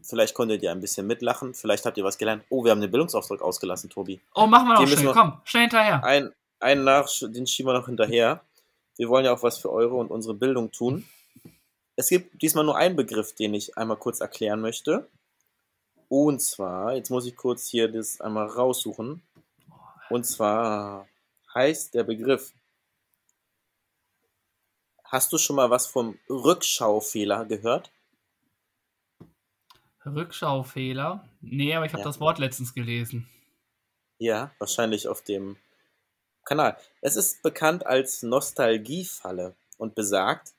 [0.02, 1.52] Vielleicht konntet ihr ein bisschen mitlachen.
[1.54, 2.44] Vielleicht habt ihr was gelernt.
[2.48, 4.20] Oh, wir haben den Bildungsauftrag ausgelassen, Tobi.
[4.34, 5.12] Oh, machen wir noch Den schnell.
[5.12, 6.02] Komm, schnell hinterher.
[6.04, 8.42] Ein, einen nach, den schieben wir noch hinterher.
[8.96, 11.06] Wir wollen ja auch was für eure und unsere Bildung tun.
[11.96, 15.08] Es gibt diesmal nur einen Begriff, den ich einmal kurz erklären möchte.
[16.08, 19.22] Und zwar, jetzt muss ich kurz hier das einmal raussuchen.
[20.10, 21.08] Und zwar
[21.54, 22.52] heißt der Begriff.
[25.04, 27.90] Hast du schon mal was vom Rückschaufehler gehört?
[30.04, 31.28] Rückschaufehler.
[31.40, 32.08] Nee, aber ich habe Ja.
[32.08, 33.28] das Wort letztens gelesen.
[34.18, 35.56] Ja, wahrscheinlich auf dem
[36.44, 36.76] Kanal.
[37.00, 40.52] Es ist bekannt als Nostalgiefalle und besagt,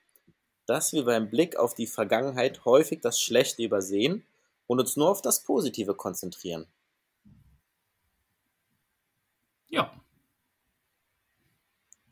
[0.66, 4.26] dass wir beim Blick auf die Vergangenheit häufig das Schlechte übersehen
[4.68, 6.68] und uns nur auf das Positive konzentrieren.
[9.68, 10.02] Ja, ja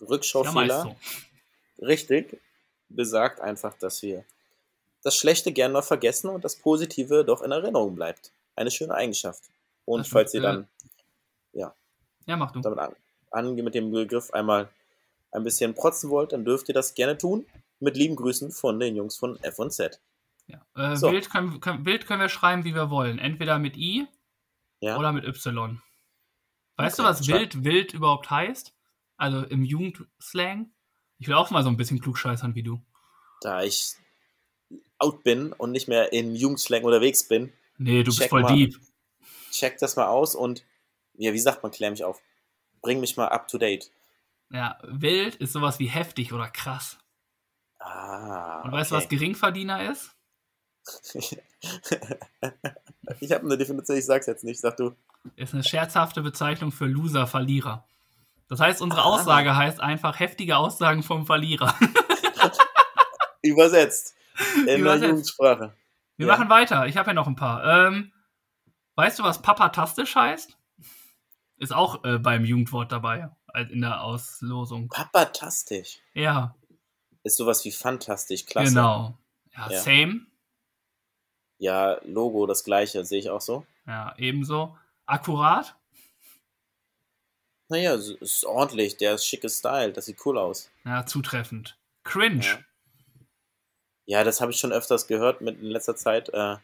[0.08, 0.96] Rückschaufehler,
[1.78, 1.86] so.
[1.86, 2.42] richtig,
[2.90, 4.26] besagt einfach, dass wir
[5.04, 8.32] das Schlechte gerne noch vergessen und das Positive doch in Erinnerung bleibt.
[8.56, 9.44] Eine schöne Eigenschaft.
[9.86, 10.68] Und Das falls ihr äh, dann
[12.26, 12.62] Ja, mach du.
[12.62, 12.96] damit an,
[13.32, 14.70] an mit dem Begriff einmal
[15.32, 17.46] ein bisschen protzen wollt, dann dürft ihr das gerne tun.
[17.80, 20.00] Mit lieben Grüßen von den Jungs von F&Z.
[20.48, 20.66] Ja.
[20.76, 21.12] Äh, So.
[21.12, 23.18] Wild, können, können, Wild können wir schreiben, wie wir wollen.
[23.18, 24.08] Entweder mit I
[24.82, 24.98] Ja?
[24.98, 25.82] oder mit Y.
[26.78, 28.74] Weißt Okay, du, was wild, wild überhaupt heißt?
[29.18, 30.72] Also im Jugendslang?
[31.20, 32.82] Ich will auch mal so ein bisschen klugscheißern wie du.
[33.42, 33.94] Da ich
[34.98, 38.56] out bin und nicht mehr im Jugendslang unterwegs bin, Nee, du bist Check voll mal.
[38.56, 38.76] deep.
[39.52, 40.64] check das mal aus und,
[41.16, 42.22] ja, wie sagt man, klär mich auf.
[42.82, 43.92] Bring mich mal up to date.
[44.50, 46.98] Ja, wild ist sowas wie heftig oder krass.
[47.80, 48.62] Ah.
[48.62, 49.16] Und weißt du, was okay.
[49.16, 50.12] Geringverdiener ist?
[53.20, 54.96] ich habe eine Definition, ich sag's jetzt nicht, sag du.
[55.36, 57.86] Ist eine scherzhafte Bezeichnung für Loser, Verlierer.
[58.50, 59.06] Das heißt, unsere Ah.
[59.06, 61.74] Aussage heißt einfach heftige Aussagen vom Verlierer.
[63.44, 64.16] Übersetzt.
[64.58, 65.10] In der Übersetzt.
[65.10, 65.74] Jugendsprache.
[66.18, 66.34] Wir Ja.
[66.38, 66.86] machen weiter.
[66.88, 67.64] Ich habe ja noch ein paar.
[67.88, 68.12] Ähm,
[68.96, 70.58] weißt du, was papatastisch heißt?
[71.62, 74.90] Ist auch äh, beim Jugendwort dabei, halt in der Auslosung.
[74.90, 76.00] Papatastisch.
[76.16, 76.56] Ja,
[77.24, 78.70] Ist sowas wie fantastisch, klasse.
[78.70, 79.18] genau.
[79.56, 79.80] Ja, Ja.
[79.80, 80.26] same.
[81.60, 83.64] Ja, Logo, das gleiche, sehe ich auch so.
[83.86, 84.76] Ja, ebenso.
[85.06, 85.76] Akkurat.
[87.70, 90.72] Naja, ist ordentlich, der ist schicke Style, das sieht cool aus.
[90.84, 91.78] Ja, zutreffend.
[92.04, 92.44] Cringe.
[92.44, 92.60] Ja.
[94.06, 96.30] Ja, das habe ich schon öfters gehört mit in letzter Zeit.
[96.34, 96.58] Äh,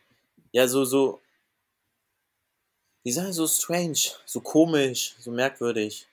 [0.51, 1.21] ja, so, so,
[3.03, 6.07] wie sagen, so strange, so komisch, so merkwürdig.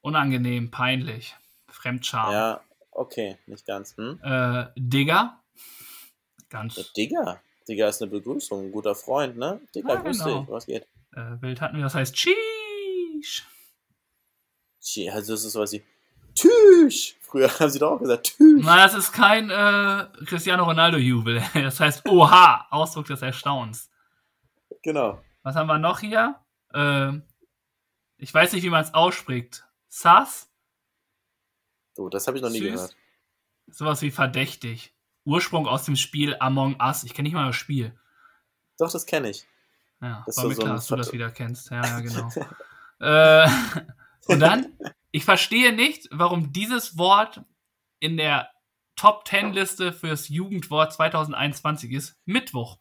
[0.00, 1.34] Unangenehm, peinlich.
[1.68, 2.32] Fremdscham.
[2.32, 2.60] Ja,
[2.90, 3.96] okay, nicht ganz.
[3.96, 4.18] Hm?
[4.22, 5.40] Äh, Digger.
[6.48, 9.60] Ganz Ja, Digga, Digga ist eine Begrüßung, ein guter Freund, ne?
[9.74, 10.40] Digga, Ja, grüß genau.
[10.40, 10.86] dich, was geht?
[11.14, 12.14] äh, Wild hatten wir, das heißt.
[12.14, 12.34] Tschie,
[15.10, 15.82] Also, das ist sowas wie
[16.34, 17.14] Tschüss.
[17.20, 18.62] Früher haben sie doch auch gesagt Tschüss.
[18.64, 21.42] Na, das ist kein äh, Cristiano Ronaldo-Jubel.
[21.54, 23.90] Das heißt Oha, Ausdruck des Erstaunens.
[24.82, 25.20] Genau.
[25.42, 26.36] Was haben wir noch hier?
[26.74, 27.26] Ähm,
[28.16, 29.64] ich weiß nicht, wie man es ausspricht.
[29.88, 30.50] Sass?
[31.94, 32.72] So, das habe ich noch nie Süß.
[32.72, 32.96] gehört.
[33.68, 34.94] Sowas wie verdächtig.
[35.24, 37.04] Ursprung aus dem Spiel Among Us.
[37.04, 37.98] Ich kenne nicht mal das Spiel.
[38.78, 39.46] Doch, das kenne ich.
[40.00, 41.70] Ja, Das war mir so klar, dass du das wieder kennst.
[41.70, 42.30] Ja, ja, genau.
[43.00, 43.48] äh,
[44.32, 44.76] und dann,
[45.10, 47.42] ich verstehe nicht, warum dieses Wort
[47.98, 48.50] in der
[48.96, 52.18] Top 10 Liste fürs Jugendwort 2021 ist.
[52.24, 52.78] Mittwoch.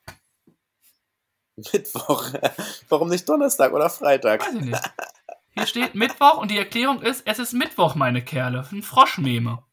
[1.74, 2.26] Mittwoch.
[2.90, 4.46] Warum nicht Donnerstag oder Freitag?
[4.46, 4.92] Weiß ich nicht.
[5.52, 8.66] Hier steht Mittwoch und die Erklärung ist, es ist Mittwoch, meine Kerle.
[8.72, 9.64] Ein Froschmeme.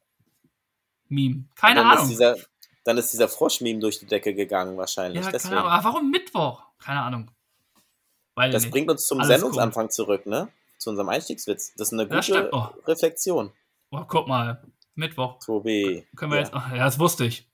[1.08, 1.44] Meme.
[1.54, 2.08] Keine dann Ist Ahnung.
[2.08, 2.36] dieser,
[2.84, 5.24] dann ist dieser Froschmeme durch die Decke gegangen wahrscheinlich.
[5.24, 5.54] Ja, Deswegen.
[5.54, 5.72] keine Ahnung.
[5.72, 6.62] Aber warum Mittwoch?
[6.78, 7.30] Keine Ahnung.
[8.44, 8.72] Ich Das nicht.
[8.72, 10.48] bringt uns zum Alles Sendungsanfang zurück, ne?
[10.78, 11.72] Zu unserem Einstiegswitz.
[11.76, 12.50] Das ist eine gute.
[12.52, 12.66] Oh.
[12.86, 13.52] Reflexion.
[13.90, 14.62] Oh, guck mal.
[14.94, 15.38] Mittwoch.
[15.38, 16.06] Tobi.
[16.16, 16.44] Können wir ja.
[16.44, 16.54] jetzt.
[16.54, 17.48] Ach, ja, das wusste ich.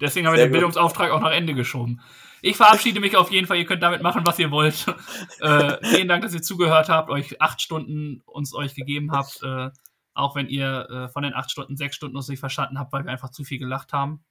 [0.00, 0.52] Deswegen haben wir Sehr den gut.
[0.52, 2.00] Bildungsauftrag auch nach Ende geschoben.
[2.40, 3.58] Ich verabschiede mich auf jeden Fall.
[3.58, 4.86] Ihr könnt damit machen, was ihr wollt.
[5.40, 9.42] äh, vielen Dank, dass ihr zugehört habt, euch acht Stunden uns euch gegeben habt.
[9.42, 9.70] Äh,
[10.14, 13.04] auch wenn ihr äh, von den acht Stunden sechs Stunden uns nicht verstanden habt, weil
[13.04, 14.24] wir einfach zu viel gelacht haben,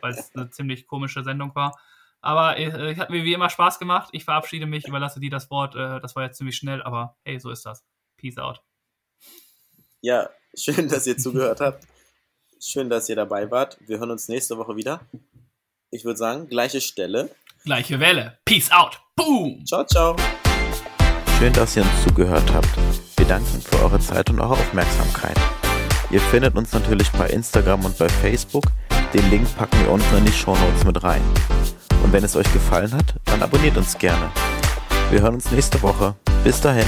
[0.00, 1.78] weil es eine ziemlich komische Sendung war.
[2.20, 4.08] Aber äh, es hat mir wie immer Spaß gemacht.
[4.12, 5.74] Ich verabschiede mich, überlasse dir das Wort.
[5.74, 7.84] Äh, das war jetzt ziemlich schnell, aber hey, so ist das.
[8.16, 8.62] Peace out.
[10.00, 11.86] Ja, schön, dass ihr zugehört habt.
[12.58, 13.78] Schön, dass ihr dabei wart.
[13.86, 15.00] Wir hören uns nächste Woche wieder.
[15.90, 17.30] Ich würde sagen, gleiche Stelle.
[17.64, 18.38] Gleiche Welle.
[18.44, 19.00] Peace out.
[19.14, 19.64] Boom.
[19.66, 20.16] Ciao, ciao.
[21.38, 22.68] Schön, dass ihr uns zugehört habt.
[23.16, 25.36] Wir danken für eure Zeit und eure Aufmerksamkeit.
[26.10, 28.64] Ihr findet uns natürlich bei Instagram und bei Facebook.
[29.12, 31.22] Den Link packen wir unten in die Shownotes mit rein.
[32.02, 34.30] Und wenn es euch gefallen hat, dann abonniert uns gerne.
[35.10, 36.14] Wir hören uns nächste Woche.
[36.44, 36.86] Bis dahin.